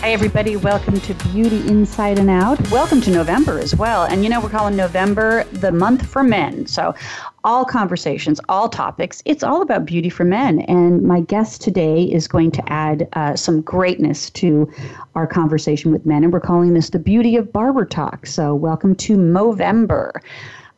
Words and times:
Hi, 0.00 0.12
everybody. 0.12 0.56
Welcome 0.56 1.00
to 1.00 1.14
Beauty 1.32 1.66
Inside 1.66 2.18
and 2.18 2.30
Out. 2.30 2.60
Welcome 2.70 3.00
to 3.00 3.10
November 3.10 3.58
as 3.58 3.74
well. 3.74 4.04
And 4.04 4.22
you 4.22 4.30
know, 4.30 4.40
we're 4.40 4.50
calling 4.50 4.76
November 4.76 5.44
the 5.52 5.72
month 5.72 6.06
for 6.06 6.22
men. 6.22 6.66
So, 6.66 6.94
all 7.42 7.64
conversations, 7.64 8.38
all 8.48 8.68
topics, 8.68 9.22
it's 9.24 9.42
all 9.42 9.62
about 9.62 9.86
beauty 9.86 10.10
for 10.10 10.24
men. 10.24 10.60
And 10.60 11.02
my 11.02 11.22
guest 11.22 11.62
today 11.62 12.04
is 12.04 12.28
going 12.28 12.52
to 12.52 12.72
add 12.72 13.08
uh, 13.14 13.36
some 13.36 13.62
greatness 13.62 14.30
to 14.30 14.70
our 15.14 15.26
conversation 15.26 15.90
with 15.90 16.04
men. 16.04 16.22
And 16.22 16.32
we're 16.32 16.40
calling 16.40 16.74
this 16.74 16.90
the 16.90 16.98
beauty 16.98 17.34
of 17.34 17.52
barber 17.52 17.86
talk. 17.86 18.26
So, 18.26 18.54
welcome 18.54 18.94
to 18.96 19.16
Movember. 19.16 20.12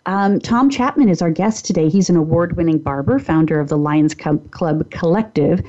Um, 0.07 0.41
Tom 0.41 0.71
Chapman 0.71 1.09
is 1.09 1.21
our 1.21 1.31
guest 1.31 1.67
today. 1.67 1.89
He's 1.89 2.09
an 2.09 2.17
award 2.17 2.57
winning 2.57 2.79
barber, 2.79 3.19
founder 3.19 3.61
of 3.61 3.69
the 3.69 3.77
Lions 3.77 4.15
Club 4.15 4.91
Collective, 4.91 5.61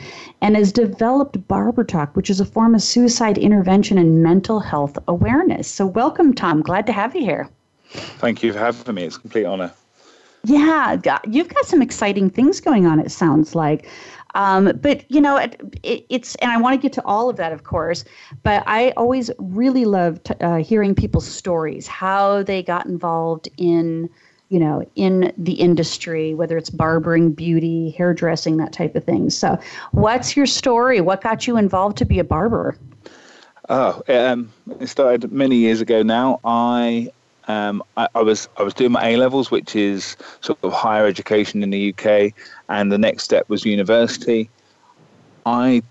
and 0.42 0.56
has 0.56 0.72
developed 0.72 1.46
Barber 1.48 1.84
Talk, 1.84 2.16
which 2.16 2.30
is 2.30 2.40
a 2.40 2.46
form 2.46 2.74
of 2.74 2.82
suicide 2.82 3.38
intervention 3.38 3.98
and 3.98 4.24
mental 4.24 4.60
health 4.62 4.98
awareness. 5.08 5.68
So, 5.68 5.86
welcome, 5.86 6.34
Tom. 6.34 6.62
Glad 6.62 6.86
to 6.88 6.94
have 6.94 7.16
you 7.16 7.22
here. 7.22 7.50
Thank 7.90 8.44
you 8.44 8.54
for 8.54 8.60
having 8.60 8.96
me. 8.96 9.04
It's 9.04 9.18
a 9.18 9.20
complete 9.20 9.46
honor. 9.46 9.74
Yeah, 10.46 10.98
you've 11.28 11.50
got 11.50 11.66
some 11.66 11.82
exciting 11.82 12.30
things 12.30 12.62
going 12.62 12.86
on, 12.86 13.00
it 13.00 13.12
sounds 13.12 13.56
like. 13.56 13.90
Um, 14.36 14.72
but 14.82 15.10
you 15.10 15.22
know, 15.22 15.38
it, 15.38 15.60
it, 15.84 16.06
it's 16.10 16.36
and 16.36 16.52
I 16.52 16.58
want 16.58 16.74
to 16.74 16.82
get 16.82 16.94
to 16.94 17.04
all 17.06 17.30
of 17.30 17.38
that, 17.38 17.52
of 17.52 17.64
course. 17.64 18.04
But 18.44 18.64
I 18.68 18.92
always 18.92 19.32
really 19.38 19.86
love 19.86 20.20
uh, 20.42 20.58
hearing 20.58 20.96
people's 20.96 21.28
stories, 21.28 21.88
how 21.88 22.44
they 22.44 22.64
got 22.64 22.86
involved 22.86 23.50
in 23.58 24.10
you 24.50 24.60
know, 24.60 24.84
in 24.96 25.32
the 25.38 25.54
industry, 25.54 26.34
whether 26.34 26.58
it's 26.58 26.72
barbering, 26.72 27.32
beauty, 27.32 27.92
hairdressing, 27.92 28.58
that 28.58 28.74
type 28.74 28.96
of 28.96 29.04
thing. 29.04 29.30
So, 29.30 29.60
what's 29.92 30.36
your 30.36 30.48
story? 30.48 31.02
What 31.02 31.22
got 31.22 31.46
you 31.46 31.56
involved 31.56 31.98
to 31.98 32.06
be 32.06 32.18
a 32.18 32.24
barber? 32.24 32.76
Oh, 33.70 34.02
um, 34.08 34.52
it 34.80 34.88
started 34.88 35.32
many 35.32 35.58
years 35.58 35.82
ago 35.82 36.02
now. 36.02 36.40
I, 36.44 37.12
um, 37.50 37.84
I, 37.98 38.08
I 38.16 38.22
was 38.22 38.48
I 38.58 38.64
was 38.64 38.74
doing 38.74 38.94
my 38.94 39.10
A 39.10 39.18
levels, 39.18 39.52
which 39.52 39.76
is 39.76 40.16
sort 40.40 40.60
of 40.64 40.72
higher 40.72 41.06
education 41.06 41.62
in 41.64 41.72
the 41.72 41.94
UK, 41.94 42.34
and 42.70 42.92
the 42.92 42.98
next 42.98 43.24
step 43.24 43.50
was 43.50 43.66
university. 43.66 44.50
I, 45.46 45.82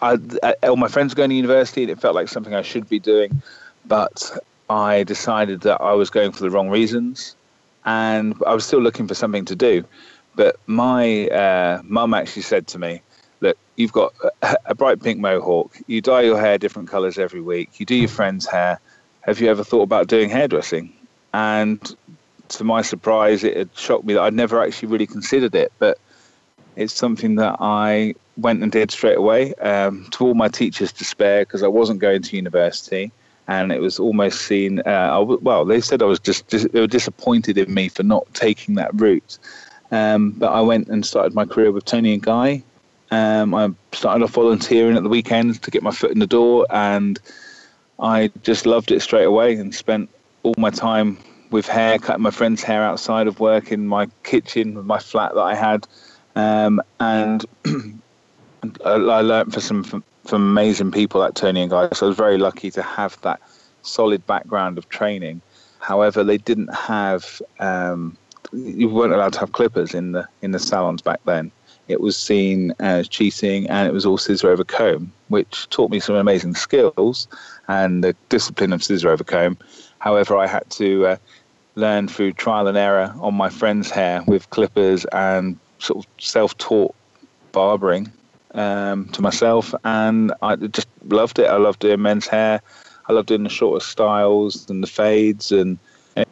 I, 0.00 0.54
all 0.62 0.76
my 0.76 0.88
friends 0.88 1.12
were 1.12 1.16
going 1.16 1.30
to 1.30 1.36
university, 1.36 1.82
and 1.82 1.90
it 1.90 2.00
felt 2.00 2.14
like 2.14 2.28
something 2.28 2.54
I 2.54 2.62
should 2.62 2.88
be 2.88 2.98
doing, 2.98 3.42
but 3.86 4.36
I 4.70 5.04
decided 5.04 5.60
that 5.62 5.80
I 5.80 5.92
was 5.92 6.10
going 6.10 6.32
for 6.32 6.42
the 6.42 6.50
wrong 6.50 6.68
reasons 6.70 7.36
and 7.84 8.34
I 8.46 8.54
was 8.54 8.66
still 8.66 8.80
looking 8.80 9.08
for 9.08 9.14
something 9.14 9.46
to 9.46 9.56
do. 9.56 9.84
But 10.36 10.56
my 10.66 11.28
uh, 11.28 11.80
mum 11.84 12.14
actually 12.14 12.42
said 12.42 12.66
to 12.68 12.78
me, 12.78 13.02
"Look, 13.40 13.56
you've 13.76 13.92
got 13.92 14.12
a, 14.42 14.56
a 14.66 14.74
bright 14.74 15.02
pink 15.02 15.20
mohawk. 15.20 15.76
You 15.86 16.00
dye 16.00 16.22
your 16.22 16.38
hair 16.38 16.58
different 16.58 16.88
colours 16.88 17.18
every 17.18 17.40
week. 17.40 17.80
You 17.80 17.86
do 17.86 17.94
your 17.94 18.08
friend's 18.08 18.46
hair. 18.46 18.78
Have 19.28 19.40
you 19.40 19.48
ever 19.48 19.62
thought 19.62 19.82
about 19.82 20.08
doing 20.08 20.30
hairdressing?" 20.30 20.92
And 21.34 21.78
to 22.48 22.64
my 22.64 22.82
surprise, 22.82 23.44
it 23.44 23.56
had 23.56 23.68
shocked 23.74 24.04
me 24.04 24.14
that 24.14 24.22
I'd 24.22 24.34
never 24.34 24.62
actually 24.62 24.88
really 24.88 25.06
considered 25.06 25.54
it. 25.54 25.70
But 25.78 25.98
it's 26.76 26.94
something 26.94 27.34
that 27.36 27.56
I 27.60 28.14
went 28.38 28.62
and 28.62 28.72
did 28.72 28.90
straight 28.90 29.18
away. 29.18 29.54
Um, 29.56 30.06
to 30.12 30.26
all 30.26 30.34
my 30.34 30.48
teachers' 30.48 30.92
despair, 30.92 31.42
because 31.42 31.62
I 31.62 31.68
wasn't 31.68 32.00
going 32.00 32.22
to 32.22 32.36
university 32.36 33.12
and 33.48 33.72
it 33.72 33.80
was 33.80 33.98
almost 33.98 34.42
seen. 34.42 34.80
Uh, 34.80 35.22
well, 35.22 35.64
they 35.64 35.80
said 35.80 36.02
I 36.02 36.04
was 36.04 36.20
just, 36.20 36.46
just, 36.48 36.70
they 36.72 36.80
were 36.80 36.86
disappointed 36.86 37.56
in 37.58 37.72
me 37.72 37.88
for 37.88 38.02
not 38.02 38.32
taking 38.34 38.74
that 38.76 38.90
route. 38.94 39.38
Um, 39.90 40.32
but 40.32 40.52
I 40.52 40.60
went 40.60 40.88
and 40.88 41.04
started 41.04 41.34
my 41.34 41.46
career 41.46 41.72
with 41.72 41.86
Toni 41.86 42.12
and 42.12 42.22
Guy. 42.22 42.62
Um, 43.10 43.54
I 43.54 43.70
started 43.92 44.22
off 44.22 44.32
volunteering 44.32 44.96
at 44.98 45.02
the 45.02 45.08
weekends 45.08 45.58
to 45.60 45.70
get 45.70 45.82
my 45.82 45.90
foot 45.90 46.10
in 46.10 46.18
the 46.18 46.26
door, 46.26 46.66
and 46.68 47.18
I 48.00 48.30
just 48.42 48.66
loved 48.66 48.90
it 48.90 49.00
straight 49.00 49.24
away 49.24 49.54
and 49.54 49.74
spent 49.74 50.10
all 50.42 50.54
my 50.56 50.70
time 50.70 51.18
with 51.50 51.66
hair, 51.66 51.98
cutting 51.98 52.22
my 52.22 52.30
friend's 52.30 52.62
hair 52.62 52.82
outside 52.82 53.26
of 53.26 53.40
work 53.40 53.72
in 53.72 53.86
my 53.86 54.06
kitchen 54.22 54.86
my 54.86 54.98
flat 54.98 55.34
that 55.34 55.40
I 55.40 55.54
had. 55.54 55.86
Um, 56.36 56.80
and 57.00 57.44
I 58.84 59.20
learned 59.20 59.52
for 59.52 59.60
some 59.60 59.84
from 59.84 60.42
amazing 60.42 60.92
people 60.92 61.22
at 61.24 61.34
Toni 61.34 61.62
and 61.62 61.70
Guy. 61.70 61.88
So 61.92 62.06
I 62.06 62.08
was 62.08 62.16
very 62.16 62.38
lucky 62.38 62.70
to 62.72 62.82
have 62.82 63.18
that 63.22 63.40
solid 63.82 64.26
background 64.26 64.76
of 64.76 64.88
training. 64.90 65.40
However, 65.80 66.22
they 66.22 66.38
didn't 66.38 66.74
have 66.74 67.40
um, 67.60 68.16
you 68.52 68.88
weren't 68.88 69.12
allowed 69.12 69.32
to 69.34 69.40
have 69.40 69.52
clippers 69.52 69.94
in 69.94 70.12
the 70.12 70.28
in 70.42 70.52
the 70.52 70.58
salons 70.58 71.02
back 71.02 71.20
then. 71.24 71.50
It 71.88 72.00
was 72.00 72.16
seen 72.16 72.74
as 72.78 73.08
cheating, 73.08 73.68
and 73.68 73.88
it 73.88 73.92
was 73.92 74.06
all 74.06 74.18
scissor 74.18 74.50
over 74.50 74.64
comb, 74.64 75.10
which 75.28 75.68
taught 75.70 75.90
me 75.90 76.00
some 76.00 76.14
amazing 76.14 76.54
skills 76.54 77.26
and 77.66 78.04
the 78.04 78.14
discipline 78.28 78.72
of 78.72 78.84
scissor 78.84 79.10
over 79.10 79.24
comb. 79.24 79.58
However, 79.98 80.36
I 80.36 80.46
had 80.46 80.68
to 80.70 81.06
uh, 81.06 81.16
learn 81.74 82.08
through 82.08 82.34
trial 82.34 82.68
and 82.68 82.76
error 82.76 83.12
on 83.20 83.34
my 83.34 83.48
friend's 83.48 83.90
hair 83.90 84.22
with 84.26 84.50
clippers 84.50 85.04
and 85.06 85.58
sort 85.78 86.04
of 86.04 86.10
self-taught 86.22 86.94
barbering 87.52 88.12
um, 88.52 89.08
to 89.10 89.22
myself, 89.22 89.74
and 89.84 90.32
I 90.42 90.56
just 90.56 90.88
loved 91.04 91.38
it. 91.38 91.46
I 91.46 91.56
loved 91.56 91.80
doing 91.80 92.02
men's 92.02 92.26
hair. 92.26 92.60
I 93.08 93.12
loved 93.12 93.28
doing 93.28 93.44
the 93.44 93.48
shorter 93.48 93.84
styles 93.84 94.68
and 94.68 94.82
the 94.82 94.86
fades, 94.86 95.50
and 95.52 95.78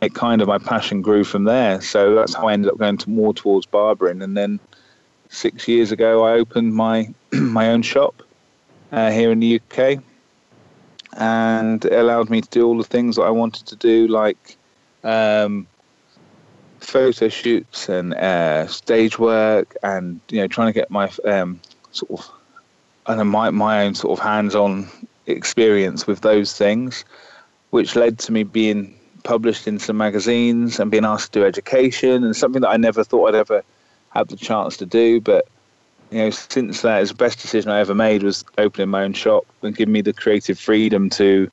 it 0.03 0.15
kind 0.15 0.43
of 0.43 0.49
my 0.49 0.59
passion 0.59 1.01
grew 1.01 1.25
from 1.25 1.45
there. 1.45 1.81
So 1.81 2.15
that's 2.15 2.35
how 2.35 2.49
I 2.49 2.53
ended 2.53 2.71
up 2.71 2.79
going 2.79 2.99
to 2.99 3.11
more 3.11 3.33
towards 3.33 3.67
barbering. 3.67 4.21
And 4.21 4.37
then 4.37 4.61
six 5.29 5.69
years 5.69 5.93
ago, 5.93 6.25
I 6.25 6.33
opened 6.33 6.75
my 6.75 7.13
my 7.33 7.71
own 7.71 7.83
shop 7.83 8.23
uh, 8.93 9.11
here 9.11 9.31
in 9.31 9.41
the 9.41 9.61
UK, 9.61 10.03
and 11.15 11.85
it 11.85 11.93
allowed 11.93 12.31
me 12.31 12.41
to 12.41 12.49
do 12.51 12.67
all 12.67 12.79
the 12.79 12.85
things 12.85 13.17
that 13.17 13.23
I 13.23 13.31
wanted 13.31 13.67
to 13.67 13.77
do, 13.77 14.09
like 14.09 14.57
um, 15.05 15.67
photo 16.81 17.29
shoots 17.29 17.89
and 17.89 18.15
uh, 18.15 18.67
stage 18.67 19.19
work, 19.19 19.77
and 19.83 20.21
you 20.31 20.39
know, 20.39 20.47
trying 20.47 20.69
to 20.69 20.73
get 20.73 20.91
my 20.91 21.11
um, 21.25 21.61
sort 21.93 22.21
of 22.21 22.31
and 23.07 23.31
my 23.31 23.51
my 23.51 23.85
own 23.85 23.95
sort 23.95 24.19
of 24.19 24.25
hands-on 24.25 24.89
experience 25.27 26.07
with 26.07 26.21
those 26.21 26.57
things, 26.57 27.05
which 27.71 27.97
led 27.97 28.19
to 28.21 28.33
me 28.33 28.43
being 28.43 28.95
published 29.23 29.67
in 29.67 29.79
some 29.79 29.97
magazines 29.97 30.79
and 30.79 30.91
being 30.91 31.05
asked 31.05 31.33
to 31.33 31.41
do 31.41 31.47
education 31.47 32.23
and 32.23 32.37
something 32.37 32.63
that 32.63 32.69
I 32.69 32.77
never 32.77 33.03
thought 33.03 33.29
I'd 33.29 33.35
ever 33.35 33.65
have 34.19 34.29
the 34.29 34.37
chance 34.37 34.77
to 34.79 34.87
do. 34.87 35.21
But 35.21 35.47
you 36.11 36.19
know, 36.19 36.31
since 36.31 36.83
that, 36.83 37.03
it's 37.03 37.11
the 37.11 37.17
best 37.17 37.41
decision 37.41 37.71
I 37.71 37.81
ever 37.81 37.95
made 37.95 38.23
was 38.23 38.45
opening 38.59 38.89
my 38.89 39.03
own 39.03 39.13
shop 39.13 39.45
and 39.63 39.77
giving 39.77 39.93
me 39.93 40.01
the 40.01 40.13
creative 40.13 40.59
freedom 40.59 41.11
to 41.11 41.51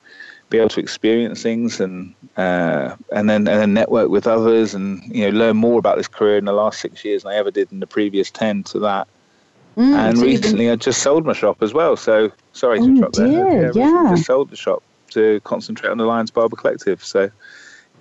be 0.50 0.58
able 0.58 0.68
to 0.68 0.80
experience 0.80 1.42
things 1.42 1.80
and 1.80 2.14
uh, 2.36 2.94
and 3.12 3.28
then 3.28 3.48
and 3.48 3.60
then 3.60 3.74
network 3.74 4.10
with 4.10 4.26
others 4.26 4.74
and 4.74 5.02
you 5.14 5.24
know 5.24 5.36
learn 5.36 5.56
more 5.56 5.78
about 5.78 5.96
this 5.96 6.08
career 6.08 6.36
in 6.36 6.44
the 6.44 6.52
last 6.52 6.80
six 6.80 7.04
years 7.04 7.22
than 7.22 7.32
I 7.32 7.36
ever 7.36 7.50
did 7.50 7.72
in 7.72 7.80
the 7.80 7.86
previous 7.86 8.30
ten 8.30 8.62
to 8.64 8.78
that. 8.80 9.08
Mm, 9.76 9.94
and 9.94 10.18
so 10.18 10.24
recently, 10.24 10.66
been... 10.66 10.72
I 10.72 10.76
just 10.76 11.02
sold 11.02 11.26
my 11.26 11.32
shop 11.32 11.62
as 11.62 11.74
well. 11.74 11.96
So 11.96 12.30
sorry 12.52 12.78
to 12.78 12.84
oh, 12.84 12.88
interrupt 12.88 13.16
there. 13.16 13.64
Yeah, 13.64 13.70
yeah. 13.74 14.10
Just 14.10 14.26
sold 14.26 14.50
the 14.50 14.56
shop 14.56 14.82
to 15.10 15.40
concentrate 15.40 15.90
on 15.90 15.98
the 15.98 16.04
Lions 16.04 16.30
Barber 16.30 16.56
Collective. 16.56 17.04
So 17.04 17.30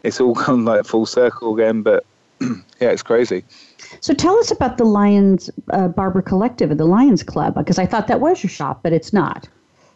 it's 0.03 0.19
all 0.19 0.33
gone 0.45 0.65
like 0.65 0.85
full 0.85 1.05
circle 1.05 1.53
again. 1.55 1.81
But 1.81 2.05
yeah, 2.79 2.89
it's 2.89 3.03
crazy. 3.03 3.43
So 4.01 4.13
tell 4.13 4.37
us 4.37 4.51
about 4.51 4.77
the 4.77 4.85
Lions 4.85 5.49
uh, 5.69 5.87
Barber 5.87 6.21
Collective 6.21 6.71
or 6.71 6.75
the 6.75 6.85
Lions 6.85 7.23
Club, 7.23 7.55
because 7.55 7.79
I 7.79 7.85
thought 7.85 8.07
that 8.07 8.19
was 8.19 8.43
your 8.43 8.49
shop, 8.49 8.81
but 8.83 8.93
it's 8.93 9.13
not. 9.13 9.47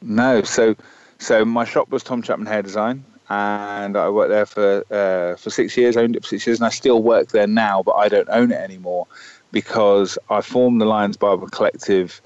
No. 0.01 0.43
So 0.43 0.75
so 1.19 1.43
my 1.45 1.65
shop 1.65 1.89
was 1.89 2.03
Tom 2.03 2.21
Chapman 2.21 2.47
Hair 2.47 2.63
Design. 2.63 3.03
And 3.29 3.97
I 3.97 4.09
worked 4.09 4.29
there 4.29 4.45
for 4.45 4.85
uh, 4.89 5.35
for 5.35 5.49
six 5.49 5.75
years. 5.75 5.97
Owned 5.97 6.15
it 6.15 6.23
for 6.23 6.29
six 6.29 6.47
years, 6.47 6.59
and 6.59 6.65
I 6.65 6.69
still 6.69 7.03
work 7.03 7.29
there 7.29 7.47
now, 7.47 7.83
but 7.83 7.95
I 7.95 8.07
don't 8.07 8.29
own 8.29 8.51
it 8.51 8.61
anymore 8.61 9.05
because 9.51 10.17
I 10.29 10.39
formed 10.39 10.79
the 10.79 10.85
Lions 10.85 11.17
Barber 11.17 11.47
Collective 11.47 12.21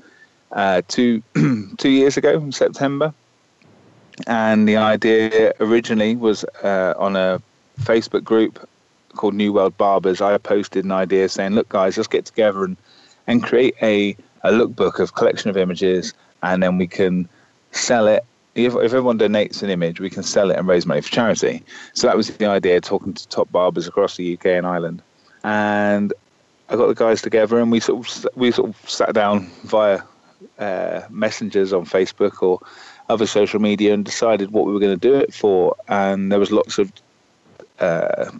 uh, 0.52 0.84
two 0.88 1.24
two 1.78 1.90
years 1.90 2.18
ago 2.18 2.34
in 2.34 2.52
September, 2.52 3.16
and 4.28 4.68
the 4.68 4.78
idea 4.78 5.54
originally 5.60 6.16
was 6.16 6.44
uh, 6.64 6.94
on 6.98 7.16
a 7.16 7.42
Facebook 7.80 8.24
group 8.24 8.68
called 9.16 9.34
New 9.34 9.54
World 9.54 9.78
Barbers. 9.78 10.22
I 10.22 10.38
posted 10.38 10.86
an 10.86 10.92
idea 10.92 11.30
saying, 11.30 11.54
"Look, 11.54 11.70
guys, 11.70 11.98
let's 11.98 12.08
get 12.08 12.26
together 12.26 12.64
and 12.64 12.78
and 13.28 13.44
create 13.44 13.76
a 13.82 14.16
a 14.44 14.52
lookbook 14.52 15.00
of 15.00 15.16
collection 15.16 15.50
of 15.50 15.58
images, 15.58 16.14
and 16.44 16.62
then 16.62 16.78
we 16.78 16.88
can 16.88 17.28
sell 17.72 18.08
it." 18.08 18.24
If, 18.54 18.76
if 18.76 18.84
everyone 18.84 19.18
donates 19.18 19.64
an 19.64 19.70
image, 19.70 20.02
we 20.02 20.10
can 20.10 20.24
sell 20.24 20.52
it 20.52 20.58
and 20.58 20.68
raise 20.68 20.86
money 20.86 21.00
for 21.00 21.10
charity. 21.10 21.64
So 21.94 22.08
that 22.08 22.18
was 22.18 22.28
the 22.36 22.46
idea, 22.48 22.82
talking 22.82 23.14
to 23.14 23.28
top 23.30 23.50
barbers 23.50 23.88
across 23.88 24.18
the 24.18 24.34
UK 24.34 24.48
and 24.48 24.68
Ireland 24.68 25.02
and 25.44 26.14
I 26.70 26.76
got 26.76 26.88
the 26.88 26.96
guys 26.96 27.22
together, 27.22 27.60
and 27.60 27.72
we 27.72 27.80
sort 27.80 28.08
of 28.08 28.28
we 28.36 28.52
sort 28.52 28.70
of 28.70 28.90
sat 28.90 29.14
down 29.14 29.48
via 29.64 30.02
uh, 30.58 31.02
messengers 31.10 31.74
on 31.74 31.86
Facebook 31.86 32.42
or 32.42 32.60
other 33.10 33.26
social 33.26 33.60
media 33.60 33.94
and 33.94 34.06
decided 34.06 34.52
what 34.52 34.66
we 34.66 34.74
were 34.74 34.80
going 34.80 34.98
to 34.98 35.08
do 35.08 35.16
it 35.16 35.34
for. 35.34 35.76
And 35.88 36.32
there 36.32 36.40
was 36.40 36.52
lots 36.52 36.78
of 36.78 36.92
uh, 37.82 38.32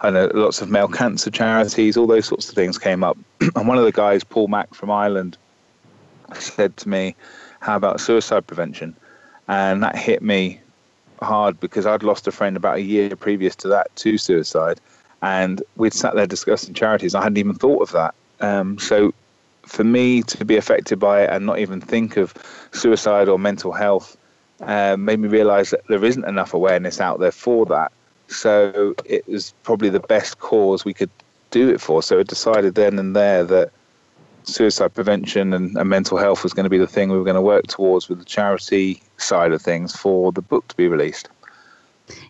I 0.00 0.10
know 0.10 0.30
lots 0.34 0.62
of 0.62 0.70
male 0.70 0.88
cancer 0.88 1.30
charities, 1.30 1.96
all 1.96 2.06
those 2.06 2.26
sorts 2.26 2.48
of 2.48 2.54
things 2.54 2.78
came 2.78 3.04
up. 3.04 3.16
and 3.40 3.68
one 3.68 3.78
of 3.78 3.84
the 3.84 3.92
guys, 3.92 4.24
Paul 4.24 4.48
Mack 4.48 4.74
from 4.74 4.90
Ireland, 4.90 5.36
said 6.34 6.76
to 6.78 6.88
me, 6.88 7.14
"How 7.60 7.76
about 7.76 8.00
suicide 8.00 8.46
prevention?" 8.46 8.96
And 9.48 9.82
that 9.82 9.96
hit 9.96 10.22
me 10.22 10.60
hard 11.22 11.60
because 11.60 11.86
I'd 11.86 12.02
lost 12.02 12.26
a 12.26 12.32
friend 12.32 12.56
about 12.56 12.76
a 12.76 12.82
year 12.82 13.14
previous 13.14 13.54
to 13.56 13.68
that 13.68 13.94
to 13.96 14.16
suicide, 14.16 14.80
and 15.22 15.62
we'd 15.76 15.92
sat 15.92 16.14
there 16.14 16.26
discussing 16.26 16.74
charities. 16.74 17.14
I 17.14 17.22
hadn't 17.22 17.38
even 17.38 17.54
thought 17.54 17.82
of 17.82 17.92
that. 17.92 18.14
Um, 18.40 18.78
so 18.78 19.12
for 19.66 19.84
me 19.84 20.22
to 20.22 20.44
be 20.44 20.56
affected 20.56 20.98
by 20.98 21.22
it 21.22 21.30
and 21.30 21.46
not 21.46 21.58
even 21.58 21.80
think 21.80 22.16
of 22.16 22.34
suicide 22.72 23.28
or 23.28 23.38
mental 23.38 23.72
health 23.72 24.16
uh, 24.62 24.96
made 24.98 25.18
me 25.20 25.28
realize 25.28 25.70
that 25.70 25.86
there 25.88 26.04
isn't 26.04 26.24
enough 26.24 26.54
awareness 26.54 27.00
out 27.00 27.20
there 27.20 27.32
for 27.32 27.66
that. 27.66 27.92
So 28.30 28.94
it 29.04 29.26
was 29.28 29.52
probably 29.64 29.90
the 29.90 30.00
best 30.00 30.38
cause 30.38 30.84
we 30.84 30.94
could 30.94 31.10
do 31.50 31.68
it 31.68 31.80
for. 31.80 32.02
So 32.02 32.20
I 32.20 32.22
decided 32.22 32.74
then 32.76 32.98
and 32.98 33.14
there 33.14 33.44
that 33.44 33.72
suicide 34.44 34.94
prevention 34.94 35.52
and, 35.52 35.76
and 35.76 35.88
mental 35.88 36.16
health 36.16 36.42
was 36.42 36.52
going 36.52 36.64
to 36.64 36.70
be 36.70 36.78
the 36.78 36.86
thing 36.86 37.10
we 37.10 37.18
were 37.18 37.24
going 37.24 37.34
to 37.34 37.42
work 37.42 37.66
towards 37.66 38.08
with 38.08 38.18
the 38.18 38.24
charity 38.24 39.02
side 39.18 39.52
of 39.52 39.60
things 39.60 39.94
for 39.94 40.32
the 40.32 40.42
book 40.42 40.66
to 40.68 40.76
be 40.76 40.88
released. 40.88 41.28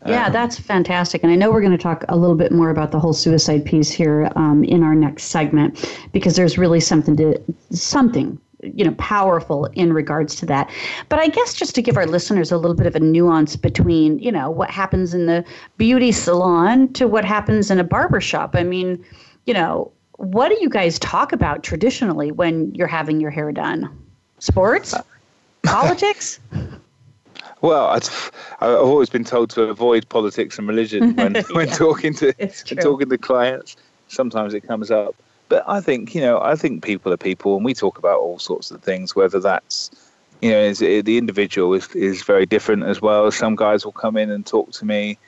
Yeah, 0.07 0.27
um, 0.27 0.33
that's 0.33 0.59
fantastic. 0.59 1.23
And 1.23 1.33
I 1.33 1.37
know 1.37 1.51
we're 1.51 1.61
going 1.61 1.77
to 1.77 1.79
talk 1.79 2.05
a 2.09 2.17
little 2.17 2.37
bit 2.37 2.53
more 2.53 2.71
about 2.71 2.91
the 2.91 2.99
whole 2.99 3.13
suicide 3.13 3.65
piece 3.65 3.91
here 3.91 4.31
um, 4.37 4.65
in 4.65 4.83
our 4.83 4.95
next 4.95 5.25
segment 5.25 5.99
because 6.13 6.37
there's 6.37 6.59
really 6.59 6.81
something 6.81 7.17
to 7.17 7.41
something 7.71 8.39
you 8.63 8.85
know 8.85 8.95
powerful 8.99 9.67
in 9.75 9.93
regards 9.93 10.35
to 10.37 10.47
that. 10.47 10.71
But 11.09 11.19
i 11.19 11.29
guess 11.29 11.55
just 11.55 11.75
to 11.75 11.83
give 11.83 11.97
our 11.97 12.07
listeners 12.07 12.53
a 12.53 12.57
little 12.57 12.77
bit 12.77 12.87
of 12.87 12.95
a 12.95 13.01
nuance 13.01 13.57
between 13.57 14.19
you 14.19 14.33
know 14.33 14.51
what 14.51 14.71
happens 14.71 15.15
in 15.15 15.27
the 15.27 15.45
beauty 15.77 16.13
salon 16.13 16.93
to 16.95 17.07
what 17.07 17.25
happens 17.25 17.71
in 17.71 17.79
a 17.79 17.85
barber 17.85 18.21
shop. 18.21 18.55
I 18.55 18.65
mean 18.65 19.05
you 19.47 19.55
know 19.55 19.93
what 20.21 20.51
do 20.51 20.59
you 20.61 20.69
guys 20.69 20.99
talk 20.99 21.33
about 21.33 21.63
traditionally 21.63 22.31
when 22.31 22.75
you're 22.75 22.87
having 22.87 23.21
your 23.21 23.31
hair 23.31 23.51
done? 23.53 23.89
Sports? 24.39 24.95
Politics? 25.63 26.41
Well, 27.63 27.87
I've, 27.87 28.31
I've 28.61 28.77
always 28.77 29.09
been 29.09 29.25
told 29.25 29.51
to 29.51 29.65
avoid 29.65 30.09
politics 30.09 30.59
and 30.59 30.69
religion 30.69 31.15
when, 31.15 31.35
yeah, 31.37 31.43
when 31.53 31.69
talking 31.69 32.15
to 32.15 32.33
talking 32.33 33.09
to 33.09 33.19
clients. 33.19 33.77
Sometimes 34.09 34.55
it 34.55 34.61
comes 34.61 34.91
up, 34.91 35.15
but 35.51 35.65
I 35.67 35.81
think 35.83 36.15
you 36.15 36.23
know 36.23 36.41
I 36.41 36.55
think 36.55 36.83
people 36.83 37.13
are 37.13 37.19
people, 37.19 37.57
and 37.57 37.65
we 37.65 37.75
talk 37.75 37.99
about 37.99 38.21
all 38.21 38.39
sorts 38.39 38.71
of 38.71 38.83
things. 38.83 39.15
Whether 39.15 39.41
that's 39.41 39.91
you 40.41 40.51
know 40.51 40.61
is, 40.61 40.79
the 40.79 41.19
individual 41.19 41.75
is 41.75 41.89
is 41.95 42.23
very 42.23 42.47
different 42.47 42.85
as 42.85 43.03
well. 43.03 43.31
Some 43.31 43.57
guys 43.57 43.85
will 43.85 43.93
come 43.93 44.17
in 44.17 44.31
and 44.31 44.47
talk 44.47 44.71
to 44.71 44.87
me 44.87 45.19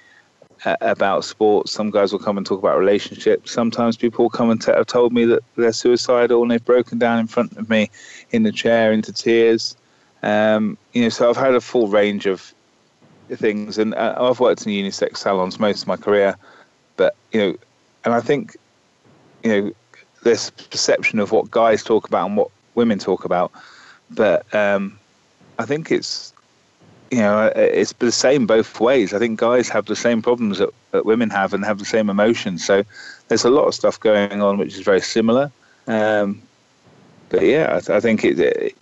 uh, 0.65 0.77
about 0.81 1.25
sports. 1.25 1.73
Some 1.73 1.91
guys 1.91 2.13
will 2.13 2.21
come 2.21 2.39
and 2.39 2.47
talk 2.47 2.61
about 2.61 2.79
relationships. 2.79 3.51
Sometimes 3.51 3.97
people 3.97 4.31
come 4.31 4.49
and 4.49 4.63
t- 4.63 4.73
have 4.73 4.87
told 4.87 5.13
me 5.13 5.25
that 5.27 5.43
they're 5.57 5.73
suicidal 5.73 6.41
and 6.41 6.51
they've 6.51 6.65
broken 6.65 6.99
down 6.99 7.19
in 7.19 7.27
front 7.27 7.57
of 7.59 7.69
me 7.69 7.91
in 8.31 8.45
the 8.45 8.53
chair 8.53 8.93
into 8.93 9.13
tears. 9.13 9.77
Um, 10.23 10.79
you 10.93 11.03
know, 11.03 11.09
so 11.09 11.29
I've 11.29 11.37
had 11.37 11.55
a 11.55 11.61
full 11.61 11.89
range 11.89 12.27
of 12.27 12.55
things, 13.29 13.77
and 13.77 13.93
uh, 13.97 14.15
I've 14.17 14.39
worked 14.39 14.67
in 14.67 14.73
unisex 14.73 15.17
salons 15.17 15.59
most 15.59 15.83
of 15.83 15.89
my 15.89 15.97
career. 15.97 16.37
But 16.97 17.17
you 17.33 17.41
know, 17.41 17.57
and 18.05 18.15
I 18.15 18.21
think 18.21 18.57
you 19.43 19.51
know, 19.51 19.73
this 20.23 20.51
perception 20.51 21.19
of 21.19 21.33
what 21.33 21.51
guys 21.51 21.83
talk 21.83 22.07
about 22.07 22.27
and 22.27 22.37
what 22.37 22.51
women 22.75 22.99
talk 22.99 23.25
about. 23.25 23.53
But 24.11 24.53
um, 24.55 24.99
I 25.59 25.65
think 25.65 25.91
it's 25.91 26.33
you 27.11 27.19
know 27.19 27.53
it's 27.55 27.93
the 27.95 28.13
same 28.13 28.47
both 28.47 28.81
ways. 28.81 29.13
I 29.15 29.19
think 29.19 29.39
guys 29.39 29.69
have 29.69 29.87
the 29.87 29.97
same 29.97 30.23
problems 30.23 30.59
that, 30.59 30.71
that 30.93 31.07
women 31.07 31.31
have 31.31 31.55
and 31.55 31.65
have 31.65 31.79
the 31.79 31.85
same 31.85 32.11
emotions. 32.11 32.65
So 32.65 32.85
there's 33.29 33.45
a 33.45 33.51
lot 33.51 33.67
of 33.67 33.75
stuff 33.75 33.99
going 33.99 34.43
on 34.43 34.59
which 34.59 34.75
is 34.75 34.81
very 34.81 35.01
similar. 35.01 35.51
Um, 35.87 36.43
but 37.29 37.43
yeah, 37.43 37.81
I, 37.89 37.97
I 37.97 38.01
think 38.01 38.25
it, 38.25 38.39
it, 38.39 38.77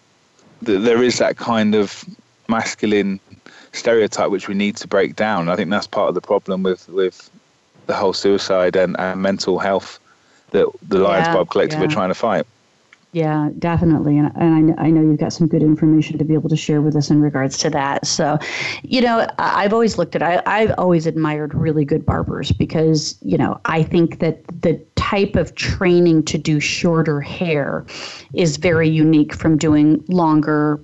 there 0.61 1.03
is 1.03 1.19
that 1.19 1.37
kind 1.37 1.75
of 1.75 2.05
masculine 2.49 3.21
stereotype 3.73 4.31
which 4.31 4.49
we 4.49 4.55
need 4.55 4.77
to 4.77 4.89
break 4.89 5.15
down. 5.15 5.49
I 5.49 5.55
think 5.55 5.71
that's 5.71 5.87
part 5.87 6.09
of 6.09 6.15
the 6.15 6.21
problem 6.21 6.65
with 6.65 6.89
with 6.89 7.31
the 7.87 7.95
whole 7.95 8.13
suicide 8.13 8.77
and, 8.77 8.99
and 8.99 9.23
mental 9.23 9.59
health 9.59 10.00
that 10.51 10.67
the 10.89 10.99
Lions 10.99 11.27
yeah, 11.27 11.35
Barb 11.35 11.51
Collective 11.51 11.79
yeah. 11.79 11.87
are 11.87 11.89
trying 11.89 12.11
to 12.11 12.15
fight. 12.15 12.47
Yeah, 13.13 13.51
definitely. 13.59 14.19
And, 14.19 14.31
and 14.37 14.79
I, 14.79 14.85
I 14.85 14.91
know 14.91 15.01
you've 15.01 15.19
got 15.19 15.33
some 15.33 15.49
good 15.49 15.63
information 15.63 16.17
to 16.19 16.25
be 16.25 16.35
able 16.35 16.49
to 16.49 16.57
share 16.57 16.81
with 16.81 16.95
us 16.95 17.11
in 17.11 17.21
regards 17.21 17.59
to 17.59 17.71
that. 17.71 18.07
So, 18.07 18.39
you 18.83 19.01
know, 19.01 19.27
I've 19.39 19.73
always 19.73 19.99
looked 19.99 20.15
at, 20.15 20.23
I, 20.23 20.41
I've 20.47 20.73
always 20.79 21.07
admired 21.07 21.53
really 21.53 21.85
good 21.85 22.07
barbers 22.07 22.53
because, 22.53 23.19
you 23.21 23.37
know, 23.37 23.61
I 23.65 23.83
think 23.83 24.21
that 24.21 24.47
the 24.63 24.81
type 24.95 25.35
of 25.35 25.57
training 25.57 26.23
to 26.27 26.39
do 26.39 26.61
shorter 26.61 27.21
hair 27.21 27.85
is 28.33 28.59
very 28.59 28.89
unique 28.89 29.35
from 29.35 29.59
doing 29.59 30.05
longer 30.07 30.81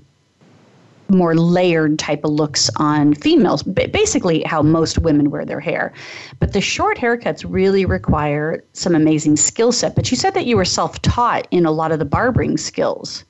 more 1.08 1.34
layered 1.34 1.98
type 1.98 2.24
of 2.24 2.30
looks 2.30 2.70
on 2.76 3.14
females, 3.14 3.62
basically 3.62 4.42
how 4.42 4.62
most 4.62 4.98
women 4.98 5.30
wear 5.30 5.44
their 5.44 5.60
hair. 5.60 5.92
But 6.40 6.52
the 6.52 6.60
short 6.60 6.98
haircuts 6.98 7.44
really 7.46 7.84
require 7.84 8.62
some 8.72 8.94
amazing 8.94 9.36
skill 9.36 9.72
set. 9.72 9.94
But 9.94 10.10
you 10.10 10.16
said 10.16 10.34
that 10.34 10.46
you 10.46 10.56
were 10.56 10.64
self 10.64 11.00
taught 11.02 11.46
in 11.50 11.66
a 11.66 11.70
lot 11.70 11.92
of 11.92 11.98
the 11.98 12.04
barbering 12.04 12.56
skills. 12.56 13.24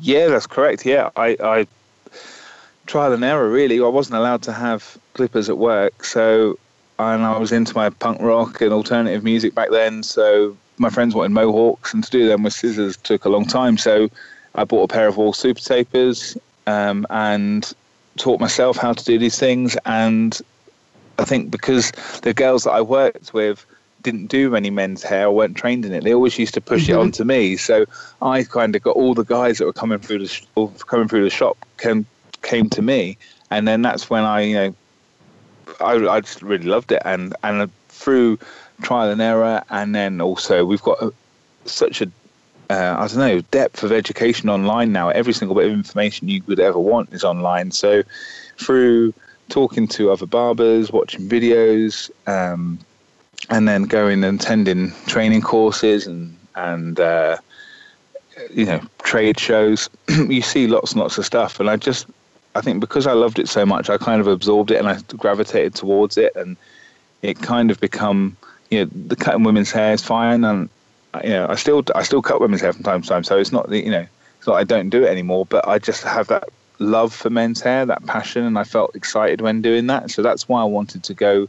Yeah, 0.00 0.28
that's 0.28 0.46
correct. 0.46 0.86
Yeah, 0.86 1.10
I, 1.16 1.36
I 1.42 1.66
trial 2.86 3.12
and 3.12 3.24
error 3.24 3.48
really. 3.48 3.80
I 3.80 3.88
wasn't 3.88 4.16
allowed 4.16 4.42
to 4.42 4.52
have 4.52 4.96
clippers 5.14 5.48
at 5.48 5.58
work, 5.58 6.04
so 6.04 6.58
and 6.98 7.24
I 7.24 7.38
was 7.38 7.52
into 7.52 7.74
my 7.74 7.90
punk 7.90 8.20
rock 8.20 8.60
and 8.60 8.72
alternative 8.72 9.24
music 9.24 9.54
back 9.54 9.70
then. 9.70 10.02
So 10.02 10.56
my 10.78 10.90
friends 10.90 11.14
wanted 11.14 11.32
mohawks, 11.32 11.94
and 11.94 12.04
to 12.04 12.10
do 12.10 12.28
them 12.28 12.42
with 12.42 12.52
scissors 12.52 12.96
took 12.98 13.24
a 13.24 13.28
long 13.28 13.46
time. 13.46 13.78
So 13.78 14.08
I 14.54 14.64
bought 14.64 14.90
a 14.90 14.92
pair 14.92 15.08
of 15.08 15.16
Wahl 15.16 15.32
Super 15.32 15.60
Tapers 15.60 16.36
um, 16.66 17.06
and 17.10 17.72
taught 18.16 18.40
myself 18.40 18.76
how 18.76 18.92
to 18.92 19.04
do 19.04 19.18
these 19.18 19.38
things. 19.38 19.76
And 19.84 20.40
I 21.18 21.24
think 21.24 21.50
because 21.50 21.90
the 22.22 22.34
girls 22.34 22.64
that 22.64 22.72
I 22.72 22.80
worked 22.80 23.32
with 23.34 23.64
didn't 24.02 24.26
do 24.26 24.54
any 24.54 24.70
men's 24.70 25.02
hair 25.02 25.26
or 25.26 25.34
weren't 25.34 25.56
trained 25.56 25.84
in 25.84 25.92
it, 25.92 26.04
they 26.04 26.14
always 26.14 26.38
used 26.38 26.54
to 26.54 26.60
push 26.60 26.84
mm-hmm. 26.84 26.92
it 26.92 26.96
onto 26.96 27.24
me. 27.24 27.56
So 27.56 27.86
I 28.22 28.44
kind 28.44 28.76
of 28.76 28.82
got 28.82 28.96
all 28.96 29.14
the 29.14 29.24
guys 29.24 29.58
that 29.58 29.64
were 29.64 29.72
coming 29.72 29.98
through 29.98 30.20
the 30.20 30.28
sh- 30.28 30.44
coming 30.86 31.08
through 31.08 31.24
the 31.24 31.30
shop 31.30 31.56
came 31.78 32.06
came 32.42 32.68
to 32.70 32.82
me, 32.82 33.16
and 33.50 33.66
then 33.66 33.82
that's 33.82 34.10
when 34.10 34.22
I 34.22 34.40
you 34.42 34.54
know 34.54 34.74
I, 35.80 35.94
I 36.06 36.20
just 36.20 36.42
really 36.42 36.66
loved 36.66 36.92
it, 36.92 37.02
and 37.04 37.34
and 37.42 37.70
through 37.88 38.38
trial 38.82 39.10
and 39.10 39.20
error, 39.20 39.62
and 39.70 39.94
then 39.94 40.20
also 40.20 40.64
we've 40.64 40.82
got 40.82 41.02
a, 41.02 41.12
such 41.64 42.02
a 42.02 42.10
uh, 42.70 42.96
I 42.98 43.06
don't 43.08 43.18
know, 43.18 43.40
depth 43.50 43.82
of 43.82 43.92
education 43.92 44.48
online 44.48 44.92
now. 44.92 45.08
Every 45.10 45.32
single 45.32 45.54
bit 45.54 45.66
of 45.66 45.72
information 45.72 46.28
you 46.28 46.42
would 46.46 46.60
ever 46.60 46.78
want 46.78 47.12
is 47.12 47.24
online. 47.24 47.70
So, 47.70 48.02
through 48.58 49.12
talking 49.48 49.86
to 49.88 50.10
other 50.10 50.26
barbers, 50.26 50.90
watching 50.90 51.28
videos, 51.28 52.10
um, 52.26 52.78
and 53.50 53.68
then 53.68 53.84
going 53.84 54.24
and 54.24 54.40
attending 54.40 54.92
training 55.06 55.42
courses 55.42 56.06
and 56.06 56.36
and 56.54 56.98
uh, 57.00 57.36
you 58.50 58.64
know 58.64 58.80
trade 59.02 59.38
shows, 59.38 59.90
you 60.08 60.42
see 60.42 60.66
lots 60.66 60.92
and 60.92 61.00
lots 61.00 61.18
of 61.18 61.26
stuff. 61.26 61.60
And 61.60 61.68
I 61.68 61.76
just, 61.76 62.06
I 62.54 62.60
think 62.60 62.80
because 62.80 63.06
I 63.06 63.12
loved 63.12 63.38
it 63.38 63.48
so 63.48 63.66
much, 63.66 63.90
I 63.90 63.98
kind 63.98 64.20
of 64.20 64.26
absorbed 64.26 64.70
it 64.70 64.78
and 64.78 64.88
I 64.88 64.98
gravitated 65.16 65.74
towards 65.74 66.16
it, 66.16 66.34
and 66.34 66.56
it 67.22 67.40
kind 67.40 67.70
of 67.70 67.80
become 67.80 68.36
you 68.70 68.84
know 68.84 68.90
the 69.06 69.16
cutting 69.16 69.42
women's 69.42 69.70
hair 69.70 69.92
is 69.92 70.02
fine 70.02 70.44
and 70.44 70.68
you 71.22 71.30
know, 71.30 71.46
I 71.48 71.54
still 71.54 71.84
I 71.94 72.02
still 72.02 72.22
cut 72.22 72.40
women's 72.40 72.62
hair 72.62 72.72
from 72.72 72.82
time 72.82 73.02
to 73.02 73.08
time, 73.08 73.24
so 73.24 73.38
it's 73.38 73.52
not 73.52 73.68
the 73.70 73.82
you 73.82 73.90
know, 73.90 74.06
it's 74.38 74.46
not 74.46 74.56
I 74.56 74.64
don't 74.64 74.90
do 74.90 75.04
it 75.04 75.08
anymore, 75.08 75.46
but 75.46 75.66
I 75.68 75.78
just 75.78 76.02
have 76.02 76.28
that 76.28 76.48
love 76.78 77.14
for 77.14 77.30
men's 77.30 77.60
hair, 77.60 77.86
that 77.86 78.04
passion, 78.06 78.44
and 78.44 78.58
I 78.58 78.64
felt 78.64 78.94
excited 78.96 79.40
when 79.40 79.62
doing 79.62 79.86
that. 79.88 80.10
So 80.10 80.22
that's 80.22 80.48
why 80.48 80.60
I 80.60 80.64
wanted 80.64 81.04
to 81.04 81.14
go 81.14 81.48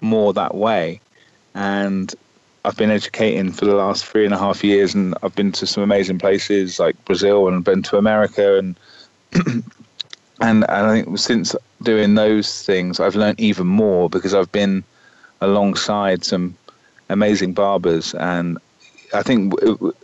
more 0.00 0.32
that 0.32 0.54
way. 0.54 1.00
And 1.54 2.14
I've 2.64 2.76
been 2.76 2.90
educating 2.90 3.52
for 3.52 3.64
the 3.64 3.74
last 3.74 4.04
three 4.04 4.24
and 4.24 4.34
a 4.34 4.38
half 4.38 4.64
years, 4.64 4.94
and 4.94 5.14
I've 5.22 5.34
been 5.34 5.52
to 5.52 5.66
some 5.66 5.82
amazing 5.82 6.18
places 6.18 6.78
like 6.80 7.02
Brazil 7.04 7.48
and 7.48 7.64
been 7.64 7.82
to 7.84 7.96
America, 7.96 8.58
and 8.58 8.76
and, 9.34 9.64
and 10.40 10.64
I 10.68 11.02
think 11.02 11.18
since 11.18 11.54
doing 11.82 12.14
those 12.14 12.62
things, 12.64 12.98
I've 12.98 13.16
learned 13.16 13.40
even 13.40 13.66
more 13.66 14.10
because 14.10 14.34
I've 14.34 14.50
been 14.50 14.82
alongside 15.40 16.24
some 16.24 16.56
amazing 17.08 17.52
barbers, 17.52 18.14
and 18.14 18.58
I 19.14 19.22
think 19.22 19.54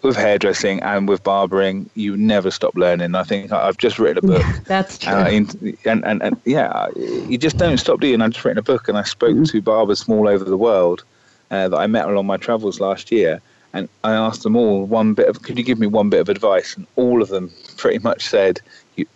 with 0.03 0.17
hairdressing 0.17 0.81
and 0.83 1.09
with 1.09 1.23
barbering, 1.23 1.89
you 1.95 2.17
never 2.17 2.51
stop 2.51 2.75
learning. 2.75 3.15
I 3.15 3.25
think 3.25 3.53
I've 3.53 3.79
just 3.79 3.99
written 3.99 4.25
a 4.25 4.27
book. 4.27 4.43
Yeah, 4.43 4.59
that's 4.67 4.99
true. 4.99 5.13
And, 5.13 5.77
and, 5.85 6.05
and, 6.05 6.23
and, 6.23 6.41
yeah, 6.45 6.89
you 6.97 7.39
just 7.39 7.57
don't 7.57 7.79
stop 7.79 8.01
doing. 8.01 8.21
I've 8.21 8.31
just 8.31 8.45
written 8.45 8.59
a 8.59 8.63
book 8.63 8.89
and 8.89 8.97
I 8.99 9.03
spoke 9.03 9.31
mm-hmm. 9.31 9.45
to 9.45 9.63
barbers 9.63 10.03
from 10.03 10.15
all 10.15 10.29
over 10.29 10.45
the 10.45 10.57
world. 10.57 11.05
uh, 11.53 11.69
that 11.69 11.77
I 11.77 11.87
met 11.87 12.09
along 12.09 12.27
my 12.27 12.39
travels 12.39 12.81
last 12.81 13.13
year, 13.13 13.41
and 13.75 13.89
I 14.03 14.13
asked 14.13 14.43
them 14.43 14.57
all 14.57 14.85
one 14.87 15.15
bit 15.15 15.29
of, 15.29 15.43
could 15.43 15.59
you 15.59 15.65
give 15.65 15.79
me 15.79 15.87
one 15.87 16.11
bit 16.11 16.21
of 16.21 16.29
advice? 16.29 16.77
And 16.77 16.87
all 16.97 17.23
of 17.23 17.29
them 17.29 17.53
pretty 17.77 17.99
much 17.99 18.27
said, 18.27 18.61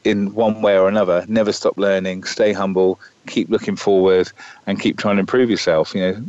in 0.04 0.32
one 0.34 0.62
way 0.62 0.78
or 0.78 0.88
another, 0.88 1.24
never 1.28 1.52
stop 1.52 1.76
learning, 1.76 2.24
stay 2.24 2.52
humble, 2.52 3.00
keep 3.26 3.50
looking 3.50 3.76
forward, 3.76 4.30
and 4.66 4.80
keep 4.80 4.98
trying 4.98 5.16
to 5.16 5.20
improve 5.20 5.50
yourself. 5.50 5.94
You 5.94 6.00
know, 6.00 6.24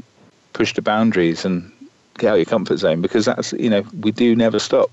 push 0.53 0.73
the 0.73 0.81
boundaries 0.81 1.45
and 1.45 1.71
get 2.17 2.29
out 2.29 2.33
of 2.33 2.39
your 2.39 2.45
comfort 2.45 2.77
zone 2.77 3.01
because 3.01 3.25
that's 3.25 3.53
you 3.53 3.69
know 3.69 3.83
we 4.01 4.11
do 4.11 4.35
never 4.35 4.59
stop. 4.59 4.89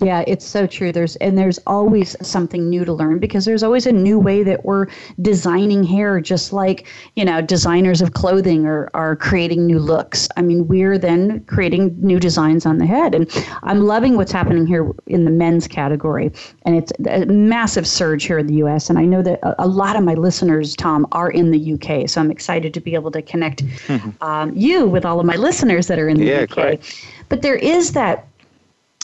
Yeah, 0.00 0.24
it's 0.26 0.44
so 0.44 0.66
true. 0.66 0.92
There's 0.92 1.16
and 1.16 1.38
there's 1.38 1.58
always 1.66 2.16
something 2.26 2.68
new 2.68 2.84
to 2.84 2.92
learn 2.92 3.18
because 3.18 3.44
there's 3.44 3.62
always 3.62 3.86
a 3.86 3.92
new 3.92 4.18
way 4.18 4.42
that 4.42 4.64
we're 4.64 4.88
designing 5.22 5.84
hair, 5.84 6.20
just 6.20 6.52
like 6.52 6.86
you 7.14 7.24
know 7.24 7.40
designers 7.40 8.02
of 8.02 8.12
clothing 8.12 8.66
are 8.66 8.90
are 8.92 9.16
creating 9.16 9.66
new 9.66 9.78
looks. 9.78 10.28
I 10.36 10.42
mean, 10.42 10.68
we're 10.68 10.98
then 10.98 11.40
creating 11.44 11.96
new 11.98 12.20
designs 12.20 12.66
on 12.66 12.78
the 12.78 12.86
head, 12.86 13.14
and 13.14 13.30
I'm 13.62 13.84
loving 13.84 14.16
what's 14.16 14.32
happening 14.32 14.66
here 14.66 14.90
in 15.06 15.24
the 15.24 15.30
men's 15.30 15.66
category, 15.66 16.30
and 16.62 16.76
it's 16.76 16.92
a 17.08 17.24
massive 17.26 17.86
surge 17.86 18.24
here 18.24 18.38
in 18.38 18.46
the 18.46 18.54
U.S. 18.54 18.90
And 18.90 18.98
I 18.98 19.06
know 19.06 19.22
that 19.22 19.38
a, 19.42 19.64
a 19.64 19.68
lot 19.68 19.96
of 19.96 20.02
my 20.02 20.14
listeners, 20.14 20.76
Tom, 20.76 21.06
are 21.12 21.30
in 21.30 21.52
the 21.52 21.58
U.K., 21.58 22.06
so 22.06 22.20
I'm 22.20 22.30
excited 22.30 22.74
to 22.74 22.80
be 22.80 22.94
able 22.94 23.10
to 23.12 23.22
connect 23.22 23.62
um, 24.20 24.54
you 24.54 24.86
with 24.86 25.06
all 25.06 25.20
of 25.20 25.26
my 25.26 25.36
listeners 25.36 25.86
that 25.86 25.98
are 25.98 26.08
in 26.08 26.18
the 26.18 26.26
yeah, 26.26 26.42
UK. 26.42 26.50
Great. 26.50 27.06
But 27.28 27.42
there 27.42 27.56
is 27.56 27.92
that 27.92 28.28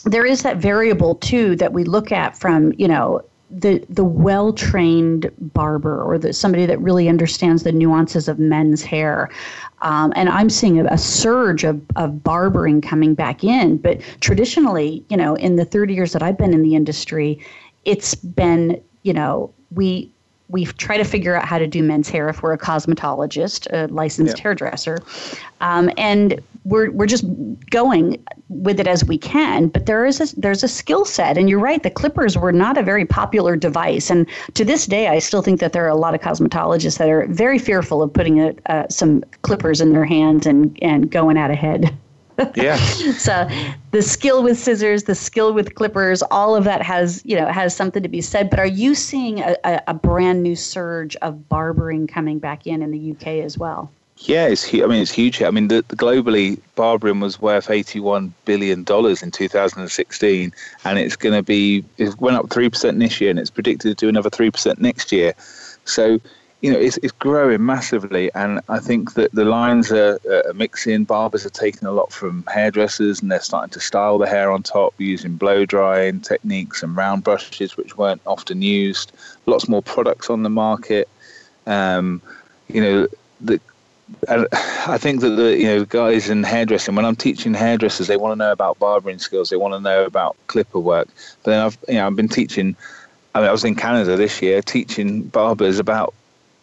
there 0.05 0.27
is 0.27 0.43
that 0.43 0.57
variable 0.57 1.17
too 1.17 1.57
that 1.57 1.73
we 1.73 1.85
look 1.85 2.13
at 2.13 2.37
from 2.37 2.73
you 2.77 2.89
know 2.89 3.23
the 3.53 3.85
the 3.91 4.05
well 4.05 4.53
trained 4.53 5.31
barber 5.39 6.03
or 6.03 6.19
the 6.19 6.33
somebody 6.33 6.65
that 6.67 6.81
really 6.81 7.09
understands 7.09 7.63
the 7.63 7.73
nuances 7.73 8.29
of 8.29 8.39
men's 8.39 8.83
hair. 8.83 9.31
Um, 9.83 10.13
and 10.17 10.29
I'm 10.29 10.49
seeing 10.49 10.79
a, 10.81 10.85
a, 10.85 10.97
surge 10.97 11.65
of, 11.65 11.83
of 11.97 12.23
barbering 12.23 12.81
coming 12.81 13.15
back 13.15 13.43
in. 13.43 13.79
But 13.79 14.01
traditionally, 14.21 15.05
you 15.09 15.17
know, 15.17 15.35
in 15.35 15.57
the 15.57 15.65
30 15.65 15.93
years 15.93 16.13
that 16.13 16.23
I've 16.23 16.39
been 16.39 16.55
in 16.55 16.63
the 16.63 16.77
industry, 16.77 17.45
it's 17.85 18.15
been, 18.15 18.81
you 19.03 19.13
know, 19.13 19.53
we 19.73 20.11
we 20.49 20.67
try 20.67 20.97
to 20.97 21.05
figure 21.05 21.35
out 21.35 21.47
how 21.47 21.59
to 21.59 21.67
do 21.67 21.83
men's 21.83 22.09
hair 22.09 22.29
if 22.29 22.43
we're 22.43 22.53
a 22.53 22.59
cosmetologist, 22.59 23.67
a 23.73 23.93
licensed 23.93 24.37
yeah. 24.37 24.43
hairdresser, 24.43 24.99
um, 25.61 25.91
and 25.97 26.41
we're 26.64 26.90
we're 26.90 27.07
just 27.07 27.25
going 27.71 28.23
with 28.49 28.78
it 28.78 28.87
as 28.87 29.04
we 29.04 29.19
can. 29.19 29.69
But 29.69 29.87
there 29.87 30.04
is 30.04 30.21
a, 30.21 30.40
there's 30.40 30.62
a 30.62 30.69
skill 30.69 31.04
set, 31.04 31.37
and 31.37 31.49
you're 31.49 31.59
right. 31.59 31.83
The 31.83 31.90
clippers 31.90 32.37
were 32.37 32.52
not 32.52 32.78
a 32.78 32.83
very 32.83 33.04
popular 33.04 33.57
device, 33.57 34.11
and 34.11 34.26
to 34.54 34.64
this 34.64 34.87
day, 34.87 35.09
I 35.09 35.19
still 35.19 35.42
think 35.42 35.61
that 35.61 35.73
there 35.73 35.85
are 35.85 35.88
a 35.88 35.97
lot 35.97 36.14
of 36.14 36.21
cosmetologists 36.21 36.99
that 36.99 37.09
are 37.09 37.26
very 37.26 37.59
fearful 37.59 38.02
of 38.02 38.12
putting 38.12 38.40
a, 38.40 38.54
uh, 38.66 38.88
some 38.88 39.25
clippers 39.42 39.81
in 39.81 39.92
their 39.92 40.04
hands 40.04 40.47
and 40.47 40.78
and 40.83 41.11
going 41.11 41.37
out 41.37 41.50
ahead. 41.50 41.92
yeah. 42.54 42.76
so 43.19 43.49
the 43.90 44.02
skill 44.02 44.42
with 44.42 44.59
scissors, 44.59 45.04
the 45.04 45.14
skill 45.14 45.52
with 45.52 45.75
clippers, 45.75 46.23
all 46.31 46.54
of 46.54 46.64
that 46.64 46.83
has 46.83 47.23
you 47.25 47.37
know 47.37 47.47
has 47.47 47.75
something 47.75 48.02
to 48.02 48.09
be 48.09 48.21
said. 48.21 48.50
But 48.50 48.61
are 48.61 48.66
you 48.66 48.95
seeing 48.95 49.40
a, 49.40 49.57
a, 49.64 49.81
a 49.88 49.95
brand 49.95 50.42
new 50.42 50.54
surge 50.54 51.16
of 51.16 51.49
barbering 51.49 52.07
coming 52.07 52.38
back 52.38 52.66
in 52.66 52.83
in 52.83 52.90
the 52.90 53.12
UK 53.12 53.45
as 53.45 53.59
well? 53.59 53.90
Yeah, 54.29 54.47
it's. 54.47 54.73
I 54.73 54.87
mean, 54.87 55.02
it's 55.02 55.11
huge. 55.11 55.43
I 55.43 55.50
mean, 55.50 55.69
the, 55.69 55.85
the 55.88 55.97
globally, 55.97 56.61
barbering 56.76 57.19
was 57.21 57.41
worth 57.41 57.71
eighty-one 57.71 58.33
billion 58.45 58.85
dollars 58.85 59.23
in 59.23 59.33
2016, 59.33 60.52
and 60.85 60.99
it's 60.99 61.17
going 61.17 61.35
to 61.35 61.43
be. 61.43 61.85
It 61.99 62.19
went 62.21 62.37
up 62.37 62.49
three 62.50 62.69
percent 62.69 62.99
this 63.00 63.21
year, 63.21 63.31
and 63.31 63.38
it's 63.38 63.50
predicted 63.50 63.91
to 63.91 63.95
do 63.95 64.09
another 64.09 64.31
three 64.31 64.50
percent 64.50 64.81
next 64.81 65.11
year. 65.11 65.35
So 65.87 66.21
you 66.61 66.73
know, 66.73 66.79
it's, 66.79 66.97
it's 66.99 67.12
growing 67.12 67.67
massively, 67.67 68.31
and 68.37 68.61
I 68.69 68.79
think 68.79 69.14
that 69.14 69.33
the 69.33 69.45
lines 69.45 69.91
are, 69.91 70.21
are 70.31 70.55
mixing. 70.55 71.02
Barbers 71.02 71.45
are 71.45 71.50
taking 71.50 71.88
a 71.88 71.93
lot 71.93 72.12
from 72.12 72.45
hairdressers, 72.45 73.21
and 73.21 73.33
they're 73.33 73.41
starting 73.41 73.73
to 73.73 73.81
style 73.81 74.19
the 74.19 74.29
hair 74.29 74.52
on 74.52 74.62
top 74.62 74.95
using 74.99 75.35
blow 75.35 75.67
drying 75.67 76.21
techniques 76.21 76.85
and 76.85 76.95
round 76.95 77.25
brushes, 77.25 77.76
which 77.76 77.99
weren't 77.99 78.23
often 78.26 78.62
used. 78.62 79.11
Lots 79.47 79.67
more 79.67 79.83
products 79.83 80.31
on 80.31 80.45
the 80.45 80.50
market. 80.50 81.09
Um, 81.67 82.23
you 82.69 82.81
know, 82.81 83.09
the 83.41 83.55
and 83.55 83.72
I 84.29 84.99
think 84.99 85.21
that 85.21 85.31
the 85.31 85.57
you 85.57 85.67
know 85.67 85.85
guys 85.85 86.29
in 86.29 86.43
hairdressing, 86.43 86.95
when 86.95 87.05
I'm 87.05 87.17
teaching 87.17 87.55
hairdressers, 87.55 88.09
they 88.09 88.17
want 88.17 88.33
to 88.33 88.37
know 88.37 88.53
about 88.53 88.79
barbering 88.79 89.19
skills. 89.19 89.51
They 89.51 89.57
want 89.57 89.75
to 89.75 89.81
know 89.81 90.05
about 90.05 90.37
clipper 90.49 90.81
work. 90.81 91.09
But 91.43 91.51
then 91.51 91.61
I've 91.61 91.79
you 91.89 91.95
know 91.95 92.07
I've 92.07 92.17
been 92.17 92.29
teaching. 92.29 92.77
I 93.35 93.41
mean, 93.41 93.49
I 93.49 93.53
was 93.53 93.65
in 93.65 93.75
Canada 93.75 94.17
this 94.17 94.43
year 94.43 94.61
teaching 94.61 95.23
barbers 95.23 95.79
about 95.79 96.15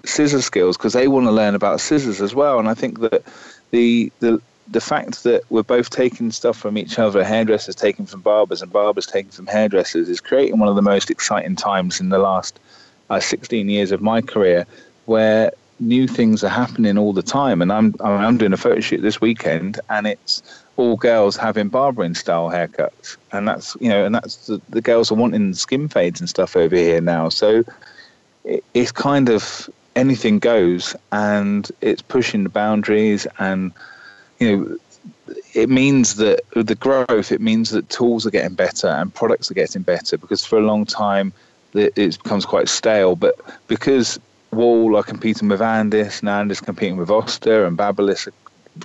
scissor 0.05 0.41
skills 0.41 0.77
because 0.77 0.93
they 0.93 1.08
want 1.08 1.25
to 1.25 1.31
learn 1.31 1.55
about 1.55 1.81
scissors 1.81 2.22
as 2.22 2.36
well. 2.36 2.60
And 2.60 2.69
I 2.69 2.74
think 2.74 3.00
that 3.00 3.24
the 3.72 4.12
the 4.19 4.41
the 4.67 4.81
fact 4.81 5.24
that 5.24 5.41
we're 5.50 5.63
both 5.63 5.89
taking 5.89 6.31
stuff 6.31 6.58
from 6.58 6.77
each 6.77 7.00
other, 7.00 7.24
hairdressers 7.24 7.75
taking 7.75 8.05
from 8.05 8.22
barbers 8.22 8.62
and 8.62 8.72
barbers 8.72 9.08
taking 9.08 9.31
from 9.31 9.48
hairdressers, 9.48 10.08
is 10.08 10.22
creating 10.22 10.60
one 10.60 10.69
of 10.69 10.75
the 10.75 10.81
most 10.81 11.10
exciting 11.10 11.55
times 11.55 12.00
in 12.00 12.10
the 12.10 12.19
last 12.19 12.60
uh, 13.10 13.19
16 13.19 13.67
years 13.67 13.91
of 13.91 14.01
my 14.01 14.22
career, 14.22 14.67
where 15.05 15.51
new 15.79 16.07
things 16.07 16.43
are 16.43 16.50
happening 16.50 16.98
all 16.98 17.13
the 17.13 17.24
time. 17.24 17.62
And 17.62 17.71
I'm 17.71 17.95
I'm 18.01 18.38
doing 18.38 18.53
a 18.53 18.57
photo 18.57 18.79
shoot 18.79 19.01
this 19.01 19.21
weekend, 19.21 19.79
and 19.89 20.07
it's 20.07 20.41
all 20.77 20.95
girls 20.95 21.36
having 21.36 21.69
barbering 21.69 22.15
style 22.15 22.50
haircuts, 22.50 23.17
and 23.31 23.48
that's 23.48 23.75
you 23.79 23.89
know, 23.89 24.05
and 24.05 24.15
that's 24.15 24.48
the, 24.48 24.62
the 24.69 24.81
girls 24.81 25.12
are 25.12 25.15
wanting 25.15 25.53
skin 25.53 25.88
fades 25.88 26.19
and 26.19 26.29
stuff 26.29 26.55
over 26.55 26.75
here 26.75 27.01
now. 27.01 27.29
So 27.29 27.63
it, 28.43 28.63
it's 28.74 28.91
kind 28.91 29.29
of 29.29 29.69
anything 29.95 30.39
goes, 30.39 30.95
and 31.12 31.69
it's 31.81 32.01
pushing 32.01 32.43
the 32.43 32.50
boundaries, 32.50 33.27
and 33.39 33.71
you 34.39 34.57
know, 34.57 34.77
it 35.53 35.69
means 35.69 36.15
that 36.15 36.41
the 36.51 36.75
growth. 36.75 37.31
It 37.31 37.41
means 37.41 37.71
that 37.71 37.89
tools 37.89 38.25
are 38.25 38.31
getting 38.31 38.55
better 38.55 38.88
and 38.88 39.13
products 39.13 39.50
are 39.51 39.55
getting 39.55 39.81
better 39.81 40.17
because 40.17 40.45
for 40.45 40.57
a 40.57 40.63
long 40.63 40.86
time 40.86 41.33
it 41.74 41.95
becomes 41.95 42.45
quite 42.45 42.69
stale. 42.69 43.15
But 43.15 43.36
because 43.67 44.19
Wahl 44.51 44.95
are 44.95 45.03
competing 45.03 45.49
with 45.49 45.59
Andis, 45.59 46.21
and 46.21 46.29
Andis 46.29 46.63
competing 46.63 46.97
with 46.97 47.09
Oster, 47.09 47.65
and 47.65 47.77
Babyliss 47.77 48.27
are 48.27 48.33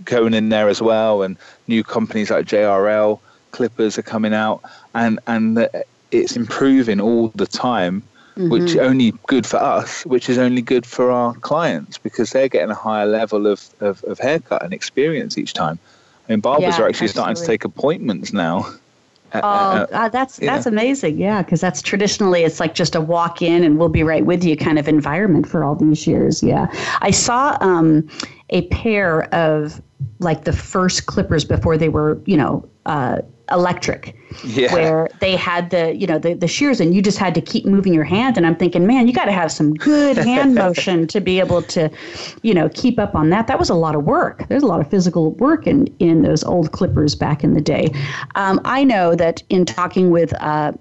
going 0.05 0.35
in 0.35 0.49
there 0.49 0.69
as 0.69 0.83
well, 0.83 1.23
and 1.23 1.37
new 1.69 1.83
companies 1.83 2.31
like 2.31 2.47
JRL, 2.47 3.21
Clippers 3.53 3.99
are 3.99 4.03
coming 4.03 4.35
out, 4.35 4.63
and 4.95 5.21
and 5.27 5.69
it's 6.11 6.37
improving 6.37 7.01
all 7.01 7.29
the 7.29 7.47
time 7.47 8.03
mm-hmm. 8.37 8.51
which 8.51 8.71
is 8.71 8.77
only 8.77 9.13
good 9.27 9.47
for 9.47 9.59
us, 9.59 10.05
which 10.07 10.29
is 10.29 10.39
only 10.39 10.63
good 10.63 10.87
for 10.87 11.11
our 11.11 11.35
clients 11.35 11.99
because 11.99 12.31
they're 12.31 12.49
getting 12.49 12.71
a 12.71 12.75
higher 12.75 13.07
level 13.07 13.47
of, 13.47 13.69
of, 13.81 14.03
of 14.05 14.19
haircut 14.19 14.63
and 14.63 14.73
experience 14.73 15.39
each 15.39 15.53
time. 15.53 15.79
I 16.29 16.33
mean, 16.33 16.41
barbers 16.41 16.63
yeah, 16.63 16.69
are 16.85 16.89
actually 16.89 17.07
absolutely. 17.07 17.09
starting 17.09 17.37
to 17.37 17.47
take 17.47 17.65
appointments 17.65 18.33
now. 18.33 18.67
Uh, 19.35 19.41
oh, 19.43 19.49
uh, 19.49 19.87
uh, 19.93 20.09
that's 20.09 20.39
that's 20.39 20.67
amazing. 20.67 21.19
Yeah, 21.19 21.43
because 21.43 21.61
that's 21.61 21.83
traditionally 21.83 22.45
it's 22.45 22.61
like 22.61 22.75
just 22.75 22.95
a 22.95 23.01
walk 23.01 23.43
in 23.43 23.65
and 23.65 23.79
we'll 23.79 23.89
be 23.89 24.03
right 24.03 24.25
with 24.25 24.45
you 24.45 24.57
kind 24.57 24.79
of 24.79 24.87
environment 24.89 25.49
for 25.49 25.65
all 25.65 25.75
these 25.75 26.07
years. 26.07 26.43
Yeah, 26.43 26.67
I 27.01 27.11
saw 27.11 27.57
um, 27.61 28.09
a 28.51 28.67
pair 28.69 29.25
of 29.35 29.83
like 30.21 30.45
the 30.45 30.53
first 30.53 31.07
clippers 31.07 31.45
before 31.45 31.77
they 31.77 31.89
were 31.89 32.21
you 32.27 32.37
know 32.37 32.69
uh, 32.87 33.19
electric 33.51 34.17
yeah. 34.45 34.73
where 34.73 35.09
they 35.21 35.37
had 35.37 35.71
the 35.71 35.95
you 35.95 36.07
know 36.07 36.19
the, 36.19 36.35
the 36.35 36.49
shears 36.49 36.81
and 36.81 36.95
you 36.95 37.03
just 37.03 37.19
had 37.19 37.35
to 37.35 37.41
keep 37.41 37.67
moving 37.67 37.93
your 37.93 38.05
hand. 38.05 38.37
And 38.37 38.47
i'm 38.47 38.57
thinking 38.57 38.87
man 38.87 39.07
you 39.07 39.13
got 39.13 39.27
to 39.27 39.33
have 39.33 39.53
some 39.53 39.75
good 39.75 40.17
hand 40.17 40.55
motion 40.65 41.07
to 41.09 41.21
be 41.21 41.41
able 41.41 41.63
to 41.63 41.91
you 42.43 42.55
know 42.55 42.69
keep 42.71 42.99
up 42.99 43.15
on 43.15 43.31
that. 43.31 43.47
That 43.47 43.59
was 43.59 43.71
a 43.71 43.75
lot 43.75 43.95
of 43.95 44.05
work. 44.05 44.47
There's 44.49 44.63
a 44.63 44.67
lot 44.67 44.81
of 44.81 44.89
physical 44.89 45.33
work 45.33 45.67
in 45.67 45.95
in 45.99 46.23
those 46.23 46.43
old 46.45 46.73
clippers 46.73 47.15
back 47.15 47.45
in 47.45 47.55
the 47.55 47.61
day. 47.61 47.91
Um, 48.35 48.61
i 48.65 48.83
know 48.85 49.15
that 49.15 49.43
in 49.49 49.65
talking 49.65 50.11
with 50.11 50.33
uh, 50.41 50.73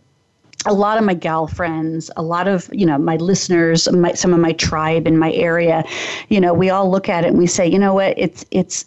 a 0.65 0.73
lot 0.73 0.97
of 0.97 1.03
my 1.03 1.13
gal 1.13 1.47
friends, 1.47 2.09
a 2.15 2.23
lot 2.23 2.47
of 2.47 2.69
you 2.71 2.85
know 2.85 2.97
my 2.97 3.17
listeners, 3.17 3.91
my, 3.91 4.13
some 4.13 4.33
of 4.33 4.39
my 4.39 4.53
tribe 4.53 5.07
in 5.07 5.17
my 5.17 5.31
area, 5.33 5.83
you 6.29 6.39
know, 6.39 6.53
we 6.53 6.69
all 6.69 6.89
look 6.89 7.09
at 7.09 7.23
it 7.23 7.27
and 7.27 7.37
we 7.37 7.47
say, 7.47 7.67
you 7.67 7.79
know 7.79 7.93
what, 7.93 8.17
it's 8.17 8.45
it's 8.51 8.85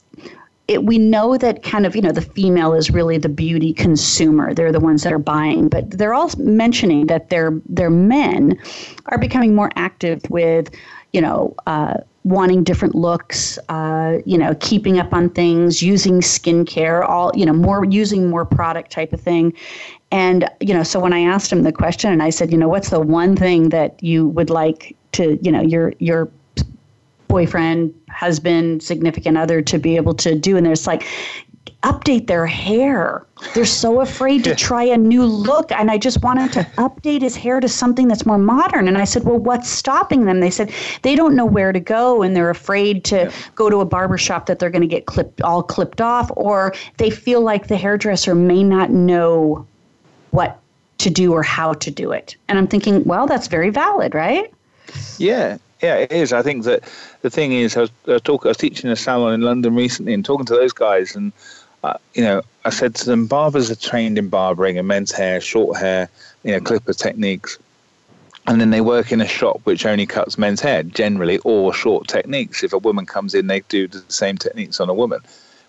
it, 0.69 0.85
we 0.85 0.99
know 0.99 1.37
that 1.37 1.63
kind 1.63 1.87
of 1.87 1.95
you 1.95 2.03
know 2.03 2.13
the 2.13 2.23
female 2.23 2.75
is 2.75 2.91
really 2.91 3.19
the 3.19 3.29
beauty 3.29 3.73
consumer. 3.73 4.53
They're 4.53 4.73
the 4.73 4.81
ones 4.81 5.03
that 5.03 5.13
are 5.13 5.19
buying 5.19 5.69
but 5.69 5.91
they're 5.91 6.15
all 6.15 6.31
mentioning 6.39 7.07
that 7.07 7.31
their 7.31 7.53
their 7.69 7.91
men 7.91 8.59
are 9.07 9.19
becoming 9.19 9.55
more 9.55 9.71
active 9.77 10.23
with 10.29 10.71
you 11.13 11.21
know 11.21 11.55
uh, 11.67 11.95
wanting 12.25 12.65
different 12.65 12.95
looks 12.95 13.59
uh, 13.69 14.19
you 14.27 14.37
know 14.37 14.57
keeping 14.61 14.99
up 14.99 15.13
on 15.13 15.31
things 15.31 15.83
using 15.83 16.21
skincare 16.21 17.09
all 17.09 17.31
you 17.35 17.47
know 17.47 17.53
more 17.53 17.85
using 17.85 18.29
more 18.29 18.45
product 18.45 18.91
type 18.91 19.13
of 19.13 19.21
thing. 19.21 19.53
And 20.11 20.49
you 20.61 20.73
know 20.73 20.83
so 20.83 21.01
when 21.01 21.13
i 21.13 21.21
asked 21.21 21.53
him 21.53 21.63
the 21.63 21.73
question 21.73 22.13
and 22.13 22.23
i 22.23 22.31
said 22.31 22.53
you 22.53 22.59
know 22.59 22.69
what's 22.69 22.91
the 22.91 23.01
one 23.01 23.35
thing 23.37 23.71
that 23.71 24.01
you 24.03 24.29
would 24.29 24.51
like 24.51 24.97
to 25.13 25.39
you 25.43 25.51
know 25.51 25.61
your 25.61 25.93
your 25.99 26.31
boyfriend, 27.29 27.95
husband, 28.11 28.83
significant 28.83 29.37
other 29.37 29.63
to 29.63 29.79
be 29.79 29.97
able 29.97 30.15
to 30.15 30.35
do. 30.35 30.57
And 30.57 30.67
there's 30.67 30.87
like, 30.87 31.07
update 31.83 32.27
their 32.27 32.47
hair. 32.47 33.25
They're 33.55 33.65
so 33.65 34.01
afraid 34.01 34.45
to 34.45 34.55
try 34.55 34.83
a 34.83 34.97
new 34.97 35.25
look. 35.25 35.71
And 35.73 35.91
I 35.91 35.99
just 35.99 36.23
wanted 36.23 36.53
to 36.55 36.63
update 36.79 37.23
his 37.23 37.37
hair 37.37 37.61
to 37.61 37.69
something 37.69 38.09
that's 38.09 38.27
more 38.27 38.39
modern. 38.39 38.89
And 38.89 38.99
I 38.99 39.05
said, 39.05 39.25
Well, 39.25 39.39
what's 39.39 39.69
stopping 39.69 40.25
them? 40.25 40.41
They 40.41 40.51
said 40.51 40.73
they 41.03 41.15
don't 41.15 41.37
know 41.37 41.47
where 41.47 41.73
to 41.73 41.81
go 41.81 42.23
and 42.23 42.35
they're 42.35 42.51
afraid 42.51 43.05
to 43.07 43.17
yeah. 43.17 43.33
go 43.55 43.71
to 43.71 43.81
a 43.81 43.85
barber 43.85 44.19
shop 44.19 44.47
that 44.47 44.59
they're 44.59 44.71
going 44.71 44.83
to 44.83 44.89
get 44.89 45.07
clipped 45.07 45.43
all 45.43 45.63
clipped 45.63 46.01
off, 46.01 46.31
or 46.35 46.75
they 46.97 47.11
feel 47.11 47.41
like 47.41 47.69
the 47.69 47.77
hairdresser 47.77 48.35
may 48.35 48.63
not 48.63 48.91
know 48.91 49.67
what 50.31 50.59
to 50.99 51.11
do 51.11 51.33
or 51.33 51.43
how 51.43 51.73
to 51.75 51.91
do 51.91 52.11
it. 52.11 52.37
And 52.49 52.59
I'm 52.59 52.67
thinking, 52.67 53.05
well, 53.05 53.27
that's 53.27 53.47
very 53.49 53.71
valid, 53.71 54.15
right? 54.15 54.53
Yeah, 55.19 55.59
yeah, 55.83 55.97
it 55.97 56.13
is. 56.13 56.33
I 56.33 56.43
think 56.43 56.65
that 56.65 56.83
the 57.23 57.31
thing 57.31 57.53
is, 57.53 57.77
I 57.77 57.83
was, 57.83 57.91
I 58.09 58.19
talk, 58.19 58.45
I 58.45 58.49
was 58.49 58.57
teaching 58.57 58.91
a 58.91 58.97
salon 58.97 59.35
in 59.35 59.43
London 59.43 59.75
recently 59.75 60.15
and 60.15 60.25
talking 60.25 60.47
to 60.47 60.55
those 60.55 60.73
guys, 60.73 61.15
and 61.15 61.33
uh, 61.85 61.95
you 62.15 62.23
know, 62.23 62.43
I 62.65 62.71
said 62.71 62.95
to 62.97 63.05
them, 63.05 63.27
barbers 63.27 63.71
are 63.71 63.77
trained 63.77 64.19
in 64.19 64.29
barbering 64.29 64.79
and 64.79 64.89
men's 64.89 65.13
hair, 65.13 65.41
short 65.41 65.79
hair, 65.79 66.09
you 66.45 66.53
know, 66.53 66.61
clipper 66.61 66.95
techniques, 66.95 67.59
and 68.47 68.61
then 68.61 68.71
they 68.71 68.81
work 68.81 69.13
in 69.13 69.21
a 69.21 69.27
shop 69.27 69.61
which 69.65 69.85
only 69.85 70.07
cuts 70.07 70.39
men's 70.39 70.61
hair 70.61 70.83
generally, 70.83 71.39
or 71.39 71.75
short 71.75 72.09
techniques. 72.09 72.63
If 72.63 72.73
a 72.73 72.79
woman 72.79 73.05
comes 73.05 73.35
in, 73.35 73.47
they 73.47 73.61
do 73.61 73.87
the 73.87 74.03
same 74.09 74.39
techniques 74.39 74.81
on 74.81 74.89
a 74.89 74.95
woman. 74.95 75.21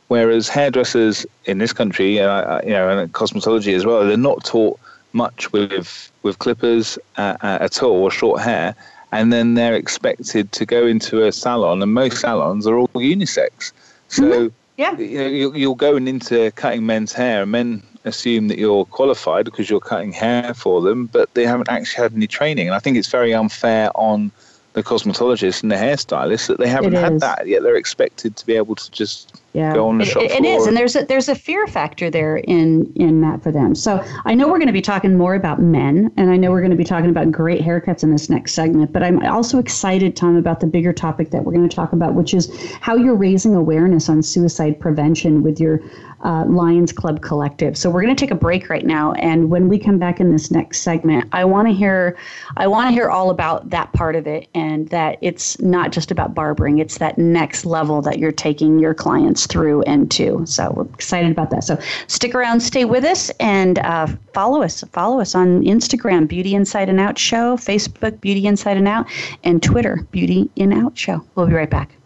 Whereas 0.08 0.48
hairdressers 0.48 1.26
in 1.46 1.58
this 1.58 1.74
country, 1.74 2.22
uh, 2.22 2.62
you 2.64 2.70
know, 2.70 2.88
and 2.88 3.12
cosmetology 3.12 3.76
as 3.76 3.86
well, 3.86 4.08
they're 4.08 4.16
not 4.16 4.46
taught 4.46 4.80
much 5.12 5.52
with 5.52 6.12
with 6.24 6.40
clippers 6.40 6.98
uh, 7.18 7.36
uh, 7.42 7.58
at 7.62 7.84
all 7.84 8.04
or 8.04 8.12
short 8.12 8.42
hair 8.42 8.76
and 9.12 9.32
then 9.32 9.54
they're 9.54 9.76
expected 9.76 10.52
to 10.52 10.66
go 10.66 10.86
into 10.86 11.26
a 11.26 11.32
salon, 11.32 11.82
and 11.82 11.94
most 11.94 12.20
salons 12.20 12.68
are 12.68 12.78
all 12.78 12.90
unisex. 12.90 13.72
So 14.10 14.24
mm-hmm. 14.24 14.56
yeah. 14.78 14.98
you 14.98 15.18
know, 15.18 15.28
you'll, 15.28 15.58
you'll 15.58 15.76
go 15.76 15.96
into 15.96 16.52
cutting 16.52 16.86
men's 16.86 17.14
hair, 17.14 17.44
and 17.44 17.52
men 17.52 17.84
assume 18.06 18.48
that 18.48 18.58
you're 18.58 18.86
qualified 18.86 19.46
because 19.46 19.70
you're 19.70 19.80
cutting 19.80 20.12
hair 20.12 20.54
for 20.54 20.82
them, 20.82 21.08
but 21.08 21.34
they 21.34 21.46
haven't 21.46 21.70
actually 21.70 22.04
had 22.04 22.14
any 22.14 22.28
training. 22.28 22.68
And 22.68 22.76
I 22.76 22.80
think 22.80 22.98
it's 22.98 23.10
very 23.10 23.34
unfair 23.34 23.92
on 23.96 24.32
the 24.74 24.84
cosmetologists 24.84 25.62
and 25.64 25.72
the 25.72 25.76
hairstylists 25.76 26.48
that 26.48 26.60
they 26.60 26.68
haven't 26.68 26.94
had 26.94 27.20
that 27.20 27.48
yet. 27.48 27.64
They're 27.64 27.76
expected 27.76 28.36
to 28.36 28.46
be 28.46 28.56
able 28.56 28.76
to 28.76 28.92
just 28.92 29.42
yeah. 29.58 29.74
go 29.74 29.90
on 29.90 29.98
the 29.98 30.04
it, 30.04 30.08
shop 30.08 30.22
it, 30.22 30.32
floor. 30.32 30.40
It 30.40 30.46
is, 30.46 30.68
and 30.68 30.78
there's 30.78 30.96
a, 30.96 31.04
there's 31.06 31.30
a 31.30 31.36
fear 31.36 31.66
factor 31.66 32.12
there 32.12 32.38
in 32.38 32.94
in 32.96 33.22
that 33.22 33.42
for 33.42 33.52
them. 33.52 33.74
So 33.74 34.04
I 34.26 34.36
know 34.36 34.48
we're 34.48 34.60
going 34.60 34.68
to 34.68 34.74
be 34.74 34.82
talking 34.82 35.18
more 35.18 35.34
about 35.34 35.60
men, 35.60 36.12
and 36.16 36.30
I 36.30 36.38
know 36.38 36.52
we're 36.52 36.62
going 36.62 36.72
to 36.72 36.78
be 36.78 36.84
talking 36.84 37.10
about 37.10 37.32
great 37.32 37.62
haircuts 37.62 38.04
in 38.04 38.12
this 38.12 38.30
next 38.30 38.54
segment. 38.54 38.94
But 38.94 39.02
I'm 39.02 39.20
also 39.26 39.58
excited, 39.58 40.16
Tom, 40.16 40.36
about 40.36 40.60
the 40.60 40.68
bigger 40.68 40.94
topic 40.94 41.32
that 41.32 41.44
we're 41.44 41.54
going 41.54 41.68
to 41.68 41.76
talk 41.76 41.92
about, 41.92 42.14
which 42.14 42.36
is 42.36 42.52
how 42.82 42.96
you're 42.96 43.16
raising 43.16 43.56
awareness 43.56 44.10
on 44.10 44.22
suicide 44.22 44.80
prevention 44.80 45.42
with 45.42 45.60
your 45.60 45.82
uh, 46.24 46.46
Lions 46.46 46.92
Club 46.92 47.22
Collective. 47.22 47.76
So 47.78 47.90
we're 47.90 48.04
going 48.04 48.16
to 48.16 48.20
take 48.20 48.32
a 48.32 48.36
break 48.36 48.70
right 48.70 48.86
now, 48.86 49.14
and 49.14 49.50
when 49.50 49.70
we 49.70 49.80
come 49.80 49.98
back 49.98 50.20
in 50.20 50.32
this 50.32 50.52
next 50.52 50.82
segment, 50.82 51.28
I 51.32 51.46
want 51.46 51.68
to 51.68 51.74
hear, 51.74 52.16
I 52.58 52.68
want 52.68 52.90
to 52.90 52.92
hear 52.92 53.10
all 53.10 53.32
about 53.32 53.72
that 53.72 53.92
part 53.94 54.16
of 54.16 54.28
it, 54.28 54.50
and 54.54 54.88
that 54.90 55.18
it's 55.22 55.60
not 55.62 55.92
just 55.92 56.12
about 56.12 56.36
barbering; 56.36 56.78
it's 56.78 57.00
that 57.00 57.18
next 57.18 57.66
level 57.66 58.04
that 58.04 58.20
you're 58.20 58.32
taking 58.32 58.78
your 58.78 58.94
clients 58.94 59.47
through 59.48 59.82
and 59.84 60.10
to. 60.12 60.46
So 60.46 60.72
we're 60.76 60.86
excited 60.94 61.32
about 61.32 61.50
that. 61.52 61.64
So 61.64 61.80
stick 62.08 62.36
around, 62.36 62.60
stay 62.60 62.86
with 62.86 63.04
us, 63.04 63.30
and 63.40 63.80
uh, 63.80 64.08
follow 64.34 64.62
us. 64.62 64.84
Follow 64.92 65.20
us 65.20 65.34
on 65.36 65.64
Instagram, 65.64 66.28
Beauty 66.28 66.54
Inside 66.56 66.90
and 66.90 67.00
Out 67.00 67.18
Show, 67.18 67.58
Facebook, 67.58 68.22
Beauty 68.22 68.46
Inside 68.46 68.78
and 68.78 68.88
Out, 68.88 69.08
and 69.44 69.64
Twitter, 69.64 70.08
Beauty 70.12 70.50
In 70.56 70.74
Out 70.74 70.98
Show. 70.98 71.24
We'll 71.36 71.48
be 71.48 71.54
right 71.54 71.70
back. 71.70 71.98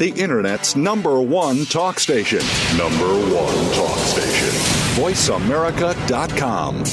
the 0.00 0.08
Internet's 0.12 0.76
number 0.76 1.20
one 1.20 1.66
talk 1.66 2.00
station. 2.00 2.38
Number 2.78 3.04
one 3.04 3.74
talk 3.74 3.98
station. 3.98 4.19
VoiceAmerica.com. 5.00 6.84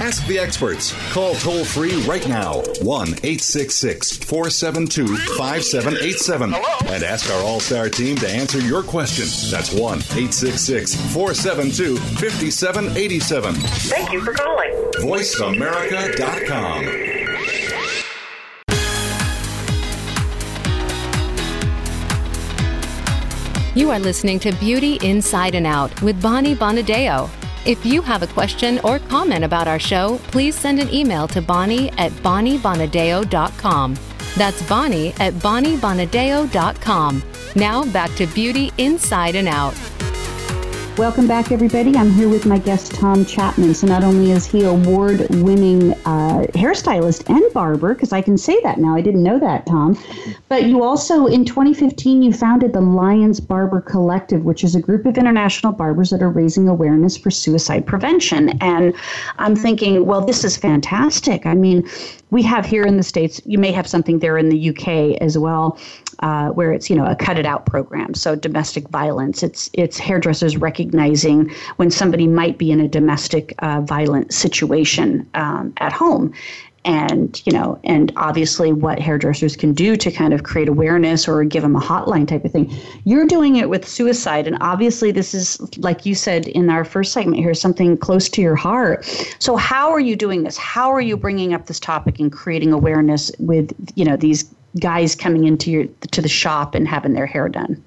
Ask 0.00 0.26
the 0.26 0.38
experts. 0.38 0.94
Call 1.12 1.34
toll 1.34 1.62
free 1.64 2.02
right 2.04 2.26
now 2.26 2.62
1 2.80 3.08
866 3.08 4.16
472 4.16 5.06
5787 5.36 6.54
and 6.54 7.04
ask 7.04 7.30
our 7.30 7.42
All 7.42 7.60
Star 7.60 7.90
team 7.90 8.16
to 8.16 8.28
answer 8.28 8.58
your 8.60 8.82
question. 8.82 9.26
That's 9.50 9.72
1 9.72 9.98
866 9.98 10.94
472 11.12 11.98
5787. 11.98 13.54
Thank 13.54 14.12
you 14.12 14.24
for 14.24 14.32
calling. 14.32 14.70
VoiceAmerica.com. 15.00 16.84
You 23.74 23.90
are 23.90 23.98
listening 23.98 24.38
to 24.40 24.52
Beauty 24.52 24.98
Inside 25.02 25.54
and 25.54 25.66
Out 25.66 26.02
with 26.02 26.20
Bonnie 26.20 26.54
Bonadeo. 26.56 27.30
If 27.70 27.86
you 27.86 28.02
have 28.02 28.24
a 28.24 28.26
question 28.26 28.80
or 28.82 28.98
comment 28.98 29.44
about 29.44 29.68
our 29.68 29.78
show, 29.78 30.18
please 30.32 30.56
send 30.56 30.80
an 30.80 30.92
email 30.92 31.28
to 31.28 31.40
Bonnie 31.40 31.88
at 31.98 32.10
BonnieBonadeo.com. 32.10 33.96
That's 34.36 34.68
Bonnie 34.68 35.12
at 35.20 35.34
BonnieBonadeo.com. 35.34 37.22
Now 37.54 37.84
back 37.92 38.12
to 38.16 38.26
Beauty 38.26 38.72
Inside 38.78 39.36
and 39.36 39.46
Out. 39.46 39.74
Welcome 41.00 41.26
back, 41.26 41.50
everybody. 41.50 41.96
I'm 41.96 42.10
here 42.10 42.28
with 42.28 42.44
my 42.44 42.58
guest, 42.58 42.92
Tom 42.92 43.24
Chapman. 43.24 43.72
So, 43.72 43.86
not 43.86 44.04
only 44.04 44.32
is 44.32 44.44
he 44.44 44.64
award 44.64 45.26
winning 45.30 45.94
uh, 46.04 46.44
hairstylist 46.52 47.26
and 47.30 47.42
barber, 47.54 47.94
because 47.94 48.12
I 48.12 48.20
can 48.20 48.36
say 48.36 48.60
that 48.64 48.76
now, 48.76 48.96
I 48.96 49.00
didn't 49.00 49.22
know 49.22 49.38
that, 49.38 49.64
Tom, 49.64 49.98
but 50.50 50.64
you 50.64 50.82
also, 50.82 51.24
in 51.24 51.46
2015, 51.46 52.20
you 52.20 52.34
founded 52.34 52.74
the 52.74 52.82
Lions 52.82 53.40
Barber 53.40 53.80
Collective, 53.80 54.44
which 54.44 54.62
is 54.62 54.74
a 54.74 54.80
group 54.80 55.06
of 55.06 55.16
international 55.16 55.72
barbers 55.72 56.10
that 56.10 56.20
are 56.20 56.28
raising 56.28 56.68
awareness 56.68 57.16
for 57.16 57.30
suicide 57.30 57.86
prevention. 57.86 58.50
And 58.60 58.92
I'm 59.38 59.56
thinking, 59.56 60.04
well, 60.04 60.20
this 60.20 60.44
is 60.44 60.58
fantastic. 60.58 61.46
I 61.46 61.54
mean, 61.54 61.88
we 62.30 62.42
have 62.42 62.64
here 62.64 62.84
in 62.84 62.96
the 62.96 63.02
States, 63.02 63.40
you 63.44 63.58
may 63.58 63.72
have 63.72 63.86
something 63.86 64.18
there 64.20 64.38
in 64.38 64.48
the 64.48 64.70
UK 64.70 65.20
as 65.20 65.36
well, 65.36 65.78
uh, 66.20 66.50
where 66.50 66.72
it's, 66.72 66.88
you 66.88 66.96
know, 66.96 67.06
a 67.06 67.16
cut 67.16 67.38
it 67.38 67.46
out 67.46 67.66
program. 67.66 68.14
So 68.14 68.36
domestic 68.36 68.88
violence, 68.88 69.42
it's, 69.42 69.70
it's 69.72 69.98
hairdressers 69.98 70.56
recognizing 70.56 71.50
when 71.76 71.90
somebody 71.90 72.26
might 72.26 72.58
be 72.58 72.70
in 72.70 72.80
a 72.80 72.88
domestic 72.88 73.54
uh, 73.60 73.80
violent 73.80 74.32
situation 74.32 75.28
um, 75.34 75.72
at 75.78 75.92
home 75.92 76.32
and 76.84 77.42
you 77.44 77.52
know 77.52 77.78
and 77.84 78.12
obviously 78.16 78.72
what 78.72 78.98
hairdressers 78.98 79.54
can 79.54 79.74
do 79.74 79.96
to 79.96 80.10
kind 80.10 80.32
of 80.32 80.44
create 80.44 80.68
awareness 80.68 81.28
or 81.28 81.44
give 81.44 81.62
them 81.62 81.76
a 81.76 81.80
hotline 81.80 82.26
type 82.26 82.44
of 82.44 82.52
thing. 82.52 82.72
You're 83.04 83.26
doing 83.26 83.56
it 83.56 83.68
with 83.68 83.86
suicide 83.86 84.46
and 84.46 84.56
obviously 84.60 85.10
this 85.10 85.34
is 85.34 85.60
like 85.78 86.06
you 86.06 86.14
said 86.14 86.46
in 86.48 86.70
our 86.70 86.84
first 86.84 87.12
segment 87.12 87.36
here 87.36 87.52
something 87.52 87.98
close 87.98 88.28
to 88.30 88.40
your 88.40 88.56
heart. 88.56 89.04
So 89.38 89.56
how 89.56 89.90
are 89.90 90.00
you 90.00 90.16
doing 90.16 90.42
this? 90.42 90.56
How 90.56 90.90
are 90.90 91.02
you 91.02 91.16
bringing 91.16 91.52
up 91.52 91.66
this 91.66 91.80
topic 91.80 92.18
and 92.18 92.32
creating 92.32 92.72
awareness 92.72 93.30
with 93.38 93.72
you 93.94 94.04
know 94.04 94.16
these 94.16 94.44
guys 94.78 95.14
coming 95.14 95.44
into 95.44 95.70
your 95.70 95.84
to 96.12 96.22
the 96.22 96.28
shop 96.28 96.74
and 96.74 96.88
having 96.88 97.12
their 97.12 97.26
hair 97.26 97.48
done 97.48 97.82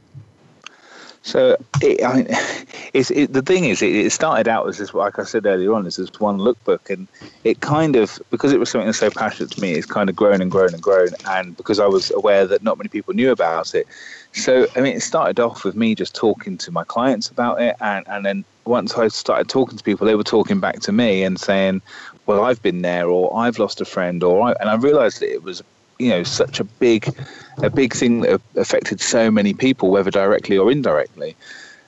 so 1.24 1.58
it, 1.82 2.04
I 2.04 2.16
mean, 2.18 2.28
it, 2.94 3.34
the 3.34 3.42
thing 3.42 3.66
is, 3.66 3.82
it, 3.82 3.96
it, 3.96 4.12
started 4.12 4.48
out 4.48 4.68
as 4.68 4.78
this, 4.78 4.94
like 4.94 5.18
I 5.18 5.24
said 5.24 5.46
earlier 5.46 5.74
on, 5.74 5.88
as 5.88 5.96
this 5.96 6.10
one 6.20 6.38
lookbook, 6.38 6.90
and 6.90 7.08
it 7.44 7.62
kind 7.62 7.96
of 7.96 8.20
because 8.30 8.52
it 8.52 8.60
was 8.60 8.70
something 8.70 8.88
that's 8.88 9.00
so 9.00 9.10
passionate 9.10 9.52
to 9.52 9.62
me, 9.62 9.72
it's 9.72 9.88
kind 9.88 10.10
of 10.10 10.16
grown 10.16 10.42
and 10.42 10.52
grown 10.52 10.74
and 10.74 10.84
grown, 10.84 11.10
and 11.28 11.56
because 11.56 11.80
I 11.80 11.88
was 11.88 12.12
aware 12.12 12.46
that 12.46 12.62
not 12.62 12.78
many 12.78 12.90
people 12.90 13.14
knew 13.14 13.32
about 13.32 13.74
it, 13.74 13.88
so 14.34 14.68
I 14.76 14.82
mean, 14.82 14.98
it 14.98 15.02
started 15.02 15.40
off 15.40 15.64
with 15.64 15.76
me 15.76 15.96
just 15.96 16.14
talking 16.14 16.58
to 16.58 16.72
my 16.72 16.84
clients 16.84 17.30
about 17.30 17.62
it, 17.62 17.76
and 17.80 18.06
and 18.08 18.26
then 18.26 18.44
once 18.66 18.94
I 18.96 19.08
started 19.08 19.48
talking 19.48 19.78
to 19.78 19.84
people, 19.84 20.06
they 20.06 20.16
were 20.16 20.24
talking 20.24 20.60
back 20.60 20.82
to 20.82 20.92
me 20.92 21.24
and 21.24 21.40
saying, 21.40 21.82
"Well, 22.26 22.44
I've 22.44 22.62
been 22.62 22.82
there," 22.82 23.08
or 23.08 23.36
"I've 23.36 23.60
lost 23.60 23.80
a 23.80 23.86
friend," 23.86 24.22
or 24.24 24.50
I, 24.50 24.56
and 24.60 24.70
I 24.70 24.76
realised 24.76 25.22
that 25.22 25.32
it 25.32 25.44
was 25.44 25.64
you 26.00 26.10
know 26.10 26.24
such 26.24 26.60
a 26.60 26.64
big 26.64 27.14
a 27.58 27.70
big 27.70 27.94
thing 27.94 28.22
that 28.22 28.42
affected 28.56 29.00
so 29.00 29.30
many 29.30 29.54
people 29.54 29.92
whether 29.92 30.12
directly 30.12 30.58
or 30.58 30.72
indirectly 30.72 31.36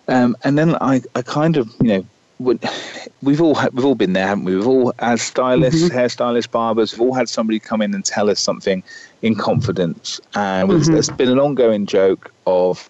um, 0.07 0.37
and 0.43 0.57
then 0.57 0.75
I, 0.75 1.01
I 1.15 1.21
kind 1.21 1.57
of 1.57 1.73
you 1.81 1.87
know 1.87 2.05
we've 3.21 3.41
all 3.41 3.57
we've 3.71 3.85
all 3.85 3.95
been 3.95 4.13
there 4.13 4.27
haven't 4.27 4.45
we 4.45 4.55
we've 4.55 4.67
all 4.67 4.93
as 4.99 5.21
stylists 5.21 5.83
mm-hmm. 5.83 5.97
hairstylists 5.97 6.51
barbers 6.51 6.93
we've 6.93 7.01
all 7.01 7.13
had 7.13 7.29
somebody 7.29 7.59
come 7.59 7.81
in 7.81 7.93
and 7.93 8.03
tell 8.03 8.29
us 8.29 8.39
something 8.39 8.83
in 9.21 9.35
confidence 9.35 10.19
and 10.35 10.69
mm-hmm. 10.69 10.95
it's 10.95 11.09
been 11.09 11.29
an 11.29 11.39
ongoing 11.39 11.85
joke 11.85 12.31
of 12.45 12.89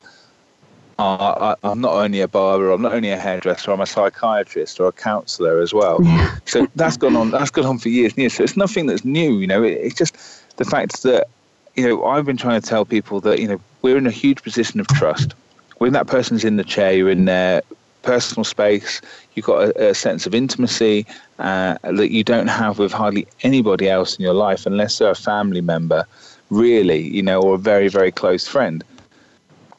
uh, 0.98 1.56
I, 1.62 1.72
am 1.72 1.82
not 1.82 1.94
only 1.94 2.22
a 2.22 2.28
barber, 2.28 2.72
I'm 2.72 2.82
not 2.82 2.94
only 2.94 3.10
a 3.10 3.18
hairdresser, 3.18 3.72
I'm 3.72 3.82
a 3.82 3.86
psychiatrist 3.86 4.80
or 4.80 4.88
a 4.88 4.94
counsellor 4.94 5.60
as 5.60 5.74
well. 5.74 6.02
Yeah. 6.02 6.38
So 6.46 6.68
that's 6.76 6.96
gone 6.96 7.18
on. 7.18 7.32
That's 7.32 7.52
gone 7.52 7.66
on 7.66 7.80
for 7.80 7.90
years 7.90 8.14
and 8.14 8.20
years. 8.20 8.36
So 8.36 8.44
it's 8.44 8.56
nothing 8.56 8.86
that's 8.86 9.04
new. 9.04 9.40
You 9.40 9.48
know, 9.48 9.62
it, 9.62 9.74
it's 9.74 9.96
just 9.96 10.16
the 10.58 10.66
fact 10.66 11.04
that 11.04 11.28
you 11.76 11.88
know 11.88 12.06
I've 12.06 12.26
been 12.26 12.38
trying 12.38 12.62
to 12.62 12.68
tell 12.68 12.86
people 12.86 13.20
that 13.22 13.40
you 13.40 13.48
know 13.48 13.60
we're 13.82 13.98
in 13.98 14.08
a 14.08 14.12
huge 14.12 14.44
position 14.44 14.80
of 14.80 14.88
trust. 14.88 15.34
When 15.78 15.94
that 15.94 16.08
person's 16.08 16.46
in 16.46 16.56
the 16.56 16.64
chair, 16.64 16.94
you're 16.94 17.10
in 17.10 17.26
their 17.26 17.62
personal 18.02 18.44
space. 18.44 19.02
You've 19.34 19.46
got 19.46 19.70
a, 19.70 19.90
a 19.90 19.96
sense 19.96 20.26
of 20.26 20.34
intimacy 20.34 21.06
uh, 21.40 21.78
that 21.84 22.12
you 22.12 22.24
don't 22.24 22.48
have 22.48 22.80
with 22.80 22.94
hardly 22.94 23.28
anybody 23.42 23.90
else 23.90 24.16
in 24.16 24.24
your 24.24 24.34
life, 24.34 24.66
unless 24.66 25.00
they're 25.00 25.12
a 25.12 25.16
family 25.16 25.62
member, 25.62 26.06
really, 26.50 27.02
you 27.02 27.22
know, 27.22 27.42
or 27.42 27.56
a 27.56 27.58
very 27.60 27.90
very 27.90 28.12
close 28.12 28.48
friend. 28.48 28.84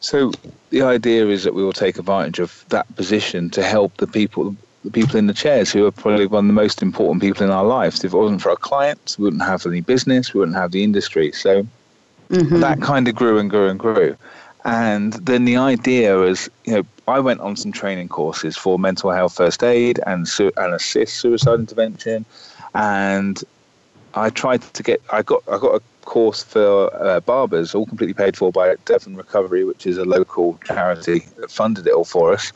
So 0.01 0.33
the 0.71 0.83
idea 0.83 1.27
is 1.29 1.45
that 1.45 1.55
we 1.55 1.65
will 1.65 1.73
take 1.73 1.99
advantage 1.99 2.39
of 2.39 2.65
that 2.69 2.95
position 2.97 3.51
to 3.51 3.63
help 3.63 3.97
the 3.97 4.07
people 4.07 4.55
the 4.87 4.93
people 4.93 5.17
in 5.17 5.27
the 5.27 5.35
chairs 5.35 5.73
who 5.73 5.85
are 5.85 5.91
probably 5.91 6.27
one 6.27 6.45
of 6.45 6.47
the 6.47 6.55
most 6.55 6.81
important 6.81 7.21
people 7.21 7.45
in 7.45 7.51
our 7.51 7.65
lives. 7.65 8.05
If 8.05 8.15
it 8.15 8.17
wasn't 8.17 8.41
for 8.41 8.51
our 8.51 8.57
clients, 8.57 9.19
we 9.19 9.25
wouldn't 9.25 9.43
have 9.43 9.67
any 9.67 9.81
business, 9.81 10.33
we 10.33 10.39
wouldn't 10.39 10.57
have 10.57 10.71
the 10.71 10.85
industry. 10.85 11.33
So 11.33 11.67
mm-hmm. 12.31 12.61
that 12.61 12.81
kind 12.81 13.09
of 13.09 13.17
grew 13.17 13.39
and 13.39 13.51
grew 13.51 13.69
and 13.69 13.79
grew. 13.79 14.17
And 14.65 15.13
then 15.15 15.45
the 15.45 15.57
idea 15.57 16.17
was, 16.17 16.49
you 16.65 16.75
know, 16.75 16.83
I 17.09 17.19
went 17.21 17.41
on 17.41 17.57
some 17.57 17.73
training 17.73 18.09
courses 18.09 18.57
for 18.57 18.79
mental 18.79 19.11
health 19.11 19.35
first 19.37 19.63
aid 19.63 20.01
and, 20.07 20.27
su- 20.27 20.53
and 20.57 20.73
ASIST 20.73 21.09
suicide 21.09 21.59
intervention. 21.59 22.25
And 22.75 23.43
I 24.15 24.31
tried 24.31 24.63
to 24.63 24.83
get, 24.83 25.03
I 25.13 25.23
got, 25.23 25.43
I 25.51 25.59
got 25.59 25.75
a 25.75 25.83
course 26.07 26.43
for 26.43 26.91
uh, 26.95 27.21
barbers, 27.21 27.75
all 27.75 27.85
completely 27.85 28.15
paid 28.15 28.37
for 28.37 28.51
by 28.51 28.75
Devon 28.87 29.17
Recovery, 29.17 29.65
which 29.65 29.87
is 29.87 29.99
a 29.99 30.05
local 30.05 30.59
charity 30.65 31.21
that 31.37 31.51
funded 31.51 31.87
it 31.87 31.93
all 31.93 32.05
for 32.05 32.33
us. 32.33 32.53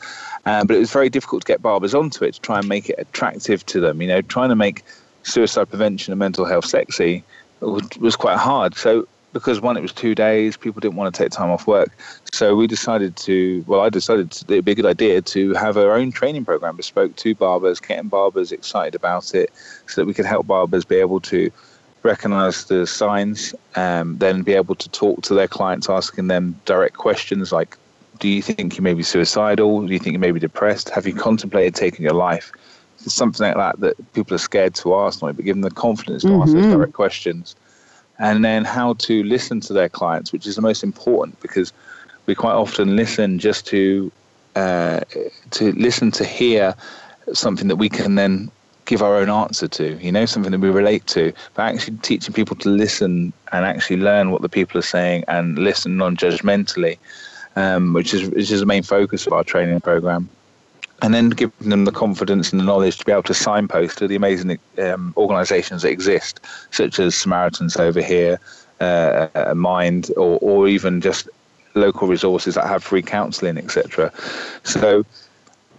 Um, 0.47 0.65
but 0.65 0.75
it 0.75 0.79
was 0.79 0.91
very 0.91 1.09
difficult 1.09 1.43
to 1.43 1.47
get 1.47 1.61
barbers 1.61 1.93
onto 1.93 2.25
it 2.25 2.33
to 2.33 2.41
try 2.41 2.57
and 2.57 2.67
make 2.67 2.89
it 2.89 2.95
attractive 2.97 3.63
to 3.67 3.79
them. 3.79 4.01
You 4.01 4.07
know, 4.07 4.21
trying 4.21 4.49
to 4.49 4.55
make 4.55 4.83
suicide 5.21 5.69
prevention 5.69 6.11
and 6.11 6.19
mental 6.19 6.45
health 6.45 6.65
sexy 6.65 7.23
was, 7.59 8.15
quite 8.15 8.39
hard. 8.39 8.75
So 8.75 9.07
because 9.33 9.61
one, 9.61 9.77
it 9.77 9.81
was 9.81 9.93
two 9.93 10.15
days, 10.15 10.57
people 10.57 10.79
didn't 10.79 10.95
want 10.95 11.13
to 11.13 11.23
take 11.23 11.31
time 11.31 11.51
off 11.51 11.67
work. 11.67 11.91
So 12.33 12.55
we 12.55 12.67
decided 12.67 13.15
to, 13.17 13.63
well, 13.67 13.81
I 13.81 13.89
decided 13.89 14.33
it'd 14.49 14.65
be 14.65 14.71
a 14.71 14.75
good 14.75 14.85
idea 14.85 15.21
to 15.21 15.53
have 15.53 15.77
our 15.77 15.91
own 15.91 16.11
training 16.11 16.43
program 16.43 16.75
bespoke 16.75 17.15
to 17.17 17.35
barbers, 17.35 17.79
getting 17.79 18.09
barbers 18.09 18.51
excited 18.51 18.95
about 18.95 19.33
it 19.33 19.51
so 19.87 20.01
that 20.01 20.05
we 20.05 20.13
could 20.13 20.25
help 20.25 20.47
barbers 20.47 20.83
be 20.83 20.97
able 20.97 21.21
to 21.21 21.51
recognize 22.03 22.65
the 22.65 22.87
signs, 22.87 23.53
um, 23.75 24.17
then 24.17 24.41
be 24.41 24.53
able 24.53 24.75
to 24.75 24.89
talk 24.89 25.21
to 25.23 25.33
their 25.33 25.47
clients, 25.47 25.89
asking 25.89 26.27
them 26.27 26.59
direct 26.65 26.97
questions 26.97 27.51
like, 27.51 27.77
do 28.19 28.27
you 28.27 28.41
think 28.41 28.77
you 28.77 28.83
may 28.83 28.93
be 28.93 29.03
suicidal? 29.03 29.85
Do 29.85 29.91
you 29.91 29.99
think 29.99 30.13
you 30.13 30.19
may 30.19 30.31
be 30.31 30.39
depressed? 30.39 30.89
Have 30.89 31.07
you 31.07 31.15
contemplated 31.15 31.73
taking 31.73 32.03
your 32.03 32.13
life? 32.13 32.51
It's 33.03 33.15
something 33.15 33.45
like 33.45 33.55
that 33.55 33.79
that 33.79 34.13
people 34.13 34.35
are 34.35 34.39
scared 34.39 34.75
to 34.75 34.95
ask, 34.95 35.19
but 35.19 35.35
give 35.37 35.55
them 35.55 35.61
the 35.61 35.71
confidence 35.71 36.21
to 36.21 36.29
mm-hmm. 36.29 36.41
ask 36.43 36.53
those 36.53 36.63
mm-hmm. 36.63 36.73
direct 36.73 36.93
questions. 36.93 37.55
And 38.19 38.45
then 38.45 38.63
how 38.63 38.93
to 38.93 39.23
listen 39.23 39.59
to 39.61 39.73
their 39.73 39.89
clients, 39.89 40.31
which 40.31 40.45
is 40.45 40.55
the 40.55 40.61
most 40.61 40.83
important 40.83 41.41
because 41.41 41.73
we 42.27 42.35
quite 42.35 42.53
often 42.53 42.95
listen 42.95 43.39
just 43.39 43.65
to 43.67 44.11
uh, 44.55 44.99
to 45.51 45.71
listen 45.71 46.11
to 46.11 46.25
hear 46.25 46.75
something 47.33 47.67
that 47.69 47.77
we 47.77 47.89
can 47.89 48.15
then 48.15 48.51
give 48.91 49.01
our 49.01 49.15
own 49.15 49.29
answer 49.29 49.69
to, 49.69 49.97
you 50.03 50.11
know, 50.11 50.25
something 50.25 50.51
that 50.51 50.59
we 50.59 50.69
relate 50.69 51.07
to, 51.07 51.31
but 51.53 51.63
actually 51.63 51.95
teaching 51.99 52.33
people 52.33 52.57
to 52.57 52.67
listen 52.67 53.31
and 53.53 53.65
actually 53.65 53.95
learn 53.95 54.31
what 54.31 54.41
the 54.41 54.49
people 54.49 54.77
are 54.77 54.89
saying 54.97 55.23
and 55.29 55.57
listen 55.57 55.95
non 55.95 56.17
judgmentally, 56.17 56.97
um, 57.55 57.93
which 57.93 58.13
is 58.13 58.29
which 58.29 58.51
is 58.51 58.59
the 58.59 58.65
main 58.65 58.83
focus 58.83 59.25
of 59.25 59.31
our 59.31 59.45
training 59.45 59.79
program. 59.79 60.29
And 61.01 61.13
then 61.13 61.29
giving 61.29 61.69
them 61.69 61.85
the 61.85 61.93
confidence 61.93 62.51
and 62.51 62.59
the 62.59 62.65
knowledge 62.65 62.97
to 62.97 63.05
be 63.05 63.13
able 63.13 63.23
to 63.23 63.33
signpost 63.33 63.97
to 63.99 64.09
the 64.09 64.17
amazing 64.17 64.59
um, 64.77 65.13
organisations 65.15 65.83
that 65.83 65.89
exist, 65.89 66.41
such 66.71 66.99
as 66.99 67.15
Samaritans 67.15 67.77
over 67.77 68.01
here, 68.01 68.41
uh, 68.81 69.53
Mind, 69.55 70.11
or, 70.17 70.37
or 70.41 70.67
even 70.67 70.99
just 70.99 71.29
local 71.75 72.09
resources 72.09 72.55
that 72.55 72.67
have 72.67 72.83
free 72.83 73.01
counselling, 73.01 73.57
etc. 73.57 74.11
So 74.63 75.05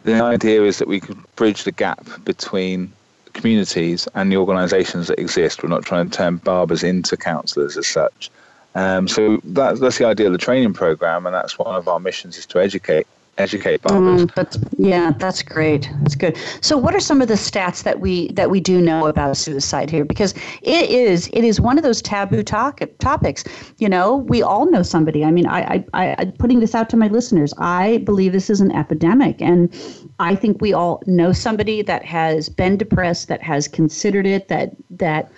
the 0.05 0.21
idea 0.23 0.63
is 0.63 0.79
that 0.79 0.89
we 0.89 0.99
could 0.99 1.19
bridge 1.37 1.65
the 1.65 1.73
gap 1.73 2.05
between 2.25 2.91
communities 3.33 4.09
and 4.15 4.31
the 4.31 4.37
organisations 4.37 5.09
that 5.09 5.19
exist. 5.19 5.63
We're 5.63 5.69
not 5.69 5.85
trying 5.85 6.11
to 6.11 6.17
turn 6.17 6.37
barbers 6.37 6.83
into 6.83 7.17
counsellors 7.17 7.77
as 7.77 7.87
such. 7.87 8.31
Um, 8.75 9.07
so 9.07 9.41
that's 9.45 9.81
that's 9.81 9.99
the 9.99 10.07
idea 10.07 10.27
of 10.27 10.33
the 10.33 10.39
training 10.39 10.73
program, 10.73 11.27
and 11.27 11.35
that's 11.35 11.59
one 11.59 11.75
of 11.75 11.89
our 11.89 12.01
missions 12.01 12.39
is 12.39 12.47
to 12.47 12.61
educate 12.61 13.07
educate 13.39 13.83
barbers. 13.83 14.27
Mm, 14.27 14.35
that's, 14.35 14.59
yeah, 14.79 15.13
that's 15.19 15.43
great. 15.43 15.91
That's 16.01 16.15
good. 16.15 16.37
So, 16.61 16.77
what 16.77 16.95
are 16.95 17.01
some 17.01 17.23
of 17.23 17.29
the 17.29 17.35
stats 17.35 17.83
that 17.83 18.01
we 18.01 18.31
that 18.33 18.51
we 18.51 18.61
do 18.61 18.81
know 18.81 19.07
about 19.07 19.37
suicide 19.37 19.91
here? 19.91 20.05
Because 20.05 20.35
it 20.63 20.91
is 20.91 21.29
it 21.33 21.45
is 21.45 21.61
one 21.61 21.79
of 21.79 21.85
those 21.85 22.03
taboo 22.03 22.43
talk, 22.43 22.81
topics. 22.99 23.45
You 23.79 23.89
know, 23.89 24.17
we 24.17 24.43
all 24.43 24.71
know 24.71 24.83
somebody. 24.83 25.25
I 25.25 25.31
mean, 25.31 25.47
I, 25.47 25.85
I, 25.93 26.17
I 26.19 26.25
putting 26.39 26.61
this 26.61 26.75
out 26.75 26.91
to 26.91 26.97
my 26.97 27.09
listeners. 27.09 27.55
I 27.59 27.99
believe 27.99 28.33
this 28.33 28.51
is 28.51 28.61
an 28.61 28.73
epidemic, 28.73 29.41
and 29.41 29.73
I 30.19 30.35
think 30.35 30.61
we 30.61 30.73
all 30.73 31.03
know 31.07 31.33
somebody 31.33 31.83
that 31.83 32.05
has 32.05 32.49
been 32.49 32.77
depressed, 32.77 33.29
that 33.29 33.43
has 33.43 33.69
considered 33.69 34.27
it, 34.27 34.49
that 34.49 34.73
that 34.91 35.33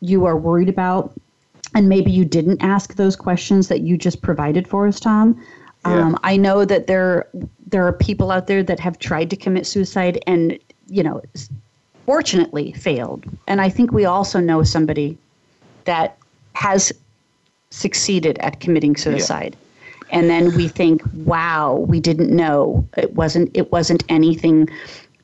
you 0.00 0.24
are 0.26 0.36
worried 0.36 0.68
about, 0.68 1.12
and 1.74 1.88
maybe 1.88 2.10
you 2.10 2.24
didn't 2.24 2.62
ask 2.62 2.96
those 2.96 3.14
questions 3.14 3.68
that 3.68 3.80
you 3.82 3.96
just 3.96 4.20
provided 4.22 4.66
for 4.66 4.88
us, 4.88 4.98
Tom. 4.98 5.40
Yeah. 5.84 5.92
Um, 5.92 6.18
I 6.22 6.36
know 6.36 6.64
that 6.64 6.86
there 6.86 7.26
there 7.66 7.86
are 7.86 7.92
people 7.92 8.30
out 8.30 8.46
there 8.46 8.62
that 8.62 8.78
have 8.78 8.98
tried 8.98 9.30
to 9.30 9.36
commit 9.36 9.66
suicide 9.66 10.22
and, 10.26 10.58
you 10.88 11.02
know, 11.02 11.22
fortunately 12.06 12.72
failed. 12.72 13.24
And 13.48 13.60
I 13.60 13.68
think 13.68 13.92
we 13.92 14.04
also 14.04 14.38
know 14.40 14.62
somebody 14.62 15.16
that 15.84 16.18
has 16.54 16.92
succeeded 17.70 18.38
at 18.38 18.60
committing 18.60 18.96
suicide. 18.96 19.56
Yeah. 19.56 20.18
And 20.18 20.28
then 20.28 20.54
we 20.54 20.68
think, 20.68 21.02
wow, 21.24 21.86
we 21.88 21.98
didn't 21.98 22.30
know. 22.30 22.86
It 22.98 23.14
wasn't 23.14 23.50
it 23.56 23.72
wasn't 23.72 24.04
anything 24.08 24.68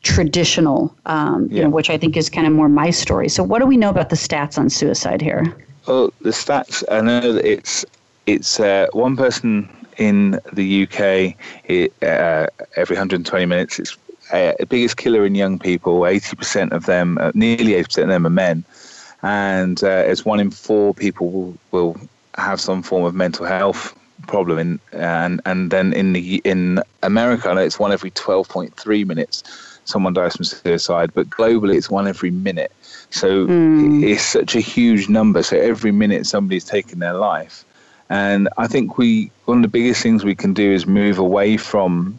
traditional, 0.03 0.94
um, 1.07 1.49
yeah. 1.51 1.57
you 1.57 1.62
know, 1.64 1.71
which 1.71 1.90
I 1.90 1.99
think 1.99 2.16
is 2.16 2.31
kind 2.31 2.47
of 2.47 2.53
more 2.53 2.68
my 2.68 2.90
story. 2.90 3.29
So 3.29 3.42
what 3.42 3.59
do 3.59 3.66
we 3.66 3.77
know 3.77 3.90
about 3.90 4.09
the 4.09 4.16
stats 4.16 4.59
on 4.59 4.71
suicide 4.71 5.21
here? 5.21 5.55
Well, 5.87 6.12
the 6.23 6.31
stats, 6.31 6.83
I 6.90 7.03
know 7.03 7.33
that 7.33 7.44
it's 7.44 7.85
it's 8.27 8.61
uh, 8.61 8.87
one 8.92 9.16
person 9.16 9.68
in 9.98 10.40
the 10.52 10.84
UK 10.84 11.37
it, 11.64 11.92
uh, 12.02 12.46
every 12.76 12.94
120 12.94 13.46
minutes. 13.46 13.78
It's 13.78 13.96
uh, 14.32 14.52
the 14.58 14.66
biggest 14.66 14.96
killer 14.96 15.26
in 15.26 15.34
young 15.34 15.58
people. 15.58 16.00
80% 16.00 16.72
of 16.72 16.87
them, 16.87 17.18
uh, 17.18 17.32
nearly 17.34 17.72
80% 17.72 18.04
of 18.04 18.08
them, 18.08 18.26
are 18.26 18.30
men, 18.30 18.64
and 19.22 19.82
uh, 19.82 20.04
it's 20.06 20.24
one 20.24 20.40
in 20.40 20.50
four 20.50 20.94
people 20.94 21.30
will, 21.30 21.58
will 21.72 21.96
have 22.37 22.61
some 22.61 22.82
form 22.82 23.04
of 23.04 23.14
mental 23.14 23.46
health 23.46 23.94
problem. 24.26 24.58
In, 24.58 24.80
and 24.92 25.40
and 25.44 25.70
then 25.70 25.92
in 25.92 26.12
the 26.12 26.40
in 26.44 26.82
America, 27.02 27.54
it's 27.56 27.78
one 27.78 27.92
every 27.92 28.11
12.3 28.12 29.06
minutes 29.06 29.42
someone 29.88 30.12
dies 30.12 30.37
from 30.37 30.44
suicide, 30.44 31.11
but 31.14 31.30
globally 31.30 31.74
it's 31.76 31.90
one 31.90 32.06
every 32.06 32.30
minute. 32.30 32.70
So 33.11 33.46
mm. 33.46 34.06
it's 34.06 34.22
such 34.22 34.54
a 34.54 34.61
huge 34.61 35.08
number. 35.08 35.42
So 35.42 35.56
every 35.56 35.92
minute 35.92 36.26
somebody's 36.26 36.64
taking 36.64 36.98
their 36.98 37.14
life. 37.14 37.64
And 38.11 38.49
I 38.57 38.66
think 38.66 38.99
we 38.99 39.31
one 39.44 39.59
of 39.59 39.62
the 39.62 39.68
biggest 39.68 40.03
things 40.03 40.25
we 40.25 40.35
can 40.35 40.55
do 40.55 40.73
is 40.73 40.87
move 40.87 41.18
away 41.18 41.57
from 41.57 42.18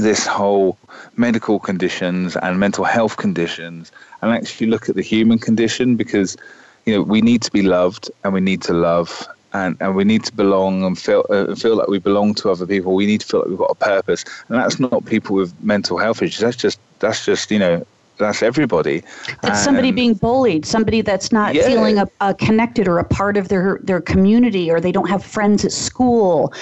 this 0.00 0.26
whole 0.26 0.78
medical 1.16 1.58
conditions 1.58 2.36
and 2.36 2.58
mental 2.58 2.84
health 2.84 3.18
conditions 3.18 3.92
and 4.22 4.32
actually 4.32 4.66
look 4.66 4.88
at 4.88 4.94
the 4.94 5.02
human 5.02 5.38
condition 5.38 5.96
because 5.96 6.36
you 6.86 6.94
know 6.94 7.02
we 7.02 7.20
need 7.20 7.42
to 7.42 7.50
be 7.52 7.62
loved 7.62 8.10
and 8.24 8.32
we 8.32 8.40
need 8.40 8.62
to 8.62 8.72
love 8.72 9.28
and, 9.54 9.76
and 9.80 9.94
we 9.94 10.04
need 10.04 10.24
to 10.24 10.32
belong 10.32 10.82
and 10.82 10.98
feel 10.98 11.26
uh, 11.28 11.54
feel 11.54 11.76
like 11.76 11.88
we 11.88 11.98
belong 11.98 12.34
to 12.34 12.50
other 12.50 12.66
people. 12.66 12.94
We 12.94 13.06
need 13.06 13.20
to 13.20 13.26
feel 13.26 13.40
like 13.40 13.48
we've 13.50 13.58
got 13.58 13.70
a 13.70 13.74
purpose, 13.74 14.24
and 14.48 14.58
that's 14.58 14.80
not 14.80 15.04
people 15.04 15.36
with 15.36 15.52
mental 15.62 15.98
health 15.98 16.22
issues. 16.22 16.40
That's 16.40 16.56
just 16.56 16.80
that's 17.00 17.24
just 17.24 17.50
you 17.50 17.58
know 17.58 17.86
that's 18.18 18.42
everybody. 18.42 19.02
That's 19.42 19.58
um, 19.58 19.64
somebody 19.64 19.90
being 19.90 20.14
bullied, 20.14 20.64
somebody 20.66 21.00
that's 21.00 21.32
not 21.32 21.54
yeah. 21.54 21.66
feeling 21.66 21.98
a, 21.98 22.06
a, 22.20 22.34
connected 22.34 22.86
or 22.86 22.98
a 22.98 23.04
part 23.04 23.36
of 23.36 23.48
their 23.48 23.80
their 23.82 24.00
community, 24.00 24.70
or 24.70 24.80
they 24.80 24.92
don't 24.92 25.08
have 25.08 25.24
friends 25.24 25.64
at 25.64 25.72
school, 25.72 26.52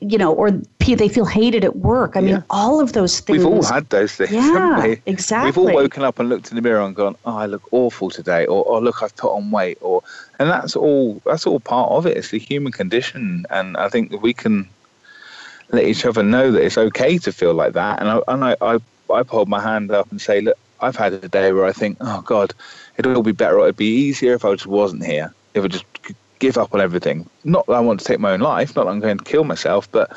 you 0.00 0.18
know, 0.18 0.32
or 0.32 0.50
they 0.50 1.08
feel 1.08 1.26
hated 1.26 1.64
at 1.64 1.76
work. 1.76 2.16
I 2.16 2.20
mean, 2.20 2.42
all 2.50 2.80
of 2.80 2.94
those 2.94 3.20
things. 3.20 3.38
We've 3.38 3.46
all 3.46 3.62
had 3.62 3.88
those 3.90 4.14
things. 4.14 4.32
Yeah, 4.32 4.94
exactly. 5.06 5.50
We've 5.50 5.58
all 5.58 5.82
woken 5.82 6.02
up 6.02 6.18
and 6.18 6.28
looked 6.28 6.50
in 6.50 6.56
the 6.56 6.62
mirror 6.62 6.80
and 6.80 6.94
gone, 6.94 7.16
"Oh, 7.24 7.36
I 7.36 7.46
look 7.46 7.62
awful 7.72 8.10
today," 8.10 8.46
or 8.46 8.64
"Oh, 8.66 8.78
look, 8.78 9.02
I've 9.02 9.14
put 9.16 9.32
on 9.32 9.50
weight," 9.50 9.78
or 9.80 10.02
and 10.38 10.48
that's 10.48 10.76
all. 10.76 11.20
That's 11.26 11.46
all 11.46 11.60
part 11.60 11.90
of 11.90 12.06
it. 12.06 12.16
It's 12.16 12.30
the 12.30 12.38
human 12.38 12.72
condition, 12.72 13.44
and 13.50 13.76
I 13.76 13.88
think 13.88 14.10
that 14.10 14.22
we 14.22 14.32
can 14.32 14.68
let 15.70 15.84
each 15.84 16.04
other 16.06 16.22
know 16.22 16.50
that 16.50 16.62
it's 16.62 16.78
okay 16.78 17.18
to 17.18 17.32
feel 17.32 17.54
like 17.54 17.74
that. 17.74 18.00
And 18.00 18.08
I 18.08 18.20
and 18.28 18.44
I, 18.44 18.56
I 18.60 18.78
I 19.12 19.22
hold 19.22 19.48
my 19.48 19.60
hand 19.60 19.90
up 19.90 20.10
and 20.10 20.20
say, 20.20 20.40
look, 20.40 20.58
I've 20.80 20.96
had 20.96 21.12
a 21.12 21.28
day 21.28 21.52
where 21.52 21.64
I 21.64 21.72
think, 21.72 21.98
oh 22.00 22.22
God, 22.22 22.54
it'd 22.96 23.14
all 23.14 23.22
be 23.22 23.32
better. 23.32 23.58
It'd 23.60 23.76
be 23.76 23.86
easier 23.86 24.34
if 24.34 24.44
I 24.44 24.52
just 24.52 24.66
wasn't 24.66 25.04
here. 25.04 25.34
If 25.54 25.64
I 25.64 25.68
just 25.68 25.84
give 26.38 26.56
up 26.56 26.74
on 26.74 26.80
everything. 26.80 27.28
Not 27.44 27.66
that 27.66 27.74
I 27.74 27.80
want 27.80 28.00
to 28.00 28.06
take 28.06 28.20
my 28.20 28.32
own 28.32 28.40
life. 28.40 28.74
Not 28.76 28.84
that 28.84 28.90
I'm 28.90 29.00
going 29.00 29.18
to 29.18 29.24
kill 29.24 29.44
myself. 29.44 29.90
But 29.90 30.12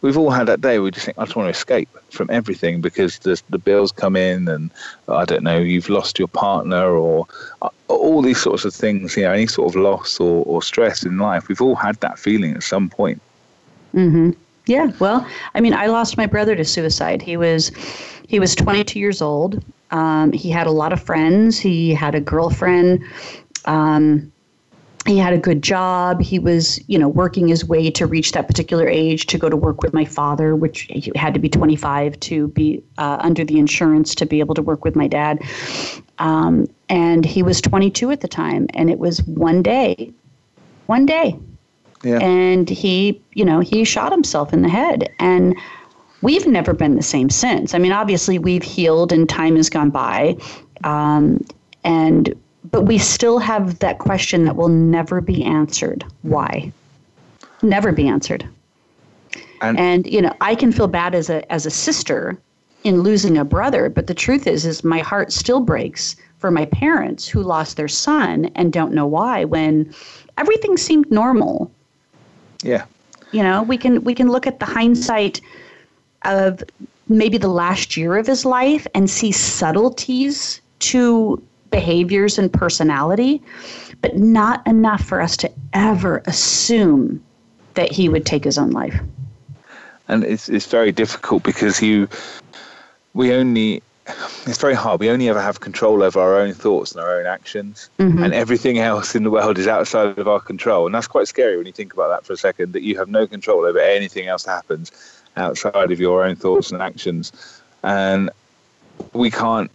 we've 0.00 0.16
all 0.16 0.30
had 0.30 0.46
that 0.46 0.60
day. 0.60 0.78
where 0.78 0.84
We 0.84 0.90
just 0.90 1.06
think, 1.06 1.18
I 1.18 1.24
just 1.24 1.36
want 1.36 1.46
to 1.46 1.50
escape 1.50 1.88
from 2.10 2.28
everything 2.30 2.80
because 2.80 3.18
the 3.20 3.40
the 3.50 3.58
bills 3.58 3.92
come 3.92 4.16
in, 4.16 4.48
and 4.48 4.70
I 5.08 5.24
don't 5.24 5.42
know, 5.42 5.58
you've 5.58 5.88
lost 5.88 6.18
your 6.18 6.28
partner 6.28 6.90
or 6.90 7.26
uh, 7.62 7.70
all 7.88 8.22
these 8.22 8.40
sorts 8.40 8.64
of 8.64 8.74
things. 8.74 9.16
You 9.16 9.24
know, 9.24 9.32
any 9.32 9.46
sort 9.46 9.74
of 9.74 9.80
loss 9.80 10.20
or, 10.20 10.44
or 10.44 10.62
stress 10.62 11.04
in 11.04 11.18
life. 11.18 11.48
We've 11.48 11.62
all 11.62 11.76
had 11.76 11.96
that 12.00 12.18
feeling 12.18 12.54
at 12.54 12.62
some 12.62 12.88
point. 12.88 13.20
Mm-hmm. 13.94 14.30
Yeah. 14.66 14.92
Well, 14.98 15.26
I 15.54 15.60
mean, 15.60 15.74
I 15.74 15.86
lost 15.86 16.16
my 16.16 16.26
brother 16.26 16.56
to 16.56 16.64
suicide. 16.64 17.20
He 17.22 17.36
was 17.36 17.70
he 18.26 18.40
was 18.40 18.54
22 18.54 18.98
years 18.98 19.20
old. 19.20 19.62
Um, 19.94 20.32
he 20.32 20.50
had 20.50 20.66
a 20.66 20.72
lot 20.72 20.92
of 20.92 21.00
friends. 21.00 21.56
He 21.56 21.94
had 21.94 22.16
a 22.16 22.20
girlfriend. 22.20 23.04
Um, 23.64 24.32
he 25.06 25.18
had 25.18 25.32
a 25.32 25.38
good 25.38 25.62
job. 25.62 26.20
He 26.20 26.40
was, 26.40 26.80
you 26.88 26.98
know, 26.98 27.08
working 27.08 27.46
his 27.46 27.64
way 27.64 27.90
to 27.92 28.06
reach 28.06 28.32
that 28.32 28.48
particular 28.48 28.88
age 28.88 29.26
to 29.26 29.38
go 29.38 29.48
to 29.48 29.56
work 29.56 29.82
with 29.82 29.94
my 29.94 30.04
father, 30.04 30.56
which 30.56 30.82
he 30.90 31.12
had 31.14 31.32
to 31.34 31.40
be 31.40 31.48
25 31.48 32.18
to 32.20 32.48
be 32.48 32.82
uh, 32.98 33.18
under 33.20 33.44
the 33.44 33.60
insurance 33.60 34.16
to 34.16 34.26
be 34.26 34.40
able 34.40 34.56
to 34.56 34.62
work 34.62 34.84
with 34.84 34.96
my 34.96 35.06
dad. 35.06 35.40
Um, 36.18 36.68
and 36.88 37.24
he 37.24 37.44
was 37.44 37.60
22 37.60 38.10
at 38.10 38.20
the 38.20 38.28
time, 38.28 38.66
and 38.74 38.90
it 38.90 38.98
was 38.98 39.22
one 39.24 39.62
day, 39.62 40.12
one 40.86 41.06
day, 41.06 41.38
yeah. 42.02 42.18
and 42.18 42.68
he, 42.68 43.20
you 43.34 43.44
know, 43.44 43.60
he 43.60 43.84
shot 43.84 44.10
himself 44.10 44.52
in 44.52 44.62
the 44.62 44.68
head, 44.68 45.08
and 45.18 45.54
we've 46.24 46.46
never 46.46 46.72
been 46.72 46.96
the 46.96 47.02
same 47.02 47.28
since. 47.28 47.74
I 47.74 47.78
mean, 47.78 47.92
obviously 47.92 48.38
we've 48.38 48.62
healed 48.62 49.12
and 49.12 49.28
time 49.28 49.56
has 49.56 49.68
gone 49.68 49.90
by, 49.90 50.36
um, 50.82 51.44
and 51.84 52.34
but 52.70 52.82
we 52.82 52.96
still 52.98 53.38
have 53.38 53.78
that 53.80 53.98
question 53.98 54.46
that 54.46 54.56
will 54.56 54.70
never 54.70 55.20
be 55.20 55.44
answered. 55.44 56.02
Why? 56.22 56.72
Never 57.62 57.92
be 57.92 58.08
answered. 58.08 58.48
And, 59.60 59.78
and 59.78 60.06
you 60.06 60.22
know, 60.22 60.34
I 60.40 60.54
can 60.54 60.72
feel 60.72 60.88
bad 60.88 61.14
as 61.14 61.28
a 61.28 61.50
as 61.52 61.66
a 61.66 61.70
sister 61.70 62.38
in 62.84 63.02
losing 63.02 63.38
a 63.38 63.44
brother, 63.44 63.88
but 63.88 64.06
the 64.06 64.14
truth 64.14 64.46
is, 64.46 64.66
is 64.66 64.82
my 64.82 65.00
heart 65.00 65.32
still 65.32 65.60
breaks 65.60 66.16
for 66.38 66.50
my 66.50 66.66
parents 66.66 67.28
who 67.28 67.42
lost 67.42 67.76
their 67.76 67.88
son 67.88 68.50
and 68.54 68.72
don't 68.72 68.92
know 68.92 69.06
why 69.06 69.44
when 69.44 69.94
everything 70.36 70.76
seemed 70.76 71.10
normal. 71.10 71.70
Yeah. 72.62 72.84
You 73.32 73.42
know, 73.42 73.62
we 73.62 73.76
can 73.76 74.04
we 74.04 74.14
can 74.14 74.30
look 74.30 74.46
at 74.46 74.58
the 74.58 74.66
hindsight 74.66 75.40
of 76.24 76.62
maybe 77.08 77.38
the 77.38 77.48
last 77.48 77.96
year 77.96 78.16
of 78.16 78.26
his 78.26 78.44
life 78.44 78.86
and 78.94 79.10
see 79.10 79.32
subtleties 79.32 80.60
to 80.80 81.42
behaviors 81.70 82.38
and 82.38 82.52
personality, 82.52 83.42
but 84.00 84.16
not 84.16 84.66
enough 84.66 85.02
for 85.02 85.20
us 85.20 85.36
to 85.36 85.50
ever 85.72 86.22
assume 86.26 87.22
that 87.74 87.90
he 87.90 88.08
would 88.08 88.24
take 88.24 88.44
his 88.44 88.58
own 88.58 88.70
life. 88.70 88.98
And 90.08 90.22
it's 90.22 90.48
it's 90.48 90.66
very 90.66 90.92
difficult 90.92 91.42
because 91.42 91.82
you 91.82 92.08
we 93.14 93.32
only 93.32 93.82
it's 94.46 94.58
very 94.58 94.74
hard. 94.74 95.00
We 95.00 95.08
only 95.08 95.28
ever 95.30 95.40
have 95.40 95.60
control 95.60 96.02
over 96.02 96.20
our 96.20 96.38
own 96.38 96.52
thoughts 96.52 96.92
and 96.92 97.00
our 97.00 97.18
own 97.18 97.26
actions, 97.26 97.88
mm-hmm. 97.98 98.22
and 98.22 98.34
everything 98.34 98.78
else 98.78 99.14
in 99.14 99.22
the 99.22 99.30
world 99.30 99.58
is 99.58 99.66
outside 99.66 100.18
of 100.18 100.28
our 100.28 100.40
control. 100.40 100.84
And 100.86 100.94
that's 100.94 101.06
quite 101.06 101.26
scary 101.26 101.56
when 101.56 101.66
you 101.66 101.72
think 101.72 101.94
about 101.94 102.08
that 102.08 102.26
for 102.26 102.34
a 102.34 102.36
second. 102.36 102.72
That 102.74 102.82
you 102.82 102.98
have 102.98 103.08
no 103.08 103.26
control 103.26 103.64
over 103.64 103.78
anything 103.78 104.28
else 104.28 104.44
that 104.44 104.52
happens, 104.52 104.92
outside 105.36 105.90
of 105.90 106.00
your 106.00 106.24
own 106.24 106.36
thoughts 106.36 106.70
and 106.70 106.80
actions, 106.80 107.32
and 107.82 108.30
we 109.12 109.30
can't 109.30 109.70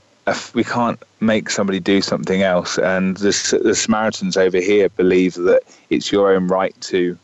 we 0.53 0.63
can't 0.63 1.01
make 1.19 1.49
somebody 1.49 1.79
do 1.79 2.01
something 2.01 2.43
else. 2.43 2.77
And 2.77 3.17
the, 3.17 3.59
the 3.63 3.75
Samaritans 3.75 4.37
over 4.37 4.59
here 4.59 4.89
believe 4.89 5.35
that 5.35 5.61
it's 5.89 6.11
your 6.11 6.33
own 6.33 6.47
right 6.47 6.79
to 6.81 7.17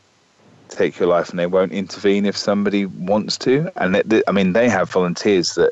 take 0.70 0.98
your 1.00 1.08
life, 1.08 1.30
and 1.30 1.40
they 1.40 1.48
won't 1.48 1.72
intervene 1.72 2.26
if 2.26 2.36
somebody 2.36 2.86
wants 2.86 3.38
to. 3.40 3.72
And 3.76 3.96
they, 3.96 4.24
I 4.28 4.32
mean, 4.32 4.54
they 4.54 4.70
have 4.70 4.90
volunteers 4.90 5.56
that 5.56 5.72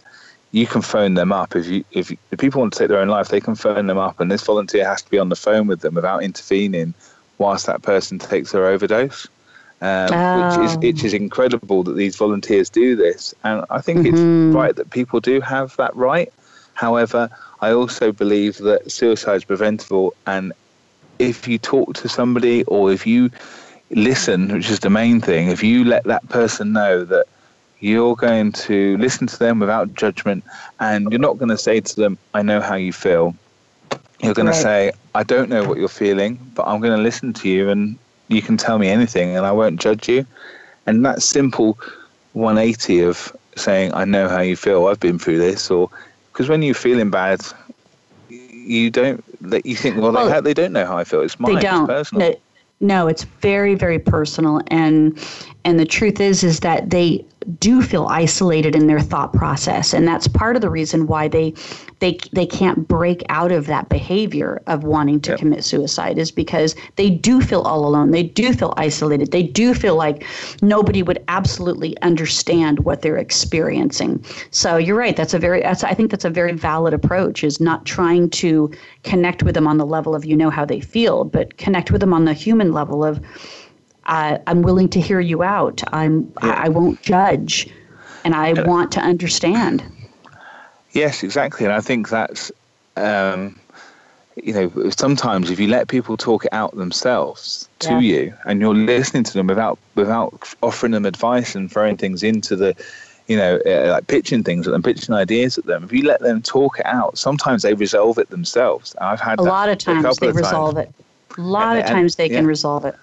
you 0.51 0.67
can 0.67 0.83
phone 0.83 1.15
them 1.15 1.31
up 1.31 1.55
if 1.55 1.65
you 1.65 1.83
if, 1.91 2.11
if 2.11 2.39
people 2.39 2.61
want 2.61 2.73
to 2.73 2.79
take 2.79 2.89
their 2.89 2.99
own 2.99 3.07
life, 3.07 3.29
they 3.29 3.41
can 3.41 3.55
phone 3.55 3.87
them 3.87 3.97
up, 3.97 4.19
and 4.19 4.31
this 4.31 4.43
volunteer 4.43 4.85
has 4.85 5.01
to 5.01 5.09
be 5.09 5.17
on 5.17 5.29
the 5.29 5.35
phone 5.35 5.67
with 5.67 5.81
them 5.81 5.95
without 5.95 6.23
intervening 6.23 6.93
whilst 7.39 7.65
that 7.65 7.81
person 7.81 8.19
takes 8.19 8.51
their 8.51 8.67
overdose 8.67 9.27
um, 9.83 10.07
oh. 10.13 10.59
which 10.59 10.69
is 10.69 10.77
which 10.77 11.03
is 11.03 11.13
incredible 11.13 11.83
that 11.83 11.97
these 11.97 12.15
volunteers 12.15 12.69
do 12.69 12.95
this. 12.95 13.35
And 13.43 13.65
I 13.69 13.81
think 13.81 13.99
mm-hmm. 13.99 14.47
it's 14.47 14.55
right 14.55 14.75
that 14.75 14.89
people 14.89 15.19
do 15.19 15.41
have 15.41 15.75
that 15.75 15.95
right. 15.95 16.31
However, 16.73 17.29
I 17.61 17.71
also 17.71 18.11
believe 18.11 18.57
that 18.59 18.91
suicide 18.91 19.35
is 19.35 19.43
preventable, 19.43 20.13
and 20.25 20.53
if 21.19 21.47
you 21.47 21.57
talk 21.57 21.93
to 21.95 22.09
somebody 22.09 22.63
or 22.63 22.91
if 22.91 23.05
you 23.05 23.29
listen, 23.91 24.53
which 24.53 24.69
is 24.69 24.79
the 24.79 24.89
main 24.89 25.19
thing, 25.21 25.49
if 25.49 25.61
you 25.61 25.83
let 25.83 26.05
that 26.05 26.27
person 26.29 26.73
know 26.73 27.03
that 27.03 27.27
you're 27.79 28.15
going 28.15 28.53
to 28.53 28.97
listen 28.97 29.27
to 29.27 29.37
them 29.37 29.59
without 29.59 29.93
judgment 29.93 30.43
and 30.79 31.11
you're 31.11 31.19
not 31.19 31.37
going 31.37 31.49
to 31.49 31.57
say 31.57 31.81
to 31.81 31.95
them, 31.95 32.17
I 32.33 32.41
know 32.41 32.61
how 32.61 32.75
you 32.75 32.93
feel. 32.93 33.35
You're 34.21 34.33
going 34.33 34.47
right. 34.47 34.55
to 34.55 34.61
say, 34.61 34.91
I 35.13 35.23
don't 35.23 35.49
know 35.49 35.67
what 35.67 35.77
you're 35.77 35.89
feeling, 35.89 36.39
but 36.55 36.65
I'm 36.65 36.79
going 36.79 36.95
to 36.95 37.03
listen 37.03 37.33
to 37.33 37.49
you 37.49 37.69
and 37.69 37.97
you 38.27 38.41
can 38.41 38.57
tell 38.57 38.79
me 38.79 38.89
anything 38.89 39.35
and 39.35 39.45
I 39.45 39.51
won't 39.51 39.79
judge 39.79 40.07
you. 40.09 40.25
And 40.85 41.05
that 41.05 41.21
simple 41.21 41.77
180 42.33 43.01
of 43.01 43.35
saying, 43.55 43.93
I 43.93 44.05
know 44.05 44.27
how 44.27 44.41
you 44.41 44.55
feel, 44.55 44.87
I've 44.87 44.99
been 44.99 45.19
through 45.19 45.37
this, 45.37 45.69
or 45.69 45.89
because 46.31 46.49
when 46.49 46.61
you're 46.61 46.73
feeling 46.73 47.09
bad, 47.09 47.41
you 48.29 48.89
don't, 48.89 49.23
you 49.63 49.75
think, 49.75 49.97
well, 49.97 50.11
well 50.11 50.29
they, 50.29 50.41
they 50.41 50.53
don't 50.53 50.73
know 50.73 50.85
how 50.85 50.97
I 50.97 51.03
feel. 51.03 51.21
It's 51.21 51.39
mine, 51.39 51.55
they 51.55 51.61
don't. 51.61 51.83
it's 51.83 51.87
personal. 51.87 52.29
No, 52.29 52.35
no, 52.79 53.07
it's 53.07 53.23
very, 53.23 53.75
very 53.75 53.99
personal. 53.99 54.61
And, 54.67 55.17
and 55.63 55.79
the 55.79 55.85
truth 55.85 56.19
is, 56.19 56.43
is 56.43 56.61
that 56.61 56.89
they, 56.89 57.23
do 57.59 57.81
feel 57.81 58.05
isolated 58.07 58.75
in 58.75 58.87
their 58.87 58.99
thought 58.99 59.33
process. 59.33 59.93
And 59.93 60.07
that's 60.07 60.27
part 60.27 60.55
of 60.55 60.61
the 60.61 60.69
reason 60.69 61.07
why 61.07 61.27
they 61.27 61.53
they 61.99 62.17
they 62.31 62.45
can't 62.45 62.87
break 62.87 63.23
out 63.29 63.51
of 63.51 63.67
that 63.67 63.89
behavior 63.89 64.61
of 64.67 64.83
wanting 64.83 65.19
to 65.21 65.31
yep. 65.31 65.39
commit 65.39 65.63
suicide 65.63 66.17
is 66.17 66.31
because 66.31 66.75
they 66.95 67.09
do 67.09 67.41
feel 67.41 67.61
all 67.61 67.85
alone. 67.85 68.11
They 68.11 68.23
do 68.23 68.53
feel 68.53 68.73
isolated. 68.77 69.31
They 69.31 69.43
do 69.43 69.73
feel 69.73 69.95
like 69.95 70.25
nobody 70.61 71.03
would 71.03 71.23
absolutely 71.27 71.99
understand 72.01 72.79
what 72.79 73.01
they're 73.01 73.17
experiencing. 73.17 74.23
So 74.51 74.77
you're 74.77 74.97
right. 74.97 75.15
That's 75.15 75.33
a 75.33 75.39
very 75.39 75.61
that's 75.73 75.83
i 75.83 75.93
think 75.93 76.11
that's 76.11 76.25
a 76.25 76.29
very 76.29 76.53
valid 76.53 76.93
approach 76.93 77.43
is 77.43 77.59
not 77.59 77.85
trying 77.85 78.29
to 78.29 78.71
connect 79.03 79.43
with 79.43 79.55
them 79.55 79.67
on 79.67 79.77
the 79.77 79.85
level 79.85 80.15
of 80.15 80.23
you 80.25 80.35
know 80.35 80.49
how 80.49 80.65
they 80.65 80.79
feel 80.79 81.23
but 81.23 81.57
connect 81.57 81.91
with 81.91 81.99
them 81.99 82.13
on 82.13 82.25
the 82.25 82.33
human 82.33 82.71
level 82.71 83.03
of 83.03 83.19
I, 84.05 84.39
am 84.47 84.61
willing 84.61 84.89
to 84.89 85.01
hear 85.01 85.19
you 85.19 85.43
out. 85.43 85.81
I'm 85.93 86.31
yeah. 86.43 86.49
I, 86.49 86.65
I, 86.65 86.69
won't 86.69 87.01
judge, 87.01 87.69
and 88.23 88.35
I 88.35 88.53
want 88.63 88.91
to 88.93 88.99
understand. 88.99 89.83
Yes, 90.91 91.23
exactly, 91.23 91.65
and 91.65 91.73
I 91.73 91.81
think 91.81 92.09
that's 92.09 92.51
um, 92.97 93.59
you 94.35 94.53
know 94.53 94.89
sometimes 94.89 95.49
if 95.49 95.59
you 95.59 95.67
let 95.67 95.87
people 95.87 96.17
talk 96.17 96.45
it 96.45 96.53
out 96.53 96.75
themselves 96.75 97.69
to 97.79 97.93
yeah. 97.93 97.99
you, 97.99 98.33
and 98.45 98.59
you're 98.59 98.75
listening 98.75 99.23
to 99.23 99.33
them 99.33 99.47
without 99.47 99.79
without 99.95 100.53
offering 100.61 100.91
them 100.91 101.05
advice 101.05 101.55
and 101.55 101.71
throwing 101.71 101.97
things 101.97 102.23
into 102.23 102.55
the 102.55 102.75
you 103.27 103.37
know, 103.37 103.57
uh, 103.65 103.89
like 103.89 104.07
pitching 104.07 104.43
things 104.43 104.67
at 104.67 104.73
them, 104.73 104.83
pitching 104.83 105.15
ideas 105.15 105.57
at 105.57 105.65
them. 105.65 105.85
If 105.85 105.93
you 105.93 106.03
let 106.03 106.19
them 106.19 106.41
talk 106.41 106.79
it 106.79 106.85
out, 106.85 107.17
sometimes 107.17 107.61
they 107.63 107.73
resolve 107.73 108.17
it 108.17 108.29
themselves. 108.29 108.93
I've 108.99 109.21
had 109.21 109.39
a 109.39 109.43
lot 109.43 109.69
of 109.69 109.77
times 109.77 110.17
they 110.17 110.33
resolve 110.33 110.75
times. 110.75 110.89
it. 110.89 111.39
A 111.39 111.41
lot 111.41 111.77
and, 111.77 111.85
of 111.85 111.89
times 111.89 112.17
they 112.17 112.27
can 112.27 112.45
resolve 112.45 112.83
it 112.83 112.97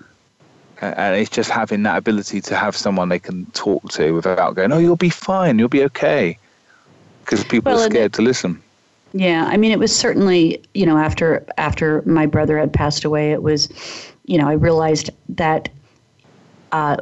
and 0.80 1.16
it's 1.16 1.30
just 1.30 1.50
having 1.50 1.82
that 1.82 1.98
ability 1.98 2.40
to 2.40 2.56
have 2.56 2.76
someone 2.76 3.08
they 3.08 3.18
can 3.18 3.46
talk 3.52 3.88
to 3.90 4.12
without 4.12 4.54
going, 4.54 4.72
"Oh, 4.72 4.78
you'll 4.78 4.96
be 4.96 5.10
fine, 5.10 5.58
you'll 5.58 5.68
be 5.68 5.84
okay," 5.84 6.38
because 7.24 7.44
people 7.44 7.72
well, 7.72 7.82
are 7.82 7.90
scared 7.90 8.12
to 8.14 8.22
listen. 8.22 8.60
Yeah, 9.12 9.46
I 9.46 9.56
mean, 9.56 9.72
it 9.72 9.78
was 9.78 9.94
certainly 9.94 10.62
you 10.74 10.86
know 10.86 10.96
after 10.96 11.44
after 11.58 12.02
my 12.06 12.26
brother 12.26 12.58
had 12.58 12.72
passed 12.72 13.04
away, 13.04 13.32
it 13.32 13.42
was 13.42 13.68
you 14.24 14.38
know 14.38 14.48
I 14.48 14.52
realized 14.52 15.10
that 15.28 15.68
uh, 16.72 16.96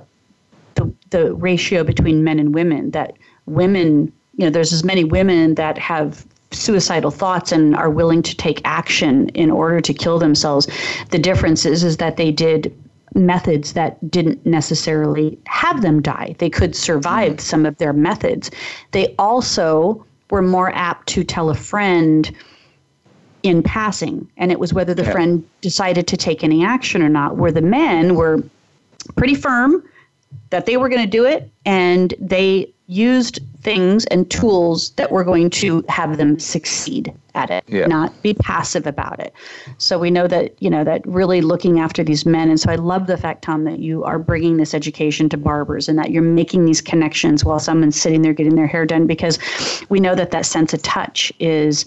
the 0.78 0.92
the 1.10 1.34
ratio 1.34 1.84
between 1.84 2.24
men 2.24 2.38
and 2.38 2.54
women 2.54 2.90
that 2.92 3.14
women 3.46 4.12
you 4.36 4.44
know 4.44 4.50
there's 4.50 4.72
as 4.72 4.84
many 4.84 5.04
women 5.04 5.54
that 5.56 5.78
have 5.78 6.24
suicidal 6.50 7.10
thoughts 7.10 7.52
and 7.52 7.76
are 7.76 7.90
willing 7.90 8.22
to 8.22 8.34
take 8.34 8.62
action 8.64 9.28
in 9.30 9.50
order 9.50 9.80
to 9.82 9.92
kill 9.92 10.18
themselves 10.18 10.66
the 11.10 11.18
difference 11.18 11.66
is 11.66 11.84
is 11.84 11.98
that 11.98 12.16
they 12.16 12.30
did 12.30 12.74
methods 13.14 13.72
that 13.72 14.10
didn't 14.10 14.44
necessarily 14.44 15.38
have 15.46 15.82
them 15.82 16.02
die. 16.02 16.34
They 16.38 16.50
could 16.50 16.74
survive 16.76 17.32
mm-hmm. 17.32 17.40
some 17.40 17.66
of 17.66 17.76
their 17.78 17.92
methods. 17.92 18.50
They 18.92 19.14
also 19.18 20.04
were 20.30 20.42
more 20.42 20.74
apt 20.74 21.08
to 21.08 21.24
tell 21.24 21.50
a 21.50 21.54
friend 21.54 22.30
in 23.42 23.62
passing, 23.62 24.28
and 24.36 24.50
it 24.50 24.58
was 24.58 24.74
whether 24.74 24.94
the 24.94 25.04
friend 25.04 25.48
decided 25.60 26.06
to 26.08 26.16
take 26.16 26.42
any 26.42 26.64
action 26.64 27.02
or 27.02 27.08
not. 27.08 27.36
Where 27.36 27.52
the 27.52 27.62
men 27.62 28.14
were 28.16 28.42
pretty 29.16 29.34
firm 29.34 29.82
that 30.50 30.66
they 30.66 30.76
were 30.76 30.88
going 30.88 31.02
to 31.02 31.10
do 31.10 31.24
it, 31.24 31.50
and 31.64 32.14
they 32.18 32.72
used 32.88 33.38
things 33.68 34.06
and 34.06 34.30
tools 34.30 34.92
that 34.92 35.12
were 35.12 35.22
going 35.22 35.50
to 35.50 35.84
have 35.90 36.16
them 36.16 36.38
succeed 36.38 37.12
at 37.34 37.50
it, 37.50 37.62
yeah. 37.66 37.86
not 37.86 38.22
be 38.22 38.32
passive 38.32 38.86
about 38.86 39.20
it. 39.20 39.34
So 39.76 39.98
we 39.98 40.10
know 40.10 40.26
that, 40.26 40.54
you 40.62 40.70
know, 40.70 40.84
that 40.84 41.06
really 41.06 41.42
looking 41.42 41.78
after 41.78 42.02
these 42.02 42.24
men. 42.24 42.48
And 42.48 42.58
so 42.58 42.72
I 42.72 42.76
love 42.76 43.08
the 43.08 43.18
fact, 43.18 43.42
Tom, 43.42 43.64
that 43.64 43.78
you 43.78 44.04
are 44.04 44.18
bringing 44.18 44.56
this 44.56 44.72
education 44.72 45.28
to 45.28 45.36
barbers 45.36 45.86
and 45.86 45.98
that 45.98 46.12
you're 46.12 46.22
making 46.22 46.64
these 46.64 46.80
connections 46.80 47.44
while 47.44 47.60
someone's 47.60 48.00
sitting 48.00 48.22
there 48.22 48.32
getting 48.32 48.54
their 48.54 48.66
hair 48.66 48.86
done 48.86 49.06
because 49.06 49.38
we 49.90 50.00
know 50.00 50.14
that 50.14 50.30
that 50.30 50.46
sense 50.46 50.72
of 50.72 50.80
touch 50.80 51.30
is 51.38 51.84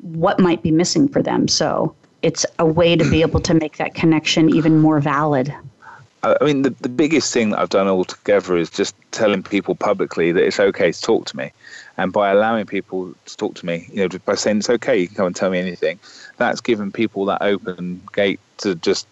what 0.00 0.38
might 0.38 0.62
be 0.62 0.70
missing 0.70 1.08
for 1.08 1.22
them. 1.22 1.48
So 1.48 1.96
it's 2.20 2.44
a 2.58 2.66
way 2.66 2.96
to 2.96 3.10
be 3.10 3.22
able 3.22 3.40
to 3.40 3.54
make 3.54 3.78
that 3.78 3.94
connection 3.94 4.54
even 4.54 4.78
more 4.78 5.00
valid. 5.00 5.54
I 6.24 6.44
mean, 6.44 6.62
the, 6.62 6.70
the 6.70 6.88
biggest 6.88 7.32
thing 7.32 7.50
that 7.50 7.58
I've 7.58 7.68
done 7.68 7.86
altogether 7.86 8.56
is 8.56 8.70
just 8.70 8.94
telling 9.10 9.42
people 9.42 9.74
publicly 9.74 10.32
that 10.32 10.44
it's 10.44 10.58
okay 10.58 10.90
to 10.90 11.00
talk 11.00 11.26
to 11.26 11.36
me. 11.36 11.50
And 11.96 12.12
by 12.12 12.30
allowing 12.30 12.66
people 12.66 13.14
to 13.26 13.36
talk 13.36 13.54
to 13.56 13.66
me, 13.66 13.88
you 13.92 14.08
know, 14.08 14.18
by 14.24 14.34
saying 14.34 14.58
it's 14.58 14.70
okay, 14.70 14.98
you 14.98 15.06
can 15.06 15.16
come 15.16 15.26
and 15.26 15.36
tell 15.36 15.50
me 15.50 15.58
anything, 15.58 15.98
that's 16.38 16.60
given 16.60 16.90
people 16.90 17.24
that 17.26 17.42
open 17.42 18.00
gate 18.12 18.40
to 18.58 18.74
just 18.76 19.06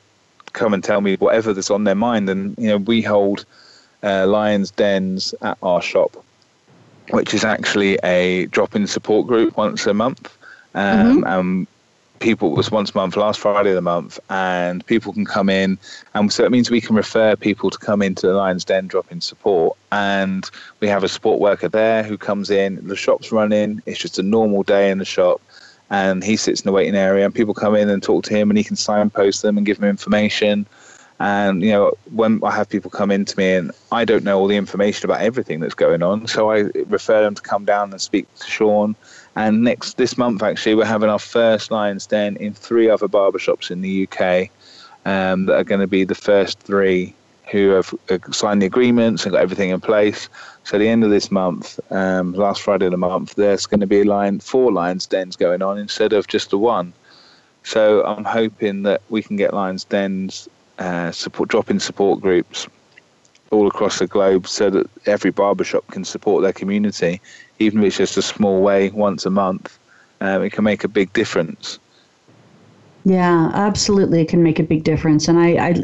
come 0.53 0.75
and 0.75 0.83
tell 0.83 1.01
me 1.01 1.17
whatever 1.17 1.53
that's 1.53 1.71
on 1.71 1.85
their 1.85 1.95
mind. 1.95 2.29
And, 2.29 2.57
you 2.59 2.69
know, 2.69 2.79
we 2.79 3.03
hold 3.03 3.45
uh, 4.03 4.27
Lions 4.27 4.71
Dens 4.71 5.35
at 5.43 5.59
our 5.63 5.83
shop, 5.83 6.25
which 7.11 7.35
is 7.35 7.45
actually 7.45 7.99
a 8.03 8.47
drop 8.47 8.75
in 8.75 8.87
support 8.87 9.27
group 9.27 9.57
once 9.57 9.87
a 9.87 9.95
month. 9.95 10.37
Um, 10.75 11.23
mm-hmm. 11.23 11.25
and 11.27 11.67
people 12.23 12.53
it 12.53 12.57
was 12.57 12.71
once 12.71 12.93
a 12.93 12.97
month, 12.97 13.17
last 13.17 13.41
Friday 13.41 13.71
of 13.71 13.75
the 13.75 13.83
month, 13.83 14.19
and 14.31 14.87
people 14.87 15.13
can 15.13 15.27
come 15.27 15.49
in, 15.49 15.77
and 16.15 16.33
so 16.33 16.45
it 16.45 16.53
means 16.53 16.71
we 16.71 16.81
can 16.81 16.95
refer 16.95 17.35
people 17.37 17.69
to 17.69 17.79
come 17.79 18.01
into 18.01 18.29
the 18.29 18.33
Lions 18.33 18.65
Den 18.65 18.87
drop 18.87 19.11
in 19.11 19.21
support, 19.21 19.77
and 19.91 20.49
we 20.81 20.89
have 20.89 21.03
a 21.03 21.09
support 21.09 21.41
worker 21.41 21.69
there 21.69 22.03
who 22.05 22.17
comes 22.17 22.49
in. 22.49 22.87
The 22.87 22.97
shop's 22.97 23.33
running; 23.33 23.83
it's 23.85 23.99
just 23.99 24.19
a 24.19 24.23
normal 24.23 24.63
day 24.63 24.91
in 24.91 24.99
the 24.99 25.05
shop, 25.05 25.43
and 25.91 26.23
he 26.23 26.37
sits 26.37 26.61
in 26.61 26.69
the 26.69 26.73
waiting 26.73 26.95
area, 26.95 27.25
and 27.25 27.35
people 27.35 27.55
come 27.55 27.75
in 27.75 27.89
and 27.89 28.03
talk 28.03 28.25
to 28.25 28.35
him, 28.35 28.51
and 28.51 28.57
he 28.57 28.65
can 28.65 28.77
signpost 28.77 29.43
them 29.43 29.57
and 29.57 29.67
give 29.67 29.81
them 29.81 29.91
information. 29.91 30.65
And 31.19 31.63
you 31.63 31.71
know, 31.71 31.93
when 32.15 32.41
I 32.45 32.53
have 32.53 32.69
people 32.69 32.91
come 32.91 33.11
in 33.11 33.25
to 33.25 33.37
me, 33.37 33.55
and 33.55 33.73
I 33.91 34.05
don't 34.05 34.25
know 34.25 34.39
all 34.39 34.47
the 34.47 34.57
information 34.57 35.07
about 35.07 35.23
everything 35.23 35.59
that's 35.59 35.75
going 35.75 36.03
on, 36.03 36.29
so 36.29 36.53
I 36.53 36.71
refer 36.87 37.23
them 37.23 37.35
to 37.35 37.43
come 37.43 37.65
down 37.65 37.91
and 37.91 38.01
speak 38.01 38.33
to 38.37 38.47
Sean 38.47 38.95
and 39.37 39.63
next 39.63 39.97
this 39.97 40.19
month, 40.19 40.43
actually, 40.43 40.75
we're 40.75 40.85
having 40.85 41.09
our 41.09 41.19
first 41.19 41.71
Lions 41.71 42.07
Den 42.07 42.37
in 42.37 42.53
three 42.53 42.91
other 42.91 43.09
barbershops 43.09 43.71
in 43.71 43.81
the 43.81 44.07
UK 44.07 44.51
um, 45.07 45.47
that 45.47 45.57
are 45.57 45.65
going 45.65 45.81
to 45.81 45.87
be 45.87 46.05
the 46.05 46.15
first 46.15 46.59
three 46.61 47.15
who 47.51 47.71
have 47.71 47.95
signed 48.31 48.63
the 48.63 48.67
agreements 48.67 49.25
and 49.25 49.33
got 49.33 49.43
everything 49.43 49.71
in 49.71 49.81
place. 49.81 50.29
So 50.65 50.77
at 50.77 50.79
the 50.79 50.89
end 50.89 51.05
of 51.05 51.11
this 51.11 51.31
month, 51.31 51.81
um, 51.91 52.35
last 52.35 52.63
Friday 52.63 52.87
of 52.87 52.93
the 52.93 52.99
month, 52.99 53.35
there's 53.35 53.67
going 53.67 53.81
to 53.81 53.87
be 53.87 54.03
a 54.03 54.05
line 54.05 54.41
four 54.41 54.73
Lions 54.73 55.07
Dens 55.07 55.37
going 55.37 55.61
on 55.61 55.79
instead 55.79 56.13
of 56.13 56.29
just 56.29 56.51
the 56.51 56.59
one. 56.59 56.93
So 57.65 58.05
I'm 58.05 58.25
hoping 58.25 58.83
that 58.85 59.03
we 59.11 59.23
can 59.23 59.37
get 59.37 59.55
Lions 59.55 59.85
Dens 59.85 60.49
uh, 60.79 61.11
support 61.11 61.49
drop-in 61.49 61.81
support 61.81 62.21
groups 62.21 62.69
all 63.51 63.67
across 63.67 63.99
the 63.99 64.07
globe 64.07 64.49
so 64.49 64.71
that 64.71 64.89
every 65.07 65.31
barbershop 65.31 65.87
can 65.89 66.05
support 66.05 66.43
their 66.43 66.53
community 66.53 67.21
even 67.63 67.83
if 67.83 67.87
it's 67.87 67.97
just 67.97 68.17
a 68.17 68.23
small 68.23 68.63
way 68.63 68.91
once 68.91 69.27
a 69.27 69.31
month, 69.31 69.79
um, 70.21 70.43
it 70.43 70.51
can 70.51 70.65
make 70.65 70.85
a 70.85 70.89
big 70.89 71.13
difference. 71.13 71.79
Yeah, 73.05 73.51
absolutely, 73.55 74.21
it 74.21 74.29
can 74.29 74.45
make 74.45 74.61
a 74.61 74.63
big 74.63 74.85
difference, 74.85 75.27
and 75.27 75.39
I, 75.39 75.71
I, 75.71 75.75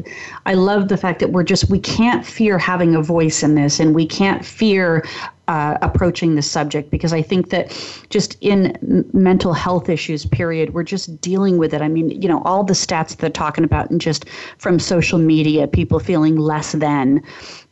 I 0.46 0.54
love 0.54 0.86
the 0.86 0.96
fact 0.96 1.18
that 1.18 1.32
we're 1.32 1.42
just 1.42 1.68
we 1.68 1.80
can't 1.80 2.24
fear 2.24 2.58
having 2.58 2.94
a 2.94 3.02
voice 3.02 3.42
in 3.42 3.56
this, 3.56 3.80
and 3.80 3.92
we 3.92 4.06
can't 4.06 4.44
fear 4.44 5.04
uh, 5.48 5.78
approaching 5.82 6.36
the 6.36 6.42
subject 6.42 6.90
because 6.90 7.12
I 7.12 7.22
think 7.22 7.50
that 7.50 7.74
just 8.10 8.36
in 8.40 9.04
mental 9.12 9.52
health 9.52 9.88
issues, 9.88 10.26
period, 10.26 10.74
we're 10.74 10.84
just 10.84 11.20
dealing 11.20 11.58
with 11.58 11.74
it. 11.74 11.82
I 11.82 11.88
mean, 11.88 12.10
you 12.22 12.28
know, 12.28 12.40
all 12.42 12.62
the 12.62 12.74
stats 12.74 13.16
they're 13.16 13.30
talking 13.30 13.64
about, 13.64 13.90
and 13.90 14.00
just 14.00 14.28
from 14.58 14.78
social 14.78 15.18
media, 15.18 15.66
people 15.66 15.98
feeling 15.98 16.36
less 16.36 16.72
than, 16.72 17.20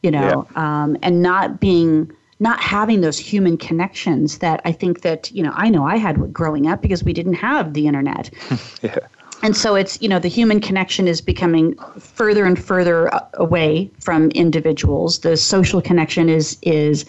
you 0.03 0.11
know, 0.11 0.49
yeah. 0.57 0.83
um, 0.83 0.97
and 1.03 1.23
not 1.23 1.61
being 1.61 2.11
not 2.39 2.61
having 2.61 3.01
those 3.01 3.19
human 3.19 3.57
connections 3.57 4.39
that 4.39 4.61
I 4.65 4.73
think 4.73 5.03
that, 5.03 5.31
you 5.33 5.43
know, 5.43 5.53
I 5.55 5.71
know 5.71 5.87
I 5.87 5.97
had 5.97 6.33
growing 6.33 6.67
up 6.67 6.83
because 6.83 7.03
we 7.03 7.13
didn't 7.13 7.35
have 7.35 7.73
the 7.73 7.87
internet. 7.87 8.31
yeah. 8.83 8.99
And 9.43 9.57
so 9.57 9.75
it's, 9.75 10.01
you 10.01 10.09
know, 10.09 10.19
the 10.19 10.29
human 10.29 10.61
connection 10.61 11.09
is 11.09 11.21
becoming 11.21 11.77
further 11.99 12.45
and 12.45 12.59
further 12.59 13.11
away 13.35 13.91
from 14.01 14.31
individuals. 14.31 15.21
The 15.21 15.37
social 15.37 15.83
connection 15.83 16.29
is 16.29 16.59
is 16.63 17.05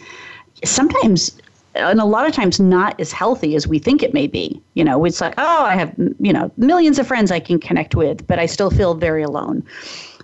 sometimes 0.63 1.37
and 1.75 1.99
a 1.99 2.05
lot 2.05 2.27
of 2.27 2.33
times 2.33 2.59
not 2.59 2.99
as 2.99 3.11
healthy 3.11 3.55
as 3.55 3.67
we 3.67 3.79
think 3.79 4.03
it 4.03 4.13
may 4.13 4.27
be. 4.27 4.61
You 4.73 4.83
know, 4.83 5.05
it's 5.05 5.21
like, 5.21 5.35
oh, 5.37 5.63
I 5.63 5.75
have, 5.75 5.93
you 6.19 6.33
know, 6.33 6.51
millions 6.57 6.99
of 6.99 7.07
friends 7.07 7.31
I 7.31 7.39
can 7.39 7.59
connect 7.59 7.95
with, 7.95 8.25
but 8.27 8.39
I 8.39 8.45
still 8.45 8.71
feel 8.71 8.95
very 8.95 9.23
alone. 9.23 9.63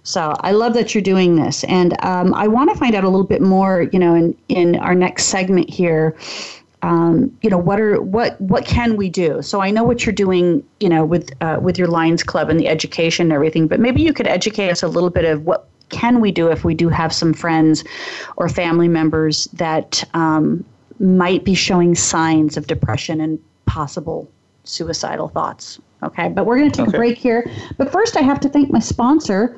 So 0.04 0.36
I 0.42 0.52
love 0.52 0.74
that 0.74 0.94
you're 0.94 1.02
doing 1.02 1.38
this, 1.38 1.64
and 1.64 1.94
um, 2.06 2.34
I 2.34 2.48
want 2.48 2.70
to 2.70 2.76
find 2.78 2.94
out 2.94 3.06
a 3.06 3.10
little 3.10 3.26
bit 3.26 3.42
more. 3.42 3.88
You 3.94 4.00
know, 4.00 4.14
in 4.14 4.38
in 4.50 4.76
our 4.78 4.96
next 4.96 5.26
segment 5.26 5.70
here. 5.70 6.16
Um, 6.82 7.38
you 7.42 7.50
know 7.50 7.58
what 7.58 7.80
are 7.80 8.02
what 8.02 8.40
what 8.42 8.66
can 8.66 8.98
we 8.98 9.08
do 9.08 9.42
so 9.42 9.62
i 9.62 9.72
know 9.72 9.86
what 9.86 10.06
you're 10.06 10.12
doing 10.12 10.62
you 10.82 10.90
know 10.90 11.06
with 11.06 11.32
uh, 11.40 11.58
with 11.62 11.80
your 11.80 11.88
lions 11.88 12.24
club 12.24 12.50
and 12.50 12.60
the 12.60 12.68
education 12.68 13.28
and 13.28 13.32
everything 13.32 13.70
but 13.70 13.80
maybe 13.80 14.02
you 14.02 14.12
could 14.12 14.28
educate 14.28 14.70
us 14.70 14.84
a 14.84 14.90
little 14.90 15.10
bit 15.10 15.24
of 15.24 15.46
what 15.46 15.70
can 15.88 16.20
we 16.20 16.30
do 16.30 16.52
if 16.52 16.66
we 16.66 16.74
do 16.74 16.90
have 16.90 17.14
some 17.14 17.34
friends 17.34 17.86
or 18.36 18.50
family 18.50 18.90
members 18.90 19.46
that 19.54 20.04
um, 20.14 20.66
might 21.00 21.46
be 21.46 21.56
showing 21.56 21.96
signs 21.96 22.58
of 22.58 22.68
depression 22.68 23.22
and 23.22 23.40
possible 23.66 24.30
suicidal 24.66 25.30
thoughts 25.30 25.80
okay 26.04 26.28
but 26.28 26.46
we're 26.46 26.58
going 26.58 26.70
to 26.70 26.78
take 26.78 26.90
okay. 26.90 26.98
a 26.98 27.00
break 27.00 27.18
here 27.18 27.50
but 27.78 27.90
first 27.94 28.18
i 28.18 28.22
have 28.22 28.42
to 28.42 28.50
thank 28.50 28.70
my 28.70 28.80
sponsor 28.80 29.58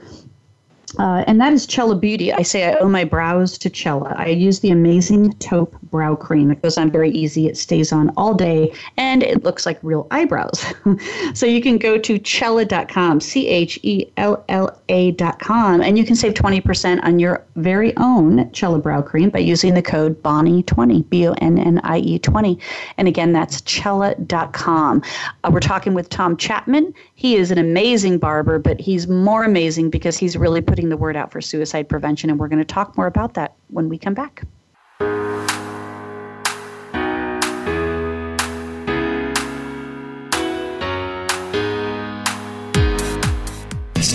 Uh, 0.98 1.24
and 1.28 1.40
that 1.42 1.54
is 1.54 1.66
Chella 1.66 1.96
Beauty. 1.96 2.32
I 2.32 2.42
say 2.42 2.66
I 2.66 2.76
owe 2.76 2.88
my 2.88 3.04
brows 3.04 3.58
to 3.60 3.70
Chella. 3.70 4.16
I 4.18 4.28
use 4.28 4.60
the 4.60 4.70
amazing 4.70 5.34
taupe 5.34 5.76
brow 5.84 6.16
cream. 6.16 6.52
It 6.52 6.62
goes 6.62 6.78
on 6.78 6.92
very 6.92 7.10
easy. 7.12 7.48
It 7.48 7.58
stays 7.58 7.92
on 7.92 8.12
all 8.18 8.34
day, 8.34 8.74
and 8.98 9.24
it 9.24 9.44
looks 9.44 9.66
like 9.66 9.80
real 9.82 10.08
eyebrows. 10.12 10.66
so 11.34 11.46
you 11.46 11.62
can 11.62 11.78
go 11.78 11.98
to 11.98 12.20
Chella.com, 12.20 13.20
C 13.20 13.48
H 13.48 13.80
E 13.84 14.06
L 14.18 14.44
L 14.50 14.80
A.com, 14.90 15.82
and 15.82 15.98
you 15.98 16.06
can 16.06 16.16
save 16.16 16.34
20% 16.34 17.04
on 17.04 17.20
your 17.20 17.44
very 17.56 17.96
own 17.98 18.52
Chella 18.52 18.80
brow 18.80 19.02
cream 19.02 19.30
by 19.30 19.40
using 19.40 19.74
the 19.74 19.82
code 19.82 20.22
Bonnie20, 20.24 21.10
B 21.10 21.28
O 21.28 21.34
N 21.42 21.58
N 21.58 21.80
I 21.84 22.00
E 22.00 22.20
20. 22.20 22.60
And 22.98 23.08
again, 23.08 23.34
that's 23.34 23.62
Chella.com. 23.62 25.02
Uh, 25.44 25.50
we're 25.52 25.60
talking 25.60 25.94
with 25.94 26.10
Tom 26.10 26.38
Chapman. 26.38 26.94
He 27.16 27.36
is 27.36 27.52
an 27.52 27.58
amazing 27.58 28.18
barber, 28.18 28.60
but 28.60 28.80
he's 28.80 29.08
more 29.08 29.44
amazing 29.44 29.90
because 29.90 30.18
he's 30.18 30.38
really 30.38 30.62
putting 30.62 30.85
the 30.90 30.98
word 30.98 31.16
out 31.16 31.32
for 31.32 31.42
suicide 31.42 31.90
prevention. 31.90 32.30
And 32.30 32.40
we're 32.40 32.48
going 32.48 32.60
to 32.60 32.66
talk 32.66 32.98
more 32.98 33.08
about 33.08 33.36
that 33.36 33.56
when 33.68 33.90
we 33.90 33.98
come 33.98 34.14
back. 34.14 34.44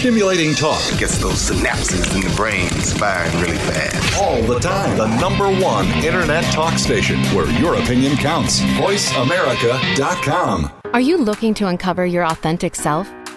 Stimulating 0.00 0.54
talk. 0.54 0.80
Gets 0.98 1.18
those 1.18 1.50
synapses 1.50 2.14
in 2.14 2.22
the 2.22 2.34
brain 2.34 2.70
firing 2.70 3.38
really 3.38 3.58
fast. 3.58 4.18
All 4.18 4.42
the 4.42 4.58
time. 4.58 4.96
The 4.96 5.14
number 5.20 5.50
one 5.62 5.86
internet 6.02 6.42
talk 6.54 6.78
station 6.78 7.18
where 7.34 7.46
your 7.60 7.74
opinion 7.74 8.16
counts. 8.16 8.60
VoiceAmerica.com. 8.60 10.70
Are 10.94 11.00
you 11.00 11.18
looking 11.18 11.52
to 11.52 11.66
uncover 11.66 12.06
your 12.06 12.24
authentic 12.24 12.76
self? 12.76 13.12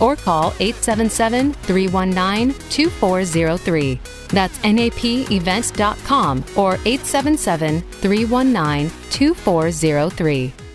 or 0.00 0.16
call 0.16 0.52
877 0.60 1.52
319 1.52 2.54
2403. 2.70 4.00
That's 4.28 4.58
napevents.com 4.58 6.44
or 6.56 6.74
877 6.84 7.80
319 7.82 8.90
2403. 9.10 10.65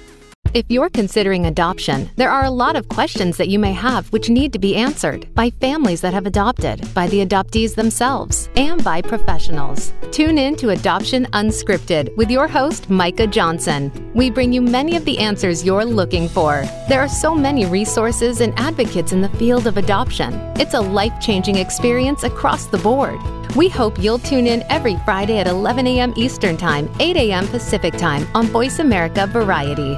If 0.53 0.65
you're 0.67 0.89
considering 0.89 1.45
adoption, 1.45 2.09
there 2.17 2.29
are 2.29 2.43
a 2.43 2.51
lot 2.51 2.75
of 2.75 2.89
questions 2.89 3.37
that 3.37 3.47
you 3.47 3.57
may 3.57 3.71
have 3.71 4.11
which 4.11 4.29
need 4.29 4.51
to 4.51 4.59
be 4.59 4.75
answered 4.75 5.33
by 5.33 5.49
families 5.49 6.01
that 6.01 6.13
have 6.13 6.25
adopted, 6.25 6.93
by 6.93 7.07
the 7.07 7.25
adoptees 7.25 7.73
themselves, 7.73 8.49
and 8.57 8.83
by 8.83 9.01
professionals. 9.01 9.93
Tune 10.11 10.37
in 10.37 10.57
to 10.57 10.71
Adoption 10.71 11.25
Unscripted 11.27 12.13
with 12.17 12.29
your 12.29 12.49
host, 12.49 12.89
Micah 12.89 13.27
Johnson. 13.27 14.11
We 14.13 14.29
bring 14.29 14.51
you 14.51 14.61
many 14.61 14.97
of 14.97 15.05
the 15.05 15.19
answers 15.19 15.63
you're 15.63 15.85
looking 15.85 16.27
for. 16.27 16.63
There 16.89 16.99
are 16.99 17.07
so 17.07 17.33
many 17.33 17.65
resources 17.65 18.41
and 18.41 18.53
advocates 18.59 19.13
in 19.13 19.21
the 19.21 19.29
field 19.29 19.67
of 19.67 19.77
adoption. 19.77 20.33
It's 20.57 20.73
a 20.73 20.81
life 20.81 21.17
changing 21.21 21.55
experience 21.55 22.23
across 22.23 22.65
the 22.65 22.79
board. 22.79 23.21
We 23.55 23.69
hope 23.69 23.97
you'll 23.99 24.19
tune 24.19 24.47
in 24.47 24.63
every 24.63 24.97
Friday 25.05 25.37
at 25.37 25.47
11 25.47 25.87
a.m. 25.87 26.13
Eastern 26.17 26.57
Time, 26.57 26.91
8 26.99 27.15
a.m. 27.15 27.47
Pacific 27.47 27.95
Time 27.95 28.27
on 28.35 28.47
Voice 28.47 28.79
America 28.79 29.27
Variety. 29.27 29.97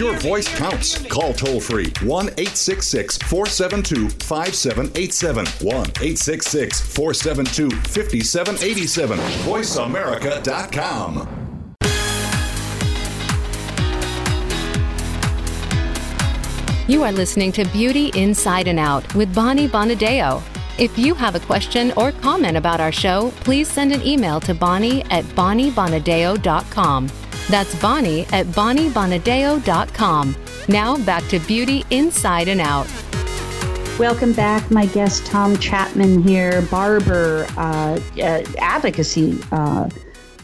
your 0.00 0.18
voice 0.18 0.48
counts. 0.48 0.98
Call 1.06 1.34
toll 1.34 1.60
free 1.60 1.92
1 2.02 2.26
866 2.26 3.18
472 3.18 4.08
5787. 4.24 5.46
1 5.46 5.76
866 5.76 6.80
472 6.80 7.70
5787. 7.70 9.18
VoiceAmerica.com. 9.18 11.36
You 16.88 17.04
are 17.04 17.12
listening 17.12 17.52
to 17.52 17.64
Beauty 17.66 18.10
Inside 18.16 18.66
and 18.66 18.80
Out 18.80 19.14
with 19.14 19.32
Bonnie 19.32 19.68
Bonadeo. 19.68 20.42
If 20.76 20.98
you 20.98 21.14
have 21.14 21.34
a 21.34 21.40
question 21.40 21.92
or 21.96 22.10
comment 22.10 22.56
about 22.56 22.80
our 22.80 22.90
show, 22.90 23.32
please 23.40 23.68
send 23.68 23.92
an 23.92 24.04
email 24.04 24.40
to 24.40 24.54
Bonnie 24.54 25.04
at 25.04 25.24
BonnieBonadeo.com. 25.36 27.19
That's 27.50 27.74
Bonnie 27.80 28.22
at 28.26 28.46
BonnieBonadeo.com. 28.46 30.36
Now 30.68 30.96
back 30.98 31.26
to 31.28 31.40
Beauty 31.40 31.84
Inside 31.90 32.46
and 32.46 32.60
Out. 32.60 32.86
Welcome 33.98 34.32
back. 34.32 34.70
My 34.70 34.86
guest, 34.86 35.26
Tom 35.26 35.56
Chapman 35.58 36.22
here, 36.22 36.62
barber, 36.70 37.46
uh, 37.56 37.98
uh, 38.22 38.44
advocacy 38.58 39.38
uh, 39.50 39.90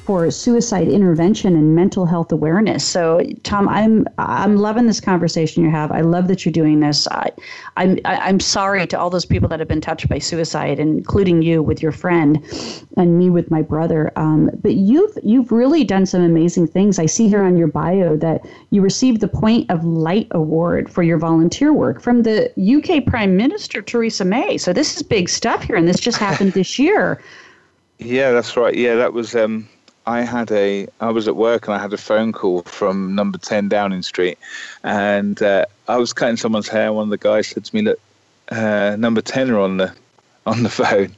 for 0.07 0.30
suicide 0.30 0.86
intervention 0.86 1.57
and 1.57 1.74
mental 1.74 2.07
health 2.07 2.30
awareness. 2.30 2.86
So, 2.86 3.20
Tom, 3.42 3.68
I'm 3.68 4.07
I'm 4.18 4.57
loving 4.57 4.86
this 4.86 5.00
conversation 5.00 5.64
you 5.64 5.70
have. 5.70 5.90
I 5.90 6.02
love 6.02 6.28
that 6.28 6.44
you're 6.44 6.52
doing 6.52 6.78
this. 6.78 7.09
I, 7.09 7.30
I'm 7.76 7.98
I'm 8.04 8.38
sorry 8.38 8.86
to 8.86 8.98
all 8.98 9.11
those 9.11 9.26
people 9.26 9.48
that 9.48 9.59
have 9.59 9.66
been 9.66 9.80
touched 9.80 10.09
by 10.09 10.18
suicide, 10.18 10.78
including 10.78 11.42
you 11.42 11.61
with 11.61 11.82
your 11.82 11.90
friend, 11.90 12.40
and 12.96 13.18
me 13.18 13.30
with 13.30 13.50
my 13.50 13.62
brother. 13.62 14.12
Um, 14.14 14.48
but 14.62 14.74
you've 14.74 15.18
you've 15.24 15.50
really 15.50 15.82
done 15.82 16.07
some 16.07 16.22
amazing 16.22 16.68
things. 16.68 17.00
I 17.00 17.07
see 17.07 17.28
here 17.28 17.42
on 17.42 17.57
your 17.57 17.68
bio 17.68 18.16
that 18.18 18.42
you 18.70 18.82
received 18.82 19.20
the 19.20 19.28
Point 19.28 19.68
of 19.72 19.84
Light 19.84 20.28
Award 20.30 20.88
for 20.88 21.02
your 21.02 21.18
volunteer 21.18 21.72
work 21.72 22.00
from 22.00 22.22
the 22.22 22.52
UK 22.57 23.04
Prime 23.04 23.36
Minister 23.36 23.82
Theresa 23.82 24.24
May. 24.24 24.57
So 24.57 24.72
this 24.72 24.96
is 24.96 25.02
big 25.02 25.28
stuff 25.28 25.64
here, 25.64 25.74
and 25.74 25.88
this 25.88 25.98
just 25.98 26.18
happened 26.18 26.52
this 26.52 26.78
year. 26.78 27.20
Yeah, 27.98 28.32
that's 28.32 28.59
right. 28.59 28.74
Yeah, 28.74 28.94
that 28.96 29.14
was 29.14 29.34
um, 29.34 29.66
I 30.07 30.20
had 30.22 30.52
a 30.52 30.86
I 31.00 31.11
was 31.11 31.26
at 31.26 31.36
work 31.36 31.66
and 31.66 31.74
I 31.74 31.78
had 31.78 31.92
a 31.92 31.98
phone 31.98 32.32
call 32.32 32.62
from 32.62 33.14
number 33.14 33.38
ten 33.38 33.68
Downing 33.68 34.02
Street, 34.02 34.38
and 34.84 35.40
uh, 35.42 35.66
I 35.88 35.96
was 35.96 36.12
cutting 36.12 36.36
someone's 36.36 36.68
hair. 36.68 36.92
One 36.92 37.04
of 37.04 37.11
the 37.11 37.18
guys 37.18 37.48
said 37.48 37.64
to 37.64 37.74
me, 37.74 37.82
"Look, 37.82 38.00
uh, 38.50 38.96
number 38.98 39.20
ten 39.20 39.50
are 39.50 39.59
on 39.59 39.78
the 39.78 39.92
on 40.46 40.62
the 40.62 40.68
phone." 40.82 41.14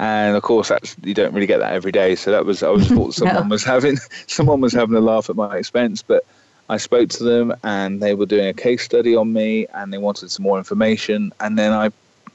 And 0.00 0.36
of 0.36 0.42
course, 0.42 0.68
that's 0.68 0.96
you 1.02 1.14
don't 1.14 1.32
really 1.32 1.46
get 1.46 1.58
that 1.58 1.72
every 1.72 1.92
day. 1.92 2.16
So 2.16 2.30
that 2.32 2.44
was 2.44 2.62
I 2.62 2.70
was 2.70 2.88
thought 2.88 3.14
someone 3.14 3.48
was 3.48 3.64
having 3.64 3.96
someone 4.26 4.60
was 4.60 4.72
having 4.72 4.96
a 4.96 5.00
laugh 5.00 5.30
at 5.30 5.36
my 5.36 5.56
expense, 5.56 6.02
but 6.02 6.24
I 6.68 6.76
spoke 6.76 7.08
to 7.10 7.24
them 7.24 7.54
and 7.62 8.02
they 8.02 8.14
were 8.14 8.26
doing 8.26 8.48
a 8.48 8.52
case 8.52 8.82
study 8.82 9.16
on 9.16 9.32
me 9.32 9.66
and 9.74 9.92
they 9.92 9.98
wanted 9.98 10.30
some 10.30 10.42
more 10.42 10.58
information. 10.58 11.32
And 11.40 11.58
then 11.58 11.72
I 11.72 11.90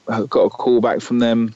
got 0.08 0.46
a 0.46 0.50
call 0.50 0.82
back 0.82 1.02
from 1.02 1.20
them 1.20 1.56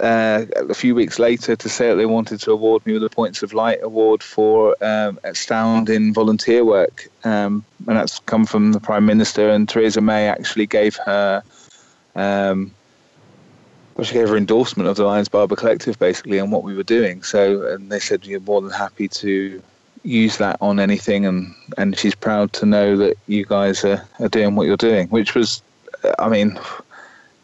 uh, 0.00 0.46
a 0.56 0.74
few 0.74 0.94
weeks 0.94 1.18
later 1.18 1.56
to 1.56 1.68
say 1.68 1.88
that 1.88 1.96
they 1.96 2.06
wanted 2.06 2.40
to 2.40 2.50
award 2.50 2.84
me 2.86 2.94
with 2.94 3.02
the 3.02 3.10
Points 3.10 3.42
of 3.42 3.52
Light 3.52 3.78
Award 3.82 4.22
for 4.22 4.76
um, 4.84 5.18
astounding 5.24 6.12
volunteer 6.12 6.64
work. 6.64 7.08
Um, 7.24 7.64
and 7.86 7.96
that's 7.96 8.18
come 8.20 8.46
from 8.46 8.72
the 8.72 8.80
Prime 8.80 9.06
Minister. 9.06 9.48
And 9.50 9.68
Theresa 9.68 10.00
May 10.00 10.28
actually 10.28 10.66
gave 10.66 10.96
her. 10.96 11.42
Um, 12.16 12.72
well, 13.96 14.04
she 14.04 14.14
gave 14.14 14.28
her 14.28 14.36
endorsement 14.36 14.88
of 14.88 14.96
the 14.96 15.04
Lions 15.04 15.28
Barber 15.28 15.54
Collective 15.54 15.98
basically 15.98 16.40
on 16.40 16.50
what 16.50 16.64
we 16.64 16.74
were 16.74 16.82
doing. 16.82 17.22
So, 17.22 17.66
and 17.68 17.92
they 17.92 18.00
said 18.00 18.26
you're 18.26 18.40
more 18.40 18.60
than 18.60 18.72
happy 18.72 19.06
to 19.08 19.62
use 20.02 20.36
that 20.38 20.56
on 20.60 20.80
anything, 20.80 21.24
and 21.24 21.54
and 21.78 21.96
she's 21.96 22.14
proud 22.14 22.52
to 22.54 22.66
know 22.66 22.96
that 22.96 23.16
you 23.26 23.44
guys 23.44 23.84
are, 23.84 24.06
are 24.18 24.28
doing 24.28 24.56
what 24.56 24.66
you're 24.66 24.76
doing, 24.76 25.08
which 25.08 25.34
was, 25.34 25.62
I 26.18 26.28
mean, 26.28 26.58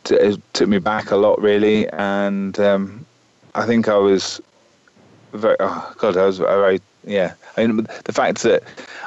it 0.09 0.41
took 0.53 0.69
me 0.69 0.79
back 0.79 1.11
a 1.11 1.17
lot 1.17 1.41
really, 1.41 1.89
and 1.91 2.59
um, 2.61 3.07
I 3.55 3.67
think 3.67 3.89
I 3.89 3.97
was 3.97 4.41
very. 5.33 5.57
Oh 5.61 5.95
God, 5.99 6.17
I 6.17 6.27
was 6.27 6.39
very 6.39 6.81
yeah. 7.05 7.35
I 7.57 7.67
mean, 7.67 7.87
the 8.05 8.13
fact 8.13 8.43
that 8.43 8.63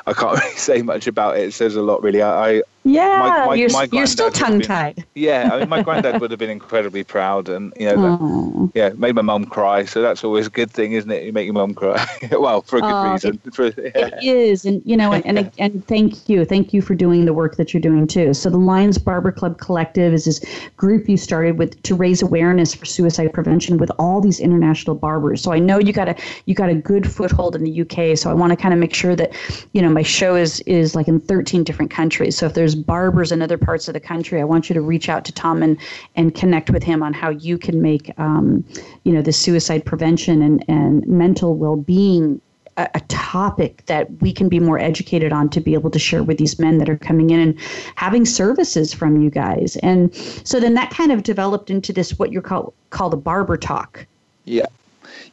I 0.05 0.13
can't 0.13 0.39
really 0.43 0.55
say 0.55 0.81
much 0.81 1.07
about 1.07 1.37
it 1.37 1.53
says 1.53 1.75
a 1.75 1.81
lot. 1.81 2.03
Really, 2.03 2.21
I 2.21 2.61
Yeah, 2.85 3.19
my, 3.19 3.45
my, 3.45 3.55
you're, 3.55 3.71
my 3.71 3.87
you're 3.93 4.05
still 4.05 4.29
tongue 4.29 4.59
tied. 4.59 5.05
Yeah, 5.15 5.49
I 5.53 5.59
mean, 5.59 5.69
my 5.69 5.81
granddad 5.81 6.19
would 6.19 6.31
have 6.31 6.39
been 6.39 6.49
incredibly 6.49 7.05
proud, 7.05 7.47
and 7.47 7.73
you 7.79 7.85
know, 7.85 8.17
that, 8.17 8.71
yeah, 8.75 8.89
made 8.97 9.15
my 9.15 9.21
mum 9.21 9.45
cry. 9.45 9.85
So 9.85 10.01
that's 10.01 10.23
always 10.23 10.47
a 10.47 10.49
good 10.49 10.69
thing, 10.69 10.91
isn't 10.91 11.09
it? 11.09 11.23
You 11.23 11.31
make 11.31 11.45
your 11.45 11.53
mum 11.53 11.75
cry. 11.75 12.05
well, 12.31 12.61
for 12.61 12.77
a 12.77 12.81
good 12.81 13.11
reason. 13.11 13.39
It, 13.45 13.55
for, 13.55 13.67
yeah. 13.67 14.07
it 14.07 14.23
is, 14.23 14.65
and 14.65 14.81
you 14.85 14.97
know, 14.97 15.13
and, 15.13 15.25
and 15.25 15.51
and 15.57 15.87
thank 15.87 16.27
you, 16.27 16.43
thank 16.43 16.73
you 16.73 16.81
for 16.81 16.93
doing 16.93 17.23
the 17.23 17.33
work 17.33 17.55
that 17.55 17.73
you're 17.73 17.81
doing 17.81 18.05
too. 18.05 18.33
So 18.33 18.49
the 18.49 18.57
Lions 18.57 18.97
Barber 18.97 19.31
Club 19.31 19.59
Collective 19.59 20.13
is 20.13 20.25
this 20.25 20.43
group 20.75 21.07
you 21.07 21.15
started 21.15 21.57
with 21.57 21.81
to 21.83 21.95
raise 21.95 22.21
awareness 22.21 22.75
for 22.75 22.85
suicide 22.85 23.31
prevention 23.33 23.77
with 23.77 23.91
all 23.97 24.19
these 24.19 24.41
international 24.41 24.97
barbers. 24.97 25.41
So 25.41 25.53
I 25.53 25.59
know 25.59 25.79
you 25.79 25.93
got 25.93 26.09
a 26.09 26.15
you 26.47 26.53
got 26.53 26.69
a 26.69 26.75
good 26.75 27.09
foothold 27.09 27.55
in 27.55 27.63
the 27.63 27.81
UK. 27.81 28.17
So 28.17 28.29
I 28.29 28.33
want 28.33 28.51
to 28.51 28.57
kind 28.57 28.73
of 28.73 28.79
make 28.79 28.93
sure 28.93 29.15
that 29.15 29.31
you 29.71 29.81
know 29.81 29.89
my 29.89 30.03
show 30.03 30.35
is 30.35 30.59
is 30.61 30.95
like 30.95 31.07
in 31.07 31.21
13 31.21 31.63
different 31.63 31.89
countries. 31.89 32.37
So 32.37 32.47
if 32.47 32.53
there's 32.53 32.72
barbers 32.75 33.31
in 33.31 33.41
other 33.41 33.57
parts 33.57 33.87
of 33.87 33.93
the 33.93 33.99
country, 33.99 34.41
I 34.41 34.43
want 34.43 34.69
you 34.69 34.73
to 34.73 34.81
reach 34.81 35.09
out 35.09 35.25
to 35.25 35.31
Tom 35.31 35.63
and 35.63 35.77
and 36.15 36.33
connect 36.33 36.69
with 36.69 36.83
him 36.83 37.03
on 37.03 37.13
how 37.13 37.29
you 37.29 37.57
can 37.57 37.81
make 37.81 38.11
um, 38.17 38.63
you 39.03 39.13
know 39.13 39.21
the 39.21 39.33
suicide 39.33 39.85
prevention 39.85 40.41
and 40.41 40.65
and 40.67 41.07
mental 41.07 41.55
well 41.55 41.75
being 41.75 42.41
a, 42.77 42.89
a, 42.95 42.99
topic 43.01 43.85
that 43.85 44.09
we 44.21 44.31
can 44.31 44.49
be 44.49 44.59
more 44.59 44.79
educated 44.79 45.31
on 45.31 45.49
to 45.49 45.61
be 45.61 45.73
able 45.73 45.89
to 45.91 45.99
share 45.99 46.23
with 46.23 46.37
these 46.37 46.57
men 46.59 46.77
that 46.79 46.89
are 46.89 46.97
coming 46.97 47.29
in 47.29 47.39
and 47.39 47.59
having 47.95 48.25
services 48.25 48.93
from 48.93 49.21
you 49.21 49.29
guys. 49.29 49.77
And 49.77 50.13
so 50.15 50.59
then 50.59 50.73
that 50.73 50.89
kind 50.89 51.11
of 51.11 51.23
developed 51.23 51.69
into 51.69 51.93
this 51.93 52.17
what 52.17 52.31
you 52.31 52.41
call, 52.41 52.73
call 52.89 53.09
the 53.09 53.17
barber 53.17 53.57
talk. 53.57 54.05
Yeah. 54.45 54.65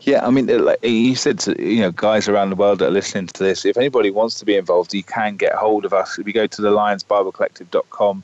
Yeah, 0.02 0.26
I 0.26 0.30
mean, 0.30 0.46
like 0.64 0.82
you 0.82 1.14
said, 1.14 1.38
to, 1.40 1.62
you 1.62 1.82
know, 1.82 1.90
guys 1.90 2.28
around 2.28 2.50
the 2.50 2.56
world 2.56 2.78
that 2.78 2.88
are 2.88 2.92
listening 2.92 3.26
to 3.28 3.42
this, 3.42 3.64
if 3.64 3.76
anybody 3.76 4.10
wants 4.10 4.38
to 4.38 4.44
be 4.44 4.56
involved, 4.56 4.94
you 4.94 5.02
can 5.02 5.36
get 5.36 5.54
hold 5.54 5.84
of 5.84 5.92
us. 5.92 6.18
If 6.18 6.26
you 6.26 6.32
go 6.32 6.46
to 6.46 6.62
the 6.62 6.70
lionsbarbercollective.com, 6.70 8.22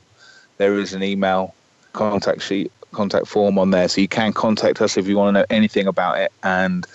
there 0.57 0.79
is 0.79 0.93
an 0.93 1.03
email 1.03 1.53
contact 1.93 2.41
sheet, 2.41 2.71
contact 2.91 3.27
form 3.27 3.59
on 3.59 3.71
there, 3.71 3.87
so 3.87 4.01
you 4.01 4.07
can 4.07 4.33
contact 4.33 4.81
us 4.81 4.97
if 4.97 5.07
you 5.07 5.17
want 5.17 5.35
to 5.35 5.41
know 5.41 5.45
anything 5.49 5.87
about 5.87 6.19
it. 6.19 6.31
And 6.43 6.85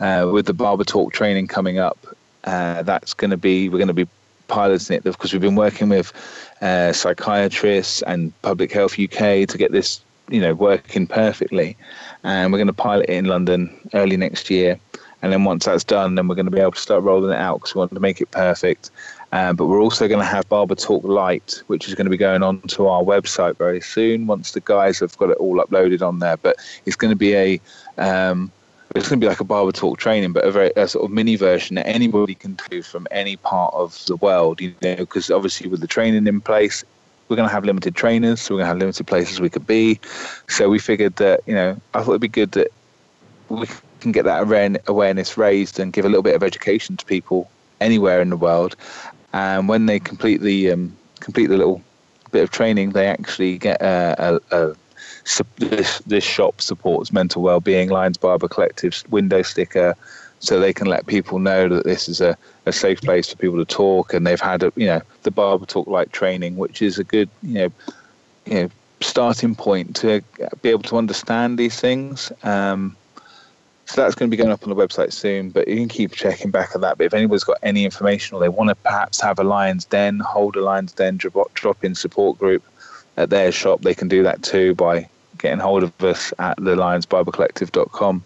uh, 0.00 0.30
with 0.32 0.46
the 0.46 0.54
Barber 0.54 0.84
Talk 0.84 1.12
training 1.12 1.46
coming 1.46 1.78
up, 1.78 1.98
uh, 2.44 2.82
that's 2.82 3.12
going 3.12 3.30
to 3.30 3.36
be 3.36 3.68
we're 3.68 3.78
going 3.78 3.88
to 3.88 3.94
be 3.94 4.08
piloting 4.48 4.96
it 4.96 5.04
because 5.04 5.32
we've 5.32 5.42
been 5.42 5.54
working 5.54 5.88
with 5.88 6.12
uh, 6.60 6.92
psychiatrists 6.92 8.02
and 8.02 8.32
Public 8.42 8.72
Health 8.72 8.98
UK 8.98 9.46
to 9.48 9.56
get 9.56 9.72
this 9.72 10.00
you 10.30 10.40
know 10.40 10.54
working 10.54 11.06
perfectly, 11.06 11.76
and 12.24 12.52
we're 12.52 12.58
going 12.58 12.66
to 12.68 12.72
pilot 12.72 13.08
it 13.08 13.14
in 13.14 13.26
London 13.26 13.74
early 13.94 14.16
next 14.16 14.50
year. 14.50 14.78
And 15.22 15.32
then 15.32 15.44
once 15.44 15.66
that's 15.66 15.84
done, 15.84 16.14
then 16.14 16.28
we're 16.28 16.34
going 16.34 16.46
to 16.46 16.50
be 16.50 16.60
able 16.60 16.72
to 16.72 16.80
start 16.80 17.02
rolling 17.02 17.30
it 17.30 17.36
out 17.36 17.58
because 17.58 17.74
we 17.74 17.80
want 17.80 17.92
to 17.92 18.00
make 18.00 18.22
it 18.22 18.30
perfect. 18.30 18.90
Um, 19.32 19.54
but 19.54 19.66
we're 19.66 19.82
also 19.82 20.08
going 20.08 20.20
to 20.20 20.26
have 20.26 20.48
Barber 20.48 20.74
Talk 20.74 21.04
Lite, 21.04 21.62
which 21.66 21.86
is 21.88 21.94
going 21.94 22.06
to 22.06 22.10
be 22.10 22.16
going 22.16 22.42
on 22.42 22.62
to 22.62 22.88
our 22.88 23.02
website 23.02 23.56
very 23.58 23.80
soon 23.80 24.26
once 24.26 24.52
the 24.52 24.60
guys 24.60 24.98
have 25.00 25.16
got 25.18 25.30
it 25.30 25.36
all 25.36 25.56
uploaded 25.56 26.00
on 26.02 26.18
there. 26.18 26.36
But 26.36 26.56
it's 26.86 26.96
going 26.96 27.12
to 27.12 27.16
be 27.16 27.34
a 27.34 27.60
um, 27.98 28.50
it's 28.96 29.08
going 29.08 29.20
to 29.20 29.24
be 29.24 29.28
like 29.28 29.40
a 29.40 29.44
barber 29.44 29.72
talk 29.72 29.98
training, 29.98 30.32
but 30.32 30.44
a 30.44 30.50
very 30.50 30.72
a 30.76 30.88
sort 30.88 31.04
of 31.04 31.10
mini 31.12 31.36
version 31.36 31.76
that 31.76 31.86
anybody 31.86 32.34
can 32.34 32.58
do 32.68 32.82
from 32.82 33.06
any 33.10 33.36
part 33.36 33.72
of 33.74 34.04
the 34.06 34.16
world. 34.16 34.60
You 34.60 34.74
know, 34.82 34.96
because 34.96 35.30
obviously 35.30 35.68
with 35.68 35.80
the 35.80 35.86
training 35.86 36.26
in 36.26 36.40
place, 36.40 36.82
we're 37.30 37.36
going 37.36 37.48
to 37.48 37.54
have 37.54 37.64
limited 37.64 37.94
trainers, 37.94 38.40
so 38.40 38.54
we're 38.54 38.58
going 38.58 38.66
to 38.66 38.68
have 38.70 38.78
limited 38.78 39.06
places 39.06 39.40
we 39.40 39.48
could 39.48 39.66
be. 39.66 40.00
So 40.48 40.68
we 40.68 40.80
figured 40.80 41.16
that 41.16 41.40
you 41.46 41.54
know, 41.54 41.80
I 41.94 42.02
thought 42.02 42.10
it'd 42.10 42.20
be 42.20 42.28
good 42.28 42.52
that 42.52 42.68
we 43.48 43.66
can 44.00 44.12
get 44.12 44.24
that 44.24 44.42
awareness 44.86 45.38
raised 45.38 45.78
and 45.78 45.92
give 45.92 46.04
a 46.04 46.08
little 46.08 46.22
bit 46.22 46.34
of 46.34 46.42
education 46.42 46.96
to 46.96 47.06
people 47.06 47.48
anywhere 47.80 48.20
in 48.20 48.30
the 48.30 48.36
world. 48.36 48.74
And 49.32 49.68
when 49.68 49.86
they 49.86 50.00
complete 50.00 50.40
the 50.40 50.72
um, 50.72 50.96
complete 51.20 51.46
the 51.46 51.56
little 51.56 51.82
bit 52.32 52.42
of 52.42 52.50
training, 52.50 52.90
they 52.90 53.06
actually 53.06 53.58
get 53.58 53.80
a, 53.80 54.40
a, 54.50 54.56
a 54.56 54.74
this, 55.58 56.00
this 56.00 56.24
shop 56.24 56.60
supports 56.60 57.12
mental 57.12 57.42
well-being. 57.42 57.90
Lions 57.90 58.16
Barber 58.16 58.48
Collective's 58.48 59.06
window 59.08 59.42
sticker, 59.42 59.94
so 60.40 60.58
they 60.58 60.72
can 60.72 60.86
let 60.86 61.06
people 61.06 61.38
know 61.38 61.68
that 61.68 61.84
this 61.84 62.08
is 62.08 62.20
a, 62.20 62.36
a 62.66 62.72
safe 62.72 63.00
place 63.02 63.30
for 63.30 63.36
people 63.36 63.58
to 63.58 63.64
talk, 63.64 64.12
and 64.12 64.26
they've 64.26 64.40
had 64.40 64.62
a, 64.62 64.72
you 64.74 64.86
know 64.86 65.02
the 65.22 65.30
Barber 65.30 65.66
Talk 65.66 65.86
Lite 65.86 66.12
training, 66.12 66.56
which 66.56 66.82
is 66.82 66.98
a 66.98 67.04
good 67.04 67.28
you 67.42 67.54
know 67.54 67.72
you 68.46 68.54
know 68.54 68.70
starting 69.00 69.54
point 69.54 69.96
to 69.96 70.22
be 70.62 70.70
able 70.70 70.82
to 70.82 70.96
understand 70.96 71.58
these 71.58 71.78
things. 71.78 72.32
Um, 72.42 72.96
so 73.86 74.02
that's 74.02 74.14
going 74.14 74.30
to 74.30 74.36
be 74.36 74.40
going 74.40 74.52
up 74.52 74.62
on 74.62 74.68
the 74.68 74.76
website 74.76 75.12
soon, 75.12 75.50
but 75.50 75.66
you 75.66 75.74
can 75.74 75.88
keep 75.88 76.12
checking 76.12 76.52
back 76.52 76.76
on 76.76 76.80
that. 76.82 76.96
But 76.96 77.06
if 77.06 77.14
anybody's 77.14 77.42
got 77.42 77.58
any 77.62 77.84
information 77.84 78.36
or 78.36 78.40
they 78.40 78.48
want 78.48 78.68
to 78.68 78.76
perhaps 78.76 79.20
have 79.20 79.40
a 79.40 79.44
Lions 79.44 79.84
Den, 79.84 80.20
hold 80.20 80.54
a 80.54 80.60
Lions 80.60 80.92
Den 80.92 81.16
drop, 81.16 81.52
drop 81.54 81.84
in 81.84 81.96
support 81.96 82.38
group 82.38 82.62
at 83.16 83.30
their 83.30 83.50
shop, 83.50 83.82
they 83.82 83.94
can 83.94 84.06
do 84.06 84.22
that 84.22 84.44
too 84.44 84.76
by 84.76 85.08
getting 85.38 85.58
hold 85.58 85.82
of 85.82 86.04
us 86.04 86.32
at 86.38 86.56
the 86.58 86.76
lionsbarbercollective.com. 86.76 88.22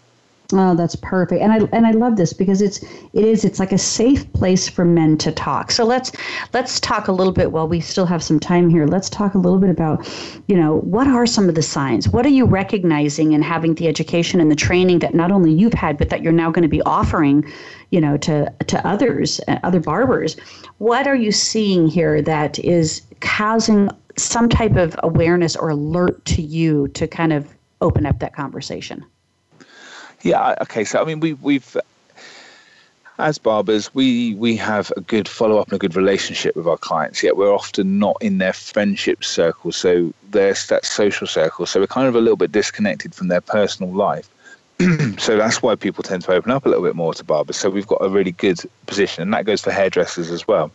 Oh, 0.53 0.75
that's 0.75 0.95
perfect. 0.95 1.41
And 1.41 1.51
I 1.51 1.67
and 1.75 1.87
I 1.87 1.91
love 1.91 2.17
this 2.17 2.31
because 2.31 2.61
it's 2.61 2.83
it 3.13 3.25
is 3.25 3.43
it's 3.43 3.59
like 3.59 3.71
a 3.71 3.79
safe 3.79 4.31
place 4.33 4.69
for 4.69 4.85
men 4.85 5.17
to 5.17 5.31
talk. 5.31 5.71
So 5.71 5.83
let's 5.83 6.11
let's 6.53 6.79
talk 6.79 7.07
a 7.07 7.11
little 7.11 7.33
bit 7.33 7.51
while 7.51 7.67
we 7.67 7.79
still 7.79 8.05
have 8.05 8.23
some 8.23 8.39
time 8.39 8.69
here. 8.69 8.85
Let's 8.85 9.09
talk 9.09 9.33
a 9.33 9.39
little 9.39 9.57
bit 9.57 9.71
about, 9.71 10.07
you 10.47 10.55
know, 10.55 10.81
what 10.81 11.07
are 11.07 11.25
some 11.25 11.49
of 11.49 11.55
the 11.55 11.63
signs? 11.63 12.07
What 12.09 12.27
are 12.27 12.29
you 12.29 12.45
recognizing 12.45 13.33
and 13.33 13.43
having 13.43 13.73
the 13.73 13.87
education 13.87 14.39
and 14.39 14.51
the 14.51 14.55
training 14.55 14.99
that 14.99 15.15
not 15.15 15.31
only 15.31 15.51
you've 15.51 15.73
had 15.73 15.97
but 15.97 16.09
that 16.09 16.21
you're 16.21 16.31
now 16.31 16.51
going 16.51 16.63
to 16.63 16.69
be 16.69 16.81
offering, 16.83 17.51
you 17.89 17.99
know, 17.99 18.15
to 18.17 18.53
to 18.67 18.87
others, 18.87 19.41
uh, 19.47 19.57
other 19.63 19.79
barbers. 19.79 20.37
What 20.77 21.07
are 21.07 21.15
you 21.15 21.31
seeing 21.31 21.87
here 21.87 22.21
that 22.21 22.59
is 22.59 23.01
causing 23.21 23.89
some 24.15 24.47
type 24.47 24.75
of 24.75 24.95
awareness 25.01 25.55
or 25.55 25.69
alert 25.69 26.23
to 26.25 26.43
you 26.43 26.87
to 26.89 27.07
kind 27.07 27.33
of 27.33 27.47
open 27.81 28.05
up 28.05 28.19
that 28.19 28.35
conversation? 28.35 29.03
Yeah. 30.25 30.55
Okay. 30.61 30.83
So 30.83 30.99
I 30.99 31.05
mean, 31.05 31.19
we 31.19 31.33
we've 31.33 31.77
as 33.19 33.37
barbers, 33.37 33.93
we 33.93 34.33
we 34.33 34.57
have 34.57 34.91
a 34.97 35.01
good 35.01 35.27
follow 35.27 35.59
up 35.59 35.67
and 35.67 35.75
a 35.75 35.79
good 35.79 35.95
relationship 35.95 36.55
with 36.55 36.67
our 36.67 36.77
clients. 36.77 37.21
Yet 37.21 37.37
we're 37.37 37.53
often 37.53 37.99
not 37.99 38.17
in 38.21 38.39
their 38.39 38.51
friendship 38.51 39.23
circle, 39.23 39.71
so 39.71 40.11
there's 40.31 40.65
that 40.67 40.83
social 40.83 41.27
circle. 41.27 41.67
So 41.67 41.79
we're 41.79 41.87
kind 41.87 42.07
of 42.07 42.15
a 42.15 42.21
little 42.21 42.37
bit 42.37 42.51
disconnected 42.51 43.13
from 43.13 43.27
their 43.27 43.39
personal 43.39 43.93
life. 43.93 44.27
so 45.19 45.37
that's 45.37 45.61
why 45.61 45.75
people 45.75 46.03
tend 46.03 46.23
to 46.23 46.33
open 46.33 46.51
up 46.51 46.65
a 46.65 46.69
little 46.69 46.83
bit 46.83 46.95
more 46.95 47.13
to 47.13 47.23
barbers. 47.23 47.55
So 47.57 47.69
we've 47.69 47.87
got 47.87 48.03
a 48.03 48.09
really 48.09 48.31
good 48.31 48.59
position, 48.87 49.21
and 49.21 49.33
that 49.33 49.45
goes 49.45 49.61
for 49.61 49.71
hairdressers 49.71 50.31
as 50.31 50.47
well 50.47 50.71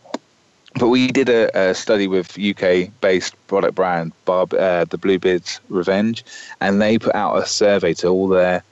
but 0.75 0.87
we 0.87 1.07
did 1.07 1.27
a, 1.27 1.69
a, 1.69 1.75
study 1.75 2.07
with 2.07 2.39
UK-based 2.39 3.35
product 3.47 3.75
brand 3.75 4.13
Barb, 4.23 4.53
uh, 4.53 4.85
the 4.85 4.97
Bluebeards 4.97 5.59
Revenge, 5.67 6.23
and 6.61 6.81
they 6.81 6.97
put 6.97 7.13
out 7.13 7.35
a 7.35 7.45
survey 7.45 7.93
to 7.95 8.07
all 8.07 8.29
their 8.29 8.63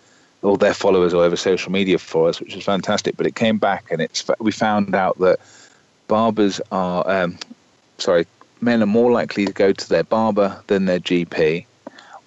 all 0.42 0.56
their 0.56 0.74
followers 0.74 1.14
all 1.14 1.22
over 1.22 1.36
social 1.36 1.72
media 1.72 1.98
for 1.98 2.30
us, 2.30 2.40
which 2.40 2.56
was 2.56 2.64
fantastic. 2.64 3.18
But 3.18 3.28
it 3.28 3.36
came 3.36 3.58
back, 3.58 3.92
and 3.92 4.02
it's 4.02 4.26
we 4.40 4.52
found 4.52 4.96
out 4.96 5.18
that 5.20 5.40
barbers 6.08 6.62
are 6.72 7.10
um, 7.10 7.38
sorry, 7.98 8.26
men 8.62 8.82
are 8.82 8.88
more 8.88 9.12
likely 9.12 9.46
to 9.46 9.54
go 9.54 9.74
to 9.74 9.90
their 9.90 10.04
barber 10.04 10.62
than 10.68 10.86
their 10.86 11.00
GP 11.00 11.66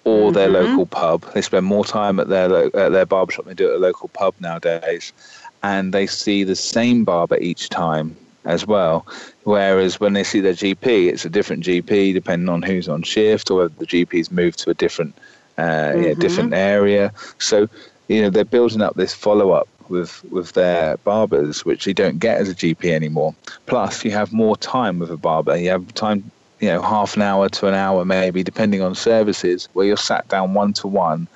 or 0.03 0.27
mm-hmm. 0.27 0.33
their 0.33 0.49
local 0.49 0.85
pub. 0.85 1.31
They 1.33 1.41
spend 1.41 1.65
more 1.65 1.85
time 1.85 2.19
at 2.19 2.29
their 2.29 2.75
at 2.75 2.91
their 2.91 3.05
barbershop 3.05 3.45
than 3.45 3.55
they 3.55 3.63
do 3.63 3.69
at 3.69 3.77
a 3.77 3.79
local 3.79 4.09
pub 4.09 4.35
nowadays, 4.39 5.13
and 5.61 5.93
they 5.93 6.07
see 6.07 6.43
the 6.43 6.55
same 6.55 7.03
barber 7.03 7.37
each 7.37 7.69
time 7.69 8.15
as 8.45 8.67
well. 8.67 9.07
Whereas 9.43 9.99
when 9.99 10.13
they 10.13 10.23
see 10.23 10.41
their 10.41 10.53
GP, 10.53 11.11
it's 11.11 11.25
a 11.25 11.29
different 11.29 11.63
GP 11.63 12.13
depending 12.13 12.49
on 12.49 12.61
who's 12.61 12.89
on 12.89 13.03
shift 13.03 13.49
or 13.49 13.57
whether 13.57 13.73
the 13.77 13.85
GP's 13.85 14.31
moved 14.31 14.59
to 14.59 14.69
a 14.69 14.73
different 14.73 15.17
uh, 15.57 15.61
mm-hmm. 15.61 16.03
yeah, 16.03 16.13
different 16.15 16.53
area. 16.53 17.13
So 17.37 17.69
you 18.13 18.21
know 18.21 18.29
they're 18.29 18.45
building 18.45 18.81
up 18.81 18.95
this 18.95 19.13
follow 19.13 19.51
up 19.51 19.67
with 19.89 20.23
with 20.25 20.53
their 20.53 20.97
barbers, 20.97 21.65
which 21.65 21.87
you 21.87 21.93
don't 21.93 22.19
get 22.19 22.37
as 22.37 22.49
a 22.49 22.55
GP 22.55 22.91
anymore. 22.91 23.35
Plus, 23.65 24.05
you 24.05 24.11
have 24.11 24.31
more 24.31 24.55
time 24.57 24.99
with 24.99 25.09
a 25.11 25.17
barber. 25.17 25.57
You 25.57 25.69
have 25.69 25.93
time, 25.93 26.29
you 26.59 26.67
know, 26.67 26.81
half 26.81 27.15
an 27.15 27.21
hour 27.21 27.49
to 27.49 27.67
an 27.67 27.73
hour 27.73 28.05
maybe, 28.05 28.43
depending 28.43 28.81
on 28.81 28.95
services, 28.95 29.67
where 29.73 29.85
you're 29.85 29.97
sat 29.97 30.27
down 30.27 30.53
one 30.53 30.73
to 30.73 30.87
one 30.87 31.27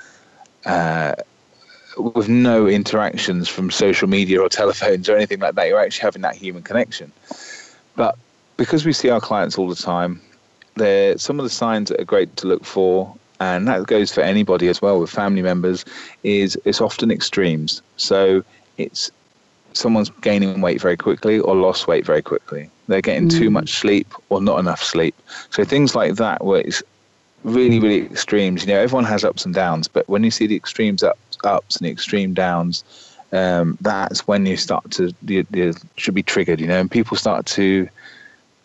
with 1.97 2.29
no 2.29 2.67
interactions 2.67 3.49
from 3.49 3.71
social 3.71 4.07
media 4.07 4.41
or 4.41 4.49
telephones 4.61 5.09
or 5.09 5.15
anything 5.15 5.39
like 5.39 5.55
that. 5.55 5.67
You're 5.67 5.79
actually 5.79 6.03
having 6.03 6.21
that 6.21 6.35
human 6.35 6.63
connection. 6.63 7.11
But 7.95 8.17
because 8.57 8.85
we 8.85 8.93
see 8.93 9.09
our 9.09 9.21
clients 9.21 9.57
all 9.57 9.67
the 9.67 9.75
time, 9.75 10.21
there 10.75 11.17
some 11.17 11.39
of 11.39 11.43
the 11.43 11.49
signs 11.49 11.89
that 11.89 11.99
are 11.99 12.05
great 12.05 12.35
to 12.37 12.47
look 12.47 12.63
for, 12.63 13.15
and 13.39 13.67
that 13.67 13.87
goes 13.87 14.11
for 14.13 14.21
anybody 14.21 14.67
as 14.67 14.81
well 14.81 14.99
with 14.99 15.09
family 15.09 15.41
members, 15.41 15.85
is 16.23 16.57
it's 16.65 16.81
often 16.81 17.11
extremes. 17.11 17.81
So 17.97 18.43
it's 18.77 19.11
someone's 19.73 20.09
gaining 20.21 20.61
weight 20.61 20.81
very 20.81 20.97
quickly 20.97 21.39
or 21.39 21.55
lost 21.55 21.87
weight 21.87 22.05
very 22.05 22.21
quickly. 22.21 22.69
They're 22.87 23.01
getting 23.01 23.29
mm. 23.29 23.37
too 23.37 23.49
much 23.49 23.73
sleep 23.73 24.13
or 24.29 24.41
not 24.41 24.59
enough 24.59 24.83
sleep. 24.83 25.15
So 25.49 25.63
things 25.63 25.95
like 25.95 26.15
that 26.15 26.43
where 26.43 26.61
it's 26.61 26.81
really, 27.43 27.79
really 27.79 28.05
extremes. 28.05 28.65
You 28.65 28.73
know, 28.73 28.79
everyone 28.79 29.05
has 29.05 29.23
ups 29.23 29.45
and 29.45 29.53
downs, 29.53 29.87
but 29.87 30.07
when 30.09 30.23
you 30.23 30.31
see 30.31 30.47
the 30.47 30.55
extremes 30.55 31.03
up, 31.03 31.17
ups 31.43 31.77
and 31.77 31.85
the 31.85 31.91
extreme 31.91 32.33
downs, 32.33 32.83
um, 33.31 33.77
that's 33.81 34.27
when 34.27 34.45
you 34.45 34.57
start 34.57 34.89
to 34.91 35.13
you, 35.25 35.45
you 35.53 35.73
should 35.97 36.13
be 36.13 36.23
triggered. 36.23 36.59
You 36.61 36.67
know, 36.67 36.79
and 36.79 36.89
people 36.89 37.17
start 37.17 37.45
to 37.47 37.87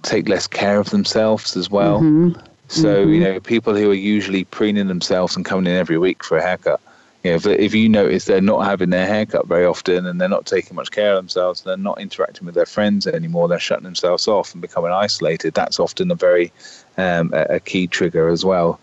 take 0.02 0.28
less 0.28 0.46
care 0.46 0.78
of 0.78 0.90
themselves 0.90 1.56
as 1.56 1.70
well. 1.70 2.00
Mm-hmm. 2.00 2.40
So 2.72 3.02
you 3.06 3.20
know, 3.20 3.38
people 3.38 3.74
who 3.76 3.90
are 3.90 3.94
usually 3.94 4.44
preening 4.44 4.88
themselves 4.88 5.36
and 5.36 5.44
coming 5.44 5.66
in 5.66 5.76
every 5.78 5.98
week 5.98 6.24
for 6.24 6.38
a 6.38 6.42
haircut. 6.42 6.80
You 7.22 7.30
know, 7.30 7.36
if, 7.36 7.46
if 7.46 7.74
you 7.74 7.88
notice 7.88 8.24
they're 8.24 8.40
not 8.40 8.64
having 8.64 8.90
their 8.90 9.06
haircut 9.06 9.46
very 9.46 9.64
often 9.64 10.06
and 10.06 10.20
they're 10.20 10.28
not 10.28 10.46
taking 10.46 10.74
much 10.74 10.90
care 10.90 11.10
of 11.12 11.16
themselves, 11.16 11.60
they're 11.60 11.76
not 11.76 12.00
interacting 12.00 12.46
with 12.46 12.54
their 12.54 12.66
friends 12.66 13.06
anymore, 13.06 13.46
they're 13.46 13.60
shutting 13.60 13.84
themselves 13.84 14.26
off 14.26 14.52
and 14.54 14.62
becoming 14.62 14.90
isolated. 14.90 15.54
That's 15.54 15.78
often 15.78 16.10
a 16.10 16.14
very 16.16 16.50
um, 16.96 17.30
a, 17.32 17.56
a 17.56 17.60
key 17.60 17.86
trigger 17.86 18.28
as 18.28 18.44
well. 18.44 18.80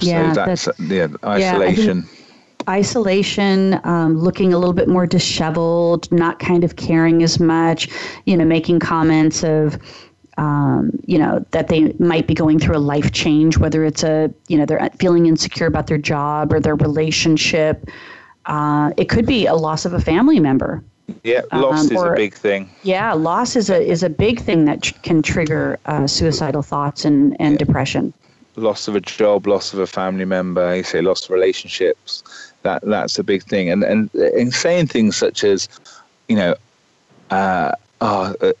Yeah, 0.00 0.32
so 0.32 0.34
that's, 0.44 0.64
that's- 0.66 0.90
yeah, 0.90 1.06
Yeah, 1.22 1.28
isolation. 1.28 2.04
isolation, 2.68 3.80
um, 3.84 4.18
looking 4.18 4.52
a 4.52 4.58
little 4.58 4.74
bit 4.74 4.88
more 4.88 5.06
disheveled, 5.06 6.10
not 6.12 6.38
kind 6.38 6.62
of 6.64 6.76
caring 6.76 7.22
as 7.22 7.40
much, 7.40 7.88
you 8.26 8.36
know, 8.36 8.44
making 8.44 8.78
comments 8.80 9.42
of, 9.42 9.78
um, 10.40 10.90
you 11.04 11.18
know, 11.18 11.44
that 11.50 11.68
they 11.68 11.92
might 11.98 12.26
be 12.26 12.32
going 12.32 12.58
through 12.58 12.76
a 12.76 12.80
life 12.94 13.12
change, 13.12 13.58
whether 13.58 13.84
it's 13.84 14.02
a, 14.02 14.32
you 14.48 14.56
know, 14.56 14.64
they're 14.64 14.88
feeling 14.98 15.26
insecure 15.26 15.66
about 15.66 15.86
their 15.86 15.98
job 15.98 16.50
or 16.52 16.58
their 16.58 16.76
relationship. 16.76 17.86
Uh, 18.46 18.90
it 18.96 19.10
could 19.10 19.26
be 19.26 19.44
a 19.44 19.54
loss 19.54 19.84
of 19.84 19.92
a 19.92 20.00
family 20.00 20.40
member. 20.40 20.82
yeah, 21.24 21.42
loss 21.52 21.82
um, 21.82 21.92
is 21.92 22.02
or- 22.02 22.14
a 22.14 22.16
big 22.16 22.32
thing. 22.32 22.70
Yeah, 22.82 23.12
loss 23.12 23.54
is 23.54 23.68
a 23.68 23.78
is 23.94 24.02
a 24.02 24.08
big 24.08 24.40
thing 24.40 24.64
that 24.64 24.82
tr- 24.82 24.94
can 25.02 25.20
trigger 25.20 25.78
uh, 25.84 26.06
suicidal 26.06 26.62
thoughts 26.62 27.04
and, 27.04 27.36
and 27.38 27.58
depression. 27.58 28.14
loss 28.56 28.88
of 28.88 28.96
a 28.96 29.00
job, 29.00 29.46
loss 29.46 29.74
of 29.74 29.78
a 29.78 29.86
family 29.86 30.24
member, 30.24 30.74
you 30.74 30.82
say 30.82 31.02
loss 31.02 31.24
of 31.24 31.30
relationships. 31.30 32.22
That 32.62 32.80
that's 32.82 33.18
a 33.18 33.24
big 33.24 33.42
thing, 33.42 33.68
and 33.68 33.84
and 33.84 34.08
in 34.14 34.52
saying 34.52 34.86
things 34.86 35.16
such 35.16 35.44
as, 35.44 35.68
you 36.28 36.36
know, 36.36 36.54
uh, 37.30 37.72
oh, 38.00 38.34
uh, 38.40 38.52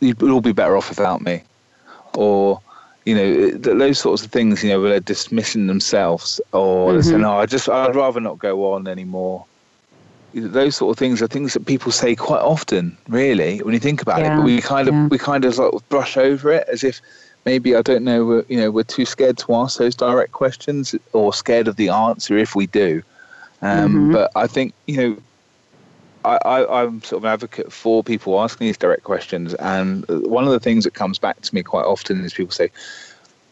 you'd 0.00 0.22
all 0.22 0.40
be 0.40 0.52
better 0.52 0.76
off 0.76 0.88
without 0.88 1.22
me, 1.22 1.42
or 2.14 2.60
you 3.04 3.14
know 3.14 3.50
those 3.50 3.98
sorts 3.98 4.24
of 4.24 4.30
things. 4.30 4.62
You 4.62 4.70
know, 4.70 4.80
where 4.80 4.90
they're 4.90 5.00
dismissing 5.00 5.66
themselves, 5.66 6.40
or 6.52 6.92
they're 6.92 7.02
saying, 7.02 7.24
"Oh, 7.24 7.38
I 7.38 7.46
just 7.46 7.68
I'd 7.68 7.94
rather 7.94 8.20
not 8.20 8.38
go 8.38 8.72
on 8.72 8.88
anymore." 8.88 9.44
Those 10.34 10.76
sort 10.76 10.94
of 10.94 10.98
things 10.98 11.22
are 11.22 11.26
things 11.26 11.54
that 11.54 11.64
people 11.64 11.90
say 11.90 12.14
quite 12.14 12.42
often, 12.42 12.96
really, 13.08 13.58
when 13.58 13.72
you 13.72 13.80
think 13.80 14.02
about 14.02 14.20
it. 14.20 14.28
But 14.28 14.44
we 14.44 14.60
kind 14.60 14.88
of 14.88 14.94
yeah. 14.94 15.06
we 15.08 15.18
kind 15.18 15.44
of 15.44 15.54
sort 15.54 15.74
of 15.74 15.88
brush 15.88 16.16
over 16.16 16.52
it 16.52 16.68
as 16.68 16.84
if 16.84 17.00
maybe 17.46 17.74
I 17.74 17.82
don't 17.82 18.04
know. 18.04 18.24
We're, 18.24 18.44
you 18.48 18.58
know, 18.58 18.70
we're 18.70 18.82
too 18.82 19.06
scared 19.06 19.38
to 19.38 19.54
ask 19.54 19.78
those 19.78 19.94
direct 19.94 20.32
questions, 20.32 20.94
or 21.12 21.32
scared 21.32 21.66
of 21.66 21.76
the 21.76 21.88
answer 21.88 22.36
if 22.36 22.54
we 22.54 22.66
do. 22.66 23.02
Um, 23.62 24.12
But 24.12 24.30
I 24.36 24.46
think 24.46 24.74
you 24.86 24.96
know, 24.96 25.16
I, 26.24 26.66
I'm 26.82 27.02
sort 27.02 27.20
of 27.20 27.24
an 27.24 27.30
advocate 27.30 27.72
for 27.72 28.02
people 28.02 28.40
asking 28.40 28.66
these 28.66 28.78
direct 28.78 29.04
questions, 29.04 29.54
and 29.54 30.06
one 30.08 30.44
of 30.44 30.50
the 30.50 30.60
things 30.60 30.84
that 30.84 30.94
comes 30.94 31.18
back 31.18 31.40
to 31.42 31.54
me 31.54 31.62
quite 31.62 31.84
often 31.84 32.24
is 32.24 32.34
people 32.34 32.52
say, 32.52 32.70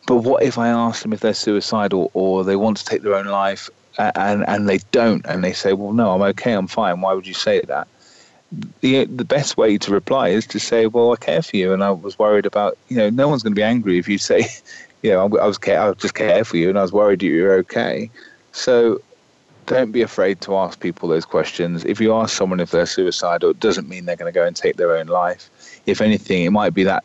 "But 0.06 0.16
what 0.16 0.42
if 0.42 0.58
I 0.58 0.68
ask 0.68 1.02
them 1.02 1.12
if 1.12 1.20
they're 1.20 1.34
suicidal 1.34 2.10
or 2.14 2.44
they 2.44 2.56
want 2.56 2.76
to 2.78 2.84
take 2.84 3.02
their 3.02 3.14
own 3.14 3.26
life?" 3.26 3.70
And 3.98 4.46
and 4.48 4.68
they 4.68 4.78
don't, 4.92 5.24
and 5.26 5.42
they 5.42 5.52
say, 5.52 5.72
"Well, 5.72 5.92
no, 5.92 6.10
I'm 6.12 6.22
okay, 6.22 6.52
I'm 6.52 6.66
fine. 6.66 7.00
Why 7.00 7.14
would 7.14 7.26
you 7.26 7.34
say 7.34 7.60
that?" 7.62 7.88
the 8.80 9.04
the 9.06 9.24
best 9.24 9.56
way 9.56 9.76
to 9.78 9.92
reply 9.92 10.28
is 10.28 10.46
to 10.48 10.58
say, 10.58 10.86
"Well, 10.86 11.12
I 11.12 11.16
care 11.16 11.42
for 11.42 11.56
you, 11.56 11.72
and 11.72 11.82
I 11.82 11.90
was 11.90 12.18
worried 12.18 12.46
about 12.46 12.78
you 12.88 12.96
know 12.96 13.10
no 13.10 13.28
one's 13.28 13.42
going 13.42 13.52
to 13.54 13.58
be 13.58 13.62
angry 13.62 13.98
if 13.98 14.08
you 14.08 14.18
say, 14.18 14.46
you 15.02 15.10
know, 15.10 15.20
I, 15.20 15.44
I 15.44 15.46
was 15.46 15.58
care, 15.58 15.80
I 15.80 15.92
just 15.94 16.14
care 16.14 16.44
for 16.44 16.56
you, 16.56 16.68
and 16.68 16.78
I 16.78 16.82
was 16.82 16.92
worried 16.92 17.22
you 17.22 17.42
were 17.42 17.54
okay." 17.54 18.10
So 18.52 19.00
don't 19.66 19.92
be 19.92 20.02
afraid 20.02 20.40
to 20.42 20.56
ask 20.56 20.80
people 20.80 21.08
those 21.08 21.24
questions. 21.24 21.84
If 21.84 22.00
you 22.00 22.14
ask 22.14 22.36
someone 22.36 22.60
if 22.60 22.70
they're 22.70 22.86
suicidal, 22.86 23.50
it 23.50 23.60
doesn't 23.60 23.88
mean 23.88 24.04
they're 24.06 24.16
going 24.16 24.32
to 24.32 24.38
go 24.38 24.46
and 24.46 24.56
take 24.56 24.76
their 24.76 24.96
own 24.96 25.06
life. 25.06 25.50
If 25.86 26.00
anything, 26.00 26.44
it 26.44 26.50
might 26.50 26.74
be 26.74 26.84
that 26.84 27.04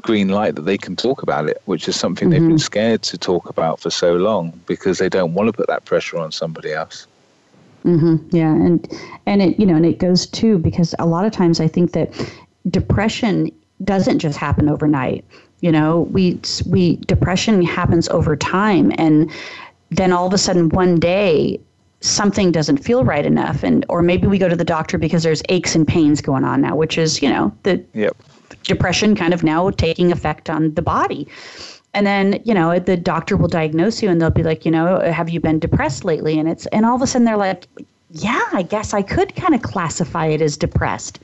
green 0.00 0.28
light 0.28 0.54
that 0.56 0.62
they 0.62 0.78
can 0.78 0.96
talk 0.96 1.22
about 1.22 1.48
it, 1.48 1.60
which 1.66 1.88
is 1.88 1.96
something 1.96 2.28
they've 2.28 2.46
been 2.46 2.58
scared 2.58 3.02
to 3.02 3.18
talk 3.18 3.48
about 3.48 3.80
for 3.80 3.90
so 3.90 4.14
long 4.16 4.52
because 4.66 4.98
they 4.98 5.08
don't 5.08 5.34
want 5.34 5.48
to 5.48 5.52
put 5.52 5.66
that 5.68 5.84
pressure 5.84 6.18
on 6.18 6.32
somebody 6.32 6.72
else. 6.72 7.06
hmm 7.84 8.16
Yeah, 8.30 8.52
and 8.52 8.86
and 9.26 9.42
it 9.42 9.58
you 9.58 9.66
know 9.66 9.76
and 9.76 9.86
it 9.86 9.98
goes 9.98 10.26
too 10.26 10.58
because 10.58 10.94
a 10.98 11.06
lot 11.06 11.24
of 11.24 11.32
times 11.32 11.60
I 11.60 11.68
think 11.68 11.92
that 11.92 12.12
depression 12.70 13.50
doesn't 13.84 14.18
just 14.18 14.38
happen 14.38 14.68
overnight. 14.68 15.24
You 15.60 15.72
know, 15.72 16.02
we 16.10 16.40
we 16.66 16.96
depression 16.96 17.62
happens 17.62 18.08
over 18.08 18.36
time, 18.36 18.92
and 18.98 19.30
then 19.90 20.12
all 20.12 20.26
of 20.26 20.32
a 20.32 20.38
sudden 20.38 20.68
one 20.70 20.98
day 20.98 21.60
something 22.04 22.52
doesn't 22.52 22.78
feel 22.78 23.04
right 23.04 23.24
enough, 23.24 23.62
and 23.62 23.84
or 23.88 24.02
maybe 24.02 24.26
we 24.26 24.38
go 24.38 24.48
to 24.48 24.56
the 24.56 24.64
doctor 24.64 24.98
because 24.98 25.22
there's 25.22 25.42
aches 25.48 25.74
and 25.74 25.86
pains 25.88 26.20
going 26.20 26.44
on 26.44 26.60
now, 26.60 26.76
which 26.76 26.98
is 26.98 27.22
you 27.22 27.28
know 27.28 27.52
the 27.62 27.84
Yep. 27.94 28.16
depression 28.64 29.14
kind 29.14 29.32
of 29.34 29.42
now 29.42 29.70
taking 29.70 30.12
effect 30.12 30.50
on 30.50 30.74
the 30.74 30.82
body. 30.82 31.26
And 31.94 32.06
then, 32.06 32.40
you 32.44 32.54
know, 32.54 32.76
the 32.80 32.96
doctor 32.96 33.36
will 33.36 33.46
diagnose 33.48 34.02
you 34.02 34.10
and 34.10 34.20
they'll 34.20 34.30
be 34.30 34.42
like, 34.42 34.64
you 34.64 34.70
know, 34.70 34.98
have 35.00 35.30
you 35.30 35.38
been 35.38 35.60
depressed 35.60 36.04
lately? 36.04 36.38
And 36.38 36.48
it's 36.48 36.66
and 36.66 36.84
all 36.84 36.96
of 36.96 37.02
a 37.02 37.06
sudden 37.06 37.24
they're 37.24 37.36
like, 37.36 37.68
yeah, 38.10 38.42
I 38.52 38.62
guess 38.62 38.92
I 38.92 39.02
could 39.02 39.34
kind 39.36 39.54
of 39.54 39.62
classify 39.62 40.26
it 40.26 40.42
as 40.42 40.56
depressed. 40.56 41.20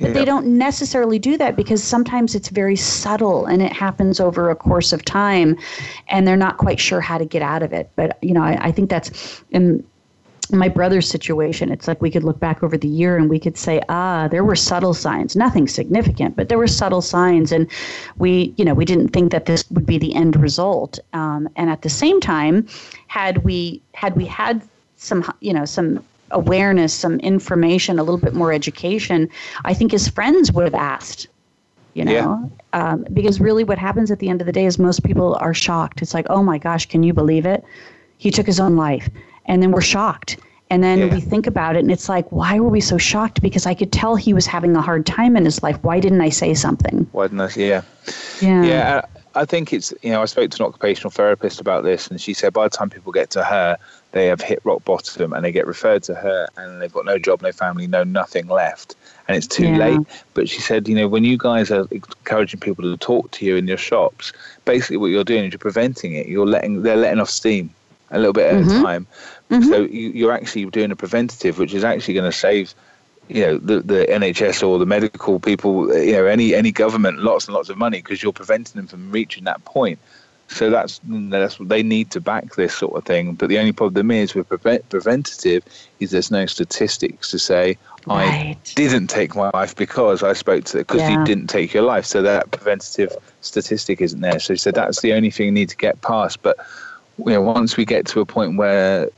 But 0.00 0.14
they 0.14 0.24
don't 0.24 0.46
necessarily 0.46 1.18
do 1.18 1.36
that 1.38 1.56
because 1.56 1.82
sometimes 1.82 2.36
it's 2.36 2.50
very 2.50 2.76
subtle 2.76 3.46
and 3.46 3.60
it 3.60 3.72
happens 3.72 4.20
over 4.20 4.48
a 4.48 4.54
course 4.54 4.92
of 4.92 5.04
time 5.04 5.58
and 6.06 6.26
they're 6.26 6.36
not 6.36 6.58
quite 6.58 6.78
sure 6.78 7.00
how 7.00 7.18
to 7.18 7.24
get 7.24 7.42
out 7.42 7.64
of 7.64 7.72
it. 7.72 7.90
But, 7.96 8.16
you 8.22 8.32
know, 8.32 8.42
I, 8.42 8.56
I 8.68 8.72
think 8.72 8.90
that's 8.90 9.42
in 9.50 9.84
my 10.52 10.68
brother's 10.68 11.08
situation, 11.08 11.70
it's 11.70 11.88
like 11.88 12.00
we 12.00 12.10
could 12.10 12.24
look 12.24 12.40
back 12.40 12.62
over 12.62 12.76
the 12.76 12.88
year 12.88 13.16
and 13.16 13.28
we 13.28 13.38
could 13.38 13.56
say, 13.56 13.80
ah, 13.88 14.28
there 14.28 14.44
were 14.44 14.56
subtle 14.56 14.94
signs, 14.94 15.36
nothing 15.36 15.68
significant, 15.68 16.36
but 16.36 16.48
there 16.48 16.58
were 16.58 16.66
subtle 16.66 17.02
signs, 17.02 17.52
and 17.52 17.70
we, 18.16 18.54
you 18.56 18.64
know, 18.64 18.74
we 18.74 18.84
didn't 18.84 19.08
think 19.08 19.32
that 19.32 19.46
this 19.46 19.64
would 19.70 19.86
be 19.86 19.98
the 19.98 20.14
end 20.14 20.36
result. 20.36 20.98
Um, 21.12 21.48
and 21.56 21.70
at 21.70 21.82
the 21.82 21.90
same 21.90 22.20
time, 22.20 22.66
had 23.08 23.44
we 23.44 23.80
had 23.94 24.16
we 24.16 24.26
had 24.26 24.62
some, 24.96 25.24
you 25.40 25.52
know, 25.52 25.64
some 25.64 26.04
awareness, 26.30 26.92
some 26.94 27.18
information, 27.20 27.98
a 27.98 28.02
little 28.02 28.20
bit 28.20 28.34
more 28.34 28.52
education, 28.52 29.28
I 29.64 29.74
think 29.74 29.92
his 29.92 30.08
friends 30.08 30.52
would 30.52 30.64
have 30.64 30.74
asked, 30.74 31.26
you 31.94 32.04
know, 32.04 32.50
um, 32.74 33.06
because 33.12 33.40
really 33.40 33.64
what 33.64 33.78
happens 33.78 34.10
at 34.10 34.18
the 34.18 34.28
end 34.28 34.40
of 34.40 34.46
the 34.46 34.52
day 34.52 34.66
is 34.66 34.78
most 34.78 35.04
people 35.04 35.36
are 35.40 35.54
shocked. 35.54 36.02
It's 36.02 36.14
like, 36.14 36.26
oh 36.28 36.42
my 36.42 36.58
gosh, 36.58 36.86
can 36.86 37.02
you 37.02 37.12
believe 37.14 37.46
it? 37.46 37.64
He 38.18 38.30
took 38.30 38.46
his 38.46 38.60
own 38.60 38.76
life. 38.76 39.08
And 39.48 39.62
then 39.62 39.72
we're 39.72 39.80
shocked. 39.80 40.38
And 40.70 40.84
then 40.84 40.98
Yeah. 40.98 41.14
we 41.14 41.20
think 41.20 41.46
about 41.46 41.76
it 41.76 41.78
and 41.80 41.90
it's 41.90 42.08
like, 42.10 42.30
why 42.30 42.60
were 42.60 42.68
we 42.68 42.80
so 42.80 42.98
shocked? 42.98 43.40
Because 43.40 43.64
I 43.64 43.72
could 43.74 43.90
tell 43.90 44.16
he 44.16 44.34
was 44.34 44.46
having 44.46 44.76
a 44.76 44.82
hard 44.82 45.06
time 45.06 45.34
in 45.36 45.44
his 45.46 45.62
life. 45.62 45.78
Why 45.82 45.98
didn't 45.98 46.20
I 46.20 46.28
say 46.28 46.52
something? 46.52 47.06
Why 47.12 47.24
didn't 47.24 47.40
I? 47.40 47.48
Yeah. 47.56 47.82
Yeah. 48.40 48.62
Yeah, 48.62 49.00
I 49.02 49.18
I 49.42 49.44
think 49.44 49.72
it's 49.72 49.92
you 50.02 50.10
know 50.10 50.20
I 50.20 50.24
spoke 50.24 50.50
to 50.50 50.62
an 50.62 50.68
occupational 50.68 51.10
therapist 51.10 51.60
about 51.60 51.84
this, 51.84 52.08
and 52.08 52.20
she 52.20 52.34
said 52.34 52.52
by 52.52 52.64
the 52.64 52.76
time 52.76 52.90
people 52.90 53.12
get 53.12 53.30
to 53.30 53.44
her, 53.44 53.76
they 54.12 54.26
have 54.26 54.40
hit 54.40 54.58
rock 54.64 54.84
bottom, 54.84 55.32
and 55.32 55.44
they 55.44 55.52
get 55.52 55.66
referred 55.66 56.02
to 56.04 56.14
her, 56.14 56.48
and 56.56 56.82
they've 56.82 56.92
got 56.92 57.04
no 57.04 57.18
job, 57.18 57.40
no 57.42 57.52
family, 57.52 57.86
no 57.86 58.02
nothing 58.04 58.48
left, 58.48 58.96
and 59.28 59.36
it's 59.36 59.46
too 59.46 59.66
Yeah. 59.68 59.78
late. 59.78 60.00
But 60.34 60.48
she 60.48 60.60
said, 60.60 60.88
you 60.88 60.96
know, 60.96 61.06
when 61.08 61.24
you 61.24 61.36
guys 61.38 61.70
are 61.70 61.86
encouraging 61.90 62.58
people 62.60 62.82
to 62.84 62.96
talk 62.96 63.30
to 63.32 63.46
you 63.46 63.56
in 63.56 63.68
your 63.68 63.76
shops, 63.76 64.32
basically 64.64 64.96
what 64.96 65.10
you're 65.12 65.24
doing 65.24 65.44
is 65.44 65.52
you're 65.52 65.58
preventing 65.58 66.14
it. 66.14 66.26
You're 66.26 66.46
letting 66.46 66.82
they're 66.82 66.96
letting 66.96 67.20
off 67.20 67.30
steam 67.30 67.70
a 68.10 68.18
little 68.18 68.32
bit 68.32 68.46
at 68.46 68.60
a 68.60 68.64
mm-hmm. 68.64 68.82
time. 68.82 69.06
Mm-hmm. 69.50 69.68
So 69.68 69.82
you, 69.82 70.10
you're 70.10 70.32
actually 70.32 70.66
doing 70.66 70.90
a 70.90 70.96
preventative, 70.96 71.58
which 71.58 71.74
is 71.74 71.84
actually 71.84 72.14
going 72.14 72.30
to 72.30 72.36
save 72.36 72.74
you 73.28 73.42
know 73.42 73.58
the 73.58 73.80
the 73.80 74.06
NHS 74.08 74.66
or 74.66 74.78
the 74.78 74.86
medical 74.86 75.38
people, 75.38 75.94
you 75.94 76.12
know 76.12 76.26
any 76.26 76.54
any 76.54 76.72
government 76.72 77.18
lots 77.18 77.46
and 77.46 77.54
lots 77.54 77.68
of 77.68 77.76
money 77.76 77.98
because 77.98 78.22
you're 78.22 78.32
preventing 78.32 78.76
them 78.76 78.86
from 78.86 79.10
reaching 79.10 79.44
that 79.44 79.64
point. 79.64 79.98
So 80.48 80.70
that's 80.70 81.00
that's 81.04 81.60
what 81.60 81.68
they 81.68 81.82
need 81.82 82.10
to 82.12 82.20
back 82.20 82.54
this 82.54 82.74
sort 82.74 82.96
of 82.96 83.04
thing. 83.04 83.34
But 83.34 83.50
the 83.50 83.58
only 83.58 83.72
problem 83.72 84.10
is 84.10 84.34
with 84.34 84.48
prevent, 84.48 84.88
preventative 84.88 85.62
is 86.00 86.10
there's 86.10 86.30
no 86.30 86.46
statistics 86.46 87.30
to 87.32 87.38
say 87.38 87.76
I 88.08 88.56
didn't 88.74 89.08
take 89.08 89.36
my 89.36 89.50
life 89.52 89.76
because 89.76 90.22
I 90.22 90.32
spoke 90.32 90.64
to 90.66 90.78
because 90.78 91.02
Yeah. 91.02 91.18
you 91.18 91.24
didn't 91.26 91.48
take 91.48 91.74
your 91.74 91.82
life. 91.82 92.06
So 92.06 92.22
that 92.22 92.50
preventative 92.50 93.14
statistic 93.42 94.00
isn't 94.00 94.20
there. 94.20 94.40
So 94.40 94.54
said 94.54 94.74
that's 94.74 95.02
the 95.02 95.12
only 95.12 95.30
thing 95.30 95.46
you 95.46 95.52
need 95.52 95.68
to 95.68 95.76
get 95.76 96.00
past. 96.00 96.42
But 96.42 96.56
you 97.18 97.32
know 97.32 97.42
once 97.42 97.76
we 97.76 97.84
get 97.84 98.06
to 98.06 98.20
a 98.20 98.26
point 98.26 98.56
where 98.56 99.08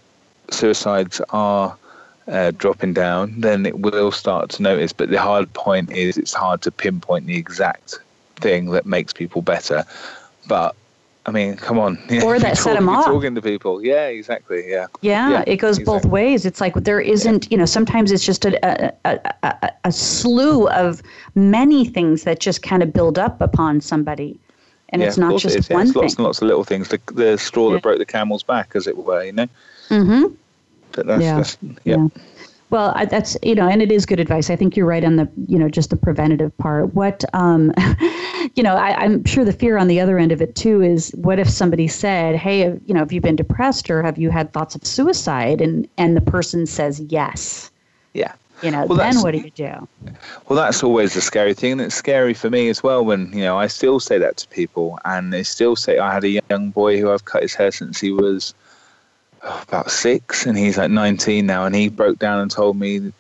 suicides 0.51 1.21
are 1.31 1.77
uh, 2.29 2.53
dropping 2.53 2.93
down, 2.93 3.41
then 3.41 3.67
it 3.67 3.81
will 3.81 4.13
start 4.13 4.51
to 4.51 4.63
notice. 4.63 4.93
But 4.93 5.11
the 5.11 5.21
hard 5.21 5.53
point 5.53 5.91
is 5.91 6.17
it's 6.17 6.35
hard 6.35 6.63
to 6.63 6.71
pinpoint 6.71 7.27
the 7.27 7.37
exact 7.37 7.99
thing 8.37 8.71
that 8.71 8.87
makes 8.87 9.13
people 9.13 9.43
better. 9.43 9.85
But 10.49 10.75
I 11.27 11.33
mean, 11.33 11.57
come 11.57 11.79
on. 11.79 11.99
Or 12.25 12.39
that 12.39 12.57
set 12.57 12.77
'em 12.77 12.87
You're 12.87 12.97
off. 12.97 13.05
Talking 13.05 13.35
to 13.35 13.43
people, 13.43 13.85
yeah, 13.85 14.07
exactly, 14.07 14.65
yeah. 14.69 14.87
Yeah, 15.03 15.31
Yeah, 15.31 15.45
it 15.47 15.57
goes 15.57 15.79
both 15.79 16.07
ways. 16.07 16.47
It's 16.47 16.61
like 16.61 16.75
there 16.75 17.01
isn't, 17.01 17.51
you 17.51 17.59
know, 17.59 17.67
sometimes 17.67 18.11
it's 18.11 18.25
just 18.25 18.45
a, 18.45 18.53
a, 18.65 18.93
a, 19.05 19.35
a, 19.43 19.73
a 19.85 19.93
slew 19.93 20.69
of 20.71 21.03
many 21.35 21.85
things 21.85 22.25
that 22.25 22.41
just 22.41 22.63
kind 22.63 22.83
of 22.83 22.93
build 22.93 23.19
up 23.19 23.41
upon 23.41 23.81
somebody. 23.81 24.39
And 24.91 25.01
yeah, 25.03 25.09
it's 25.09 25.19
not 25.19 25.39
just 25.41 25.57
is, 25.57 25.69
yeah. 25.71 25.77
one 25.77 25.83
It's 25.87 25.93
thing. 25.93 26.03
lots 26.03 26.15
and 26.17 26.25
lots 26.25 26.43
of 26.43 26.49
little 26.49 26.65
things. 26.65 26.89
The, 26.89 27.01
the 27.15 27.39
straw 27.39 27.69
Yeah. 27.69 27.75
that 27.75 27.83
broke 27.83 27.99
the 27.99 28.07
camel's 28.07 28.43
back, 28.43 28.73
as 28.75 28.87
it 28.87 28.97
were, 28.97 29.23
you 29.25 29.33
know. 29.33 29.47
Mm-hmm. 29.89 30.35
But 30.93 31.07
that's, 31.07 31.23
Yeah. 31.23 31.37
that's 31.37 31.59
yeah. 31.85 32.09
Well, 32.71 32.93
I, 32.95 33.05
that's 33.05 33.37
you 33.43 33.57
know, 33.57 33.69
and 33.69 33.83
it 33.83 33.91
is 33.91 34.07
good 34.07 34.21
advice. 34.21 34.49
I 34.49 34.55
think 34.55 34.77
you're 34.77 34.87
right 34.87 35.05
on 35.05 35.17
the 35.17 35.29
you 35.49 35.59
know 35.59 35.69
just 35.69 35.91
the 35.91 35.97
preventative 35.97 36.57
part. 36.59 36.95
What 36.95 37.25
um, 37.35 37.73
you 38.55 38.63
know, 38.63 38.77
I, 38.77 38.95
I'm 39.05 39.25
sure 39.25 39.45
the 39.45 39.53
fear 39.53 39.77
on 39.77 39.89
the 39.89 39.99
other 40.01 40.19
end 40.19 40.31
of 40.31 40.41
it 40.41 40.55
too 40.55 40.81
is 40.81 41.11
what 41.17 41.41
if 41.41 41.49
somebody 41.49 41.89
said, 41.89 42.37
"Hey, 42.37 42.69
you 42.87 42.95
know, 42.95 43.01
have 43.01 43.13
you 43.13 43.21
been 43.21 43.35
depressed 43.35 43.91
or 43.91 44.03
have 44.05 44.19
you 44.19 44.31
had 44.31 44.53
thoughts 44.53 44.77
of 44.77 44.87
suicide?" 44.87 45.61
and 45.61 45.89
and 45.99 46.17
the 46.17 46.21
person 46.21 46.65
says 46.65 47.01
yes. 47.01 47.73
Yeah. 48.15 48.33
You 48.63 48.71
know, 48.71 48.85
well, 48.87 48.99
then 48.99 49.21
what 49.23 49.33
do 49.33 49.39
you 49.39 49.51
do? 49.51 49.89
Well, 50.49 50.57
that's 50.57 50.83
always 50.83 51.15
the 51.15 51.21
scary 51.21 51.55
thing, 51.55 51.73
and 51.73 51.81
it's 51.81 51.95
scary 51.95 52.35
for 52.35 52.51
me 52.51 52.69
as 52.69 52.83
well. 52.83 53.05
When 53.05 53.33
you 53.33 53.43
know, 53.43 53.59
I 53.59 53.69
still 53.69 54.01
say 54.01 54.19
that 54.19 54.37
to 54.39 54.49
people, 54.49 54.99
and 55.05 55.33
they 55.33 55.43
still 55.43 55.77
say 55.77 55.99
I 55.99 56.13
had 56.13 56.25
a 56.25 56.43
young 56.51 56.71
boy 56.71 57.01
who 57.01 57.11
I've 57.11 57.25
cut 57.25 57.43
his 57.43 57.55
hair 57.55 57.71
since 57.71 58.01
he 58.01 58.11
was 58.11 58.53
oh, 59.43 59.65
about 59.67 59.91
six, 59.91 60.45
and 60.45 60.59
he's 60.59 60.77
like 60.77 60.91
19 60.91 61.47
now, 61.47 61.65
and 61.65 61.75
he 61.75 61.89
broke 61.89 62.19
down 62.19 62.41
and 62.41 62.51
told 62.51 62.79
me 62.79 63.13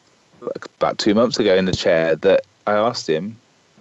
about 0.78 0.98
two 0.98 1.14
months 1.14 1.38
ago 1.38 1.54
in 1.54 1.64
the 1.64 1.72
chair 1.72 2.16
that 2.16 2.42
I 2.66 2.72
asked 2.72 3.08
him 3.08 3.36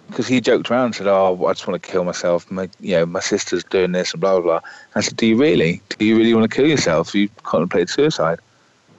because 0.08 0.26
he 0.26 0.40
joked 0.40 0.70
around 0.70 0.86
and 0.86 0.94
said, 0.94 1.06
"Oh, 1.06 1.44
I 1.46 1.52
just 1.52 1.66
want 1.66 1.82
to 1.82 1.88
kill 1.88 2.04
myself. 2.04 2.50
My, 2.50 2.68
you 2.80 2.96
know, 2.96 3.06
my 3.06 3.20
sister's 3.20 3.64
doing 3.64 3.92
this 3.92 4.12
and 4.12 4.20
blah 4.20 4.40
blah 4.40 4.60
blah." 4.60 4.70
I 4.94 5.00
said, 5.00 5.16
"Do 5.16 5.26
you 5.26 5.36
really? 5.36 5.82
Do 5.98 6.04
you 6.04 6.16
really 6.16 6.34
want 6.34 6.50
to 6.50 6.54
kill 6.54 6.66
yourself? 6.66 7.14
You 7.14 7.28
contemplated 7.42 7.90
suicide?" 7.90 8.40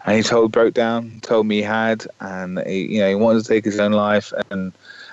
And 0.05 0.17
he 0.17 0.23
told, 0.23 0.51
broke 0.51 0.73
down, 0.73 1.19
told 1.21 1.45
me 1.45 1.57
he 1.57 1.61
had, 1.61 2.05
and 2.19 2.59
he, 2.65 2.95
you 2.95 2.99
know, 2.99 3.09
he 3.09 3.15
wanted 3.15 3.43
to 3.43 3.47
take 3.47 3.65
his 3.65 3.79
own 3.79 3.91
life, 3.91 4.33
and 4.49 4.71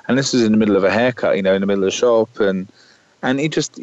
and 0.08 0.16
this 0.16 0.32
was 0.32 0.42
in 0.42 0.52
the 0.52 0.58
middle 0.58 0.76
of 0.76 0.84
a 0.84 0.90
haircut, 0.90 1.36
you 1.36 1.42
know, 1.42 1.54
in 1.54 1.60
the 1.60 1.66
middle 1.66 1.84
of 1.84 1.90
the 1.90 1.96
shop, 1.96 2.40
and 2.40 2.66
and 3.22 3.38
he 3.38 3.48
just, 3.48 3.78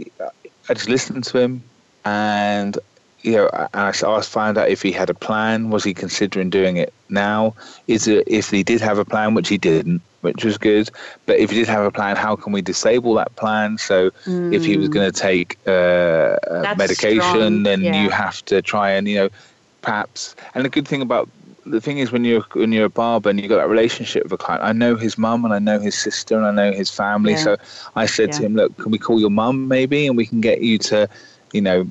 I 0.70 0.74
just 0.74 0.90
listened 0.90 1.24
to 1.26 1.40
him, 1.40 1.64
and 2.06 2.78
you 3.22 3.34
know, 3.34 3.50
I, 3.74 3.90
I 3.90 4.22
found 4.22 4.58
out 4.58 4.70
if 4.70 4.82
he 4.82 4.92
had 4.92 5.10
a 5.10 5.14
plan. 5.14 5.70
Was 5.70 5.84
he 5.84 5.94
considering 5.94 6.50
doing 6.50 6.78
it 6.78 6.94
now? 7.10 7.56
Is 7.88 8.08
it 8.08 8.24
if 8.28 8.50
he 8.50 8.64
did 8.64 8.82
have 8.82 8.98
a 8.98 9.06
plan, 9.06 9.36
which 9.36 9.50
he 9.50 9.58
didn't, 9.58 10.02
which 10.26 10.44
was 10.44 10.58
good. 10.58 10.90
But 11.26 11.38
if 11.38 11.52
he 11.52 11.58
did 11.58 11.68
have 11.68 11.86
a 11.86 11.92
plan, 11.92 12.16
how 12.16 12.36
can 12.36 12.52
we 12.52 12.62
disable 12.62 13.14
that 13.16 13.36
plan? 13.36 13.78
So 13.78 14.10
mm. 14.26 14.54
if 14.54 14.66
he 14.66 14.76
was 14.76 14.90
going 14.90 15.10
to 15.12 15.18
take 15.18 15.58
uh, 15.68 16.38
medication, 16.78 17.22
strong. 17.22 17.64
then 17.64 17.82
yeah. 17.82 18.04
you 18.04 18.10
have 18.10 18.44
to 18.46 18.62
try 18.62 18.92
and 18.92 19.08
you 19.08 19.18
know 19.18 19.30
perhaps. 19.86 20.36
And 20.54 20.66
the 20.66 20.70
good 20.70 20.88
thing 20.88 21.02
about 21.02 21.30
the 21.66 21.80
thing 21.80 22.00
is 22.00 22.12
when 22.12 22.26
you're 22.26 22.46
when 22.54 22.72
you're 22.72 22.86
a 22.86 22.90
barber 22.90 23.30
and 23.30 23.40
you've 23.40 23.50
got 23.50 23.58
that 23.58 23.70
relationship 23.70 24.24
with 24.24 24.34
a 24.34 24.38
client, 24.38 24.64
I 24.64 24.72
know 24.72 24.96
his 24.96 25.18
mum 25.18 25.46
and 25.46 25.54
I 25.54 25.60
know 25.60 25.80
his 25.80 25.96
sister 25.98 26.36
and 26.36 26.46
I 26.46 26.52
know 26.52 26.72
his 26.76 26.90
family. 26.90 27.34
Yeah. 27.34 27.44
So 27.44 27.58
I 27.96 28.06
said 28.06 28.30
yeah. 28.30 28.38
to 28.38 28.46
him, 28.46 28.56
look, 28.56 28.76
can 28.78 28.92
we 28.92 28.98
call 28.98 29.20
your 29.20 29.30
mum 29.30 29.68
maybe, 29.68 30.08
and 30.08 30.18
we 30.18 30.26
can 30.26 30.42
get 30.42 30.62
you 30.62 30.78
to, 30.90 31.08
you 31.54 31.62
know, 31.62 31.88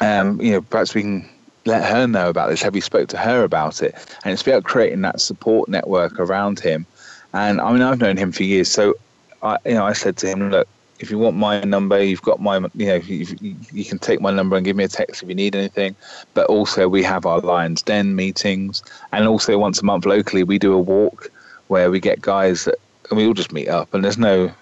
um, 0.00 0.40
you 0.40 0.52
know, 0.52 0.60
perhaps 0.60 0.94
we 0.94 1.02
can 1.02 1.28
let 1.64 1.88
her 1.88 2.06
know 2.06 2.28
about 2.28 2.50
this. 2.50 2.62
Have 2.62 2.74
you 2.74 2.80
spoke 2.80 3.08
to 3.10 3.18
her 3.18 3.44
about 3.44 3.82
it? 3.82 3.94
And 4.24 4.32
it's 4.32 4.42
about 4.42 4.64
creating 4.64 5.02
that 5.02 5.20
support 5.20 5.68
network 5.68 6.18
around 6.18 6.60
him. 6.60 6.86
And 7.32 7.60
I 7.60 7.72
mean, 7.72 7.82
I've 7.82 8.00
known 8.00 8.16
him 8.16 8.32
for 8.32 8.42
years, 8.42 8.70
so 8.70 8.94
I, 9.42 9.58
you 9.64 9.74
know, 9.74 9.86
I 9.86 9.94
said 9.94 10.16
to 10.18 10.26
him, 10.26 10.50
look, 10.50 10.68
if 11.02 11.10
you 11.10 11.18
want 11.18 11.36
my 11.36 11.62
number, 11.64 12.00
you've 12.02 12.22
got 12.22 12.40
my, 12.40 12.58
you 12.74 12.86
know, 12.86 12.94
you, 12.94 13.26
you, 13.72 13.84
can 13.84 13.98
take 13.98 14.20
my 14.20 14.30
number 14.30 14.56
and 14.56 14.64
give 14.64 14.76
me 14.76 14.84
a 14.84 14.88
text 14.88 15.22
if 15.22 15.28
you 15.28 15.34
need 15.34 15.56
anything. 15.56 15.96
But 16.32 16.46
also, 16.46 16.88
we 16.88 17.02
have 17.02 17.26
our 17.26 17.40
Lions 17.40 17.82
Den 17.82 18.14
meetings, 18.14 18.84
and 19.12 19.26
also 19.26 19.58
once 19.58 19.80
a 19.80 19.84
month 19.84 20.06
locally, 20.06 20.44
we 20.44 20.58
do 20.60 20.72
a 20.72 20.78
walk 20.78 21.30
where 21.66 21.90
we 21.90 21.98
get 21.98 22.20
guys 22.20 22.64
that, 22.64 22.76
and 23.10 23.18
we 23.18 23.26
all 23.26 23.34
just 23.34 23.52
meet 23.52 23.68
up, 23.68 23.92
and 23.92 24.04
there's 24.04 24.16
no, 24.16 24.52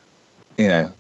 you 0.57 0.68
know, 0.68 0.91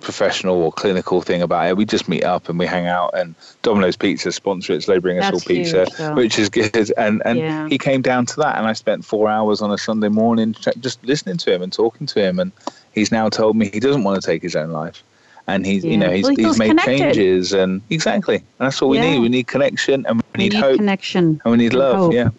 professional 0.00 0.62
or 0.62 0.70
clinical 0.70 1.20
thing 1.20 1.42
about 1.42 1.66
it. 1.66 1.76
We 1.76 1.84
just 1.84 2.08
meet 2.08 2.22
up 2.22 2.48
and 2.48 2.56
we 2.56 2.66
hang 2.66 2.86
out, 2.86 3.10
and 3.12 3.34
Domino's 3.62 3.96
Pizza 3.96 4.30
sponsor 4.30 4.74
it, 4.74 4.84
Slow 4.84 5.00
Bring 5.00 5.18
Us 5.18 5.32
All 5.32 5.40
Pizza, 5.40 5.84
huge, 5.96 6.16
which 6.16 6.38
is 6.38 6.48
good. 6.48 6.92
And 6.96 7.22
and 7.24 7.38
yeah. 7.40 7.68
he 7.68 7.76
came 7.76 8.02
down 8.02 8.24
to 8.26 8.36
that, 8.36 8.56
and 8.56 8.68
I 8.68 8.72
spent 8.72 9.04
four 9.04 9.28
hours 9.28 9.60
on 9.62 9.72
a 9.72 9.78
Sunday 9.78 10.10
morning 10.10 10.54
just 10.78 11.04
listening 11.04 11.38
to 11.38 11.52
him 11.52 11.62
and 11.62 11.72
talking 11.72 12.06
to 12.06 12.20
him, 12.20 12.38
and 12.38 12.52
he's 12.96 13.12
now 13.12 13.28
told 13.28 13.54
me 13.54 13.70
he 13.72 13.78
doesn't 13.78 14.02
want 14.02 14.20
to 14.20 14.26
take 14.26 14.42
his 14.42 14.56
own 14.56 14.70
life. 14.70 15.04
And 15.46 15.64
he's, 15.64 15.84
yeah. 15.84 15.92
you 15.92 15.96
know, 15.98 16.10
he's, 16.10 16.24
well, 16.24 16.34
he 16.34 16.42
he's 16.42 16.58
made 16.58 16.68
connected. 16.70 16.98
changes, 16.98 17.52
and 17.52 17.80
exactly. 17.90 18.36
And 18.36 18.66
that's 18.66 18.80
what 18.80 18.88
we 18.88 18.98
yeah. 18.98 19.12
need. 19.12 19.20
We 19.20 19.28
need 19.28 19.46
connection, 19.46 20.04
and 20.06 20.16
we, 20.16 20.22
we 20.34 20.44
need, 20.44 20.52
need, 20.54 20.60
hope, 20.60 20.76
connection, 20.78 21.40
and 21.44 21.52
we 21.52 21.56
need 21.56 21.72
love. 21.72 21.96
Hope. 21.96 22.12
Yeah 22.12 22.30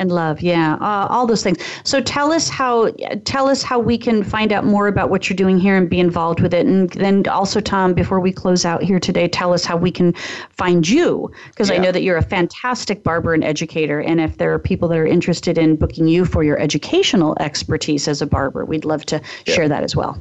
and 0.00 0.10
love. 0.10 0.40
Yeah 0.40 0.80
uh, 0.80 1.06
all 1.08 1.26
those 1.26 1.42
things. 1.42 1.58
So 1.84 2.00
tell 2.00 2.32
us 2.32 2.48
how 2.48 2.90
tell 3.24 3.48
us 3.48 3.62
how 3.62 3.78
we 3.78 3.98
can 3.98 4.24
find 4.24 4.52
out 4.52 4.64
more 4.64 4.88
about 4.88 5.10
what 5.10 5.28
you're 5.28 5.36
doing 5.36 5.58
here 5.58 5.76
and 5.76 5.88
be 5.88 6.00
involved 6.00 6.40
with 6.40 6.54
it. 6.54 6.66
And 6.66 6.90
then 6.90 7.26
also 7.28 7.60
tom 7.60 7.94
before 7.94 8.20
we 8.20 8.32
close 8.32 8.64
out 8.64 8.82
here 8.82 8.98
today 8.98 9.28
tell 9.28 9.52
us 9.52 9.64
how 9.64 9.76
we 9.76 9.90
can 9.90 10.12
find 10.50 10.88
you 10.88 11.30
because 11.48 11.70
yeah. 11.70 11.76
i 11.76 11.78
know 11.78 11.92
that 11.92 12.02
you're 12.02 12.16
a 12.16 12.22
fantastic 12.22 13.02
barber 13.04 13.34
and 13.34 13.44
educator. 13.44 14.00
And 14.00 14.20
if 14.20 14.38
there 14.38 14.52
are 14.52 14.58
people 14.58 14.88
that 14.88 14.98
are 14.98 15.06
interested 15.06 15.58
in 15.58 15.76
booking 15.76 16.08
you 16.08 16.24
for 16.24 16.42
your 16.42 16.58
educational 16.58 17.36
expertise 17.40 18.08
as 18.08 18.22
a 18.22 18.26
barber 18.26 18.64
we'd 18.64 18.84
love 18.84 19.04
to 19.06 19.20
yeah. 19.46 19.54
share 19.54 19.68
that 19.68 19.82
as 19.82 19.94
well 19.94 20.18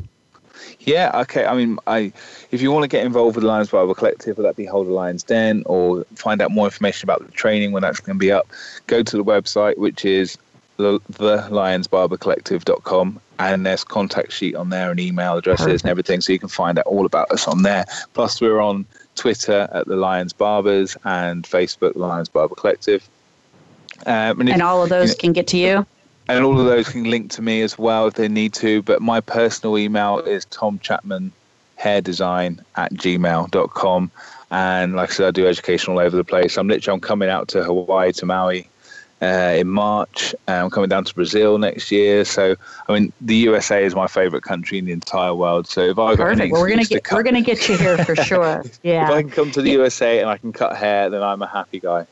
yeah, 0.90 1.12
okay. 1.22 1.46
I 1.46 1.56
mean, 1.56 1.78
I 1.88 2.12
if 2.52 2.62
you 2.62 2.72
want 2.72 2.84
to 2.84 2.88
get 2.88 3.06
involved 3.06 3.36
with 3.36 3.44
the 3.44 3.48
Lions 3.48 3.70
Barber 3.70 3.94
Collective, 3.94 4.38
whether 4.38 4.50
that 4.50 4.56
be 4.56 4.66
Hold 4.66 4.88
a 4.88 4.92
Lions 4.92 5.24
Den 5.24 5.64
or 5.66 6.06
find 6.16 6.42
out 6.42 6.52
more 6.52 6.66
information 6.66 7.06
about 7.06 7.26
the 7.26 7.32
training 7.32 7.72
when 7.72 7.84
that's 7.84 8.00
going 8.00 8.18
to 8.18 8.20
be 8.20 8.32
up, 8.32 8.48
go 8.88 9.04
to 9.04 9.18
the 9.18 9.24
website, 9.24 9.78
which 9.78 10.04
is 10.04 10.38
the, 10.78 11.00
thelionsbarbercollective.com 11.12 13.22
and 13.38 13.66
there's 13.66 13.84
contact 13.84 14.32
sheet 14.32 14.56
on 14.56 14.70
there 14.70 14.92
and 14.92 15.00
email 15.00 15.38
addresses 15.38 15.66
Perfect. 15.66 15.84
and 15.84 15.92
everything 15.92 16.22
so 16.22 16.34
you 16.34 16.40
can 16.40 16.50
find 16.50 16.80
out 16.80 16.86
all 16.86 17.06
about 17.06 17.30
us 17.32 17.48
on 17.48 17.64
there 17.64 17.86
plus 18.14 18.40
we're 18.40 18.62
on 18.62 18.86
twitter 19.16 19.68
at 19.74 19.88
the 19.88 19.98
lions 19.98 20.32
barbers 20.32 20.96
and 21.04 21.44
facebook 21.44 21.98
lions 21.98 22.30
barber 22.30 22.56
collective 22.56 23.10
um, 24.06 24.40
and, 24.40 24.50
if, 24.50 24.62
all 24.62 24.82
of 24.82 24.88
those 24.88 25.10
you 25.10 25.16
know, 25.16 25.20
can 25.20 25.34
get 25.34 25.48
to 25.48 25.58
you 25.58 25.86
and 26.30 26.46
all 26.46 26.60
of 26.60 26.66
those 26.66 26.88
can 26.90 27.06
link 27.06 27.32
to 27.32 27.42
me 27.42 27.62
as 27.62 27.78
well 27.78 28.08
if 28.08 28.14
they 28.14 28.28
need 28.28 28.54
to. 28.54 28.82
But 28.84 29.02
my 29.02 29.20
personal 29.20 29.78
email 29.78 30.20
is 30.20 30.46
Tom 30.46 30.80
Chapman 30.80 31.32
at 31.80 32.04
gmail.com. 32.94 34.12
And 34.52 34.96
like 34.96 35.10
I 35.10 35.14
said, 35.14 35.28
I 35.28 35.32
do 35.32 35.48
education 35.48 35.94
all 35.94 36.00
over 36.00 36.16
the 36.16 36.24
place. 36.24 36.58
I'm 36.58 36.68
literally 36.68 36.96
I'm 36.96 37.02
coming 37.02 37.30
out 37.30 37.48
to 37.50 37.64
Hawaii, 37.64 38.12
to 38.14 38.26
Maui 38.26 38.68
uh, 39.22 39.56
in 39.58 39.68
March. 39.70 40.36
I'm 40.48 40.70
coming 40.70 40.90
down 40.90 41.06
to 41.06 41.14
Brazil 41.16 41.58
next 41.58 41.92
year. 41.92 42.26
So, 42.26 42.56
I 42.88 42.94
mean, 42.94 43.12
the 43.22 43.36
USA 43.36 43.84
is 43.84 43.96
my 43.96 44.08
favorite 44.08 44.44
country 44.44 44.78
in 44.78 44.86
the 44.86 44.92
entire 44.92 45.34
world. 45.34 45.68
So, 45.68 45.82
if 45.82 46.00
I 46.00 46.16
got 46.16 46.38
well, 46.38 46.62
we're 46.62 46.70
gonna 46.70 46.84
get 46.84 47.04
cut, 47.04 47.16
we're 47.16 47.24
gonna 47.24 47.42
get 47.42 47.68
you 47.68 47.78
here 47.78 47.98
for 48.06 48.16
sure. 48.24 48.64
Yeah. 48.84 49.06
if 49.06 49.12
I 49.12 49.22
can 49.22 49.32
come 49.32 49.52
to 49.52 49.62
the 49.62 49.72
USA 49.72 50.20
and 50.20 50.30
I 50.30 50.38
can 50.38 50.54
cut 50.54 50.76
hair, 50.76 51.10
then 51.10 51.24
I'm 51.24 51.42
a 51.42 51.48
happy 51.48 51.80
guy. 51.80 52.06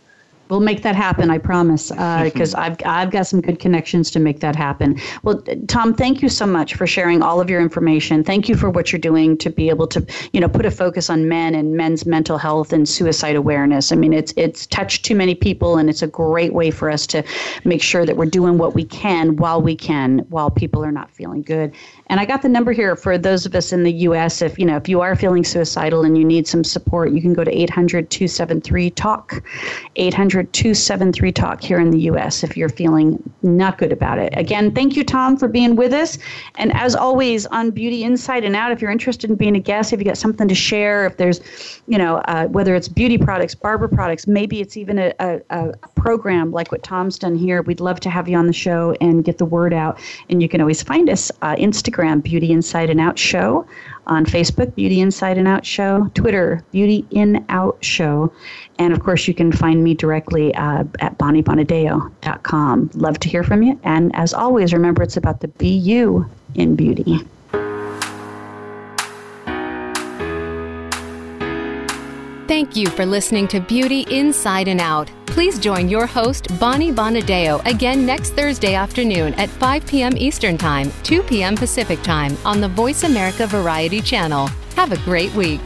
We'll 0.49 0.61
make 0.61 0.81
that 0.83 0.95
happen, 0.95 1.29
I 1.29 1.37
promise, 1.37 1.89
because 1.89 2.55
uh, 2.55 2.59
I've 2.59 2.77
I've 2.85 3.11
got 3.11 3.27
some 3.27 3.41
good 3.41 3.59
connections 3.59 4.09
to 4.11 4.19
make 4.19 4.39
that 4.39 4.55
happen. 4.55 4.99
Well, 5.23 5.43
Tom, 5.67 5.93
thank 5.93 6.21
you 6.21 6.29
so 6.29 6.45
much 6.45 6.75
for 6.75 6.87
sharing 6.87 7.21
all 7.21 7.41
of 7.41 7.49
your 7.49 7.61
information. 7.61 8.23
Thank 8.23 8.47
you 8.47 8.55
for 8.55 8.69
what 8.69 8.91
you're 8.91 8.99
doing 8.99 9.37
to 9.39 9.49
be 9.49 9.69
able 9.69 9.87
to, 9.87 10.05
you 10.31 10.39
know, 10.39 10.47
put 10.47 10.65
a 10.65 10.71
focus 10.71 11.09
on 11.09 11.27
men 11.27 11.53
and 11.53 11.75
men's 11.75 12.05
mental 12.05 12.37
health 12.37 12.71
and 12.71 12.87
suicide 12.87 13.35
awareness. 13.35 13.91
I 13.91 13.95
mean, 13.95 14.13
it's 14.13 14.33
it's 14.37 14.65
touched 14.67 15.03
too 15.03 15.15
many 15.15 15.35
people, 15.35 15.77
and 15.77 15.89
it's 15.89 16.01
a 16.01 16.07
great 16.07 16.53
way 16.53 16.71
for 16.71 16.89
us 16.89 17.05
to 17.07 17.23
make 17.65 17.81
sure 17.81 18.05
that 18.05 18.15
we're 18.15 18.25
doing 18.25 18.57
what 18.57 18.73
we 18.73 18.85
can 18.85 19.35
while 19.35 19.61
we 19.61 19.75
can, 19.75 20.19
while 20.29 20.49
people 20.49 20.83
are 20.83 20.91
not 20.91 21.11
feeling 21.11 21.41
good. 21.41 21.73
And 22.07 22.19
I 22.19 22.25
got 22.25 22.41
the 22.41 22.49
number 22.49 22.71
here 22.71 22.95
for 22.95 23.17
those 23.17 23.45
of 23.45 23.53
us 23.53 23.73
in 23.73 23.83
the 23.83 23.91
U.S. 23.91 24.41
If 24.41 24.57
you 24.57 24.65
know 24.65 24.77
if 24.77 24.87
you 24.87 25.01
are 25.01 25.15
feeling 25.15 25.43
suicidal 25.43 26.05
and 26.05 26.17
you 26.17 26.23
need 26.23 26.47
some 26.47 26.63
support, 26.63 27.11
you 27.11 27.21
can 27.21 27.33
go 27.33 27.43
to 27.43 27.51
800-273-TALK, 27.51 29.43
800-273-TALK 30.43 31.63
here 31.63 31.79
in 31.79 31.89
the 31.91 31.99
U.S. 32.01 32.43
if 32.43 32.55
you're 32.55 32.69
feeling 32.69 33.21
not 33.41 33.77
good 33.77 33.91
about 33.91 34.19
it. 34.19 34.33
Again, 34.35 34.73
thank 34.73 34.95
you, 34.95 35.03
Tom, 35.03 35.37
for 35.37 35.47
being 35.47 35.75
with 35.75 35.93
us. 35.93 36.17
And 36.55 36.73
as 36.75 36.95
always, 36.95 37.45
on 37.47 37.71
Beauty 37.71 38.03
Inside 38.03 38.43
and 38.43 38.55
Out, 38.55 38.71
if 38.71 38.81
you're 38.81 38.91
interested 38.91 39.29
in 39.29 39.35
being 39.35 39.55
a 39.55 39.59
guest, 39.59 39.93
if 39.93 39.99
you 39.99 40.05
got 40.05 40.17
something 40.17 40.47
to 40.47 40.55
share, 40.55 41.05
if 41.05 41.17
there's, 41.17 41.41
you 41.87 41.97
know, 41.97 42.17
uh, 42.25 42.47
whether 42.47 42.75
it's 42.75 42.87
beauty 42.87 43.17
products, 43.17 43.55
barber 43.55 43.87
products, 43.87 44.27
maybe 44.27 44.61
it's 44.61 44.77
even 44.77 44.99
a, 44.99 45.13
a, 45.19 45.39
a 45.49 45.73
program 45.95 46.51
like 46.51 46.71
what 46.71 46.83
Tom's 46.83 47.17
done 47.17 47.35
here, 47.35 47.61
we'd 47.61 47.79
love 47.79 47.99
to 48.01 48.09
have 48.09 48.27
you 48.27 48.37
on 48.37 48.47
the 48.47 48.53
show 48.53 48.95
and 49.01 49.23
get 49.23 49.37
the 49.37 49.45
word 49.45 49.73
out. 49.73 49.99
And 50.29 50.41
you 50.41 50.49
can 50.49 50.61
always 50.61 50.83
find 50.83 51.09
us 51.09 51.31
uh, 51.41 51.55
Instagram, 51.55 52.23
Beauty 52.23 52.51
Inside 52.51 52.89
and 52.89 52.99
Out 52.99 53.17
Show. 53.17 53.65
On 54.07 54.25
Facebook, 54.25 54.73
Beauty 54.75 55.01
Inside 55.01 55.37
and 55.37 55.47
Out 55.47 55.65
Show. 55.65 56.09
Twitter, 56.13 56.63
Beauty 56.71 57.05
In 57.11 57.45
Out 57.49 57.77
Show. 57.83 58.31
And 58.79 58.93
of 58.93 59.01
course, 59.01 59.27
you 59.27 59.33
can 59.33 59.51
find 59.51 59.83
me 59.83 59.93
directly 59.93 60.53
uh, 60.55 60.83
at 60.99 61.17
bonniebonadeo.com. 61.17 62.91
Love 62.93 63.19
to 63.19 63.29
hear 63.29 63.43
from 63.43 63.63
you. 63.63 63.79
And 63.83 64.15
as 64.15 64.33
always, 64.33 64.73
remember 64.73 65.03
it's 65.03 65.17
about 65.17 65.41
the 65.41 65.47
be 65.47 65.69
you 65.69 66.29
in 66.55 66.75
beauty. 66.75 67.19
Thank 72.47 72.77
you 72.77 72.87
for 72.87 73.05
listening 73.05 73.49
to 73.49 73.59
Beauty 73.59 74.05
Inside 74.09 74.69
and 74.69 74.79
Out. 74.79 75.11
Please 75.37 75.59
join 75.59 75.87
your 75.87 76.07
host, 76.07 76.47
Bonnie 76.59 76.91
Bonadeo, 76.91 77.63
again 77.67 78.07
next 78.07 78.31
Thursday 78.31 78.73
afternoon 78.73 79.35
at 79.35 79.49
5 79.49 79.85
p.m. 79.85 80.17
Eastern 80.17 80.57
Time, 80.57 80.91
2 81.03 81.21
p.m. 81.21 81.55
Pacific 81.55 82.01
Time 82.01 82.35
on 82.43 82.59
the 82.59 82.67
Voice 82.67 83.03
America 83.03 83.45
Variety 83.45 84.01
Channel. 84.01 84.47
Have 84.75 84.93
a 84.93 84.97
great 85.05 85.31
week. 85.35 85.61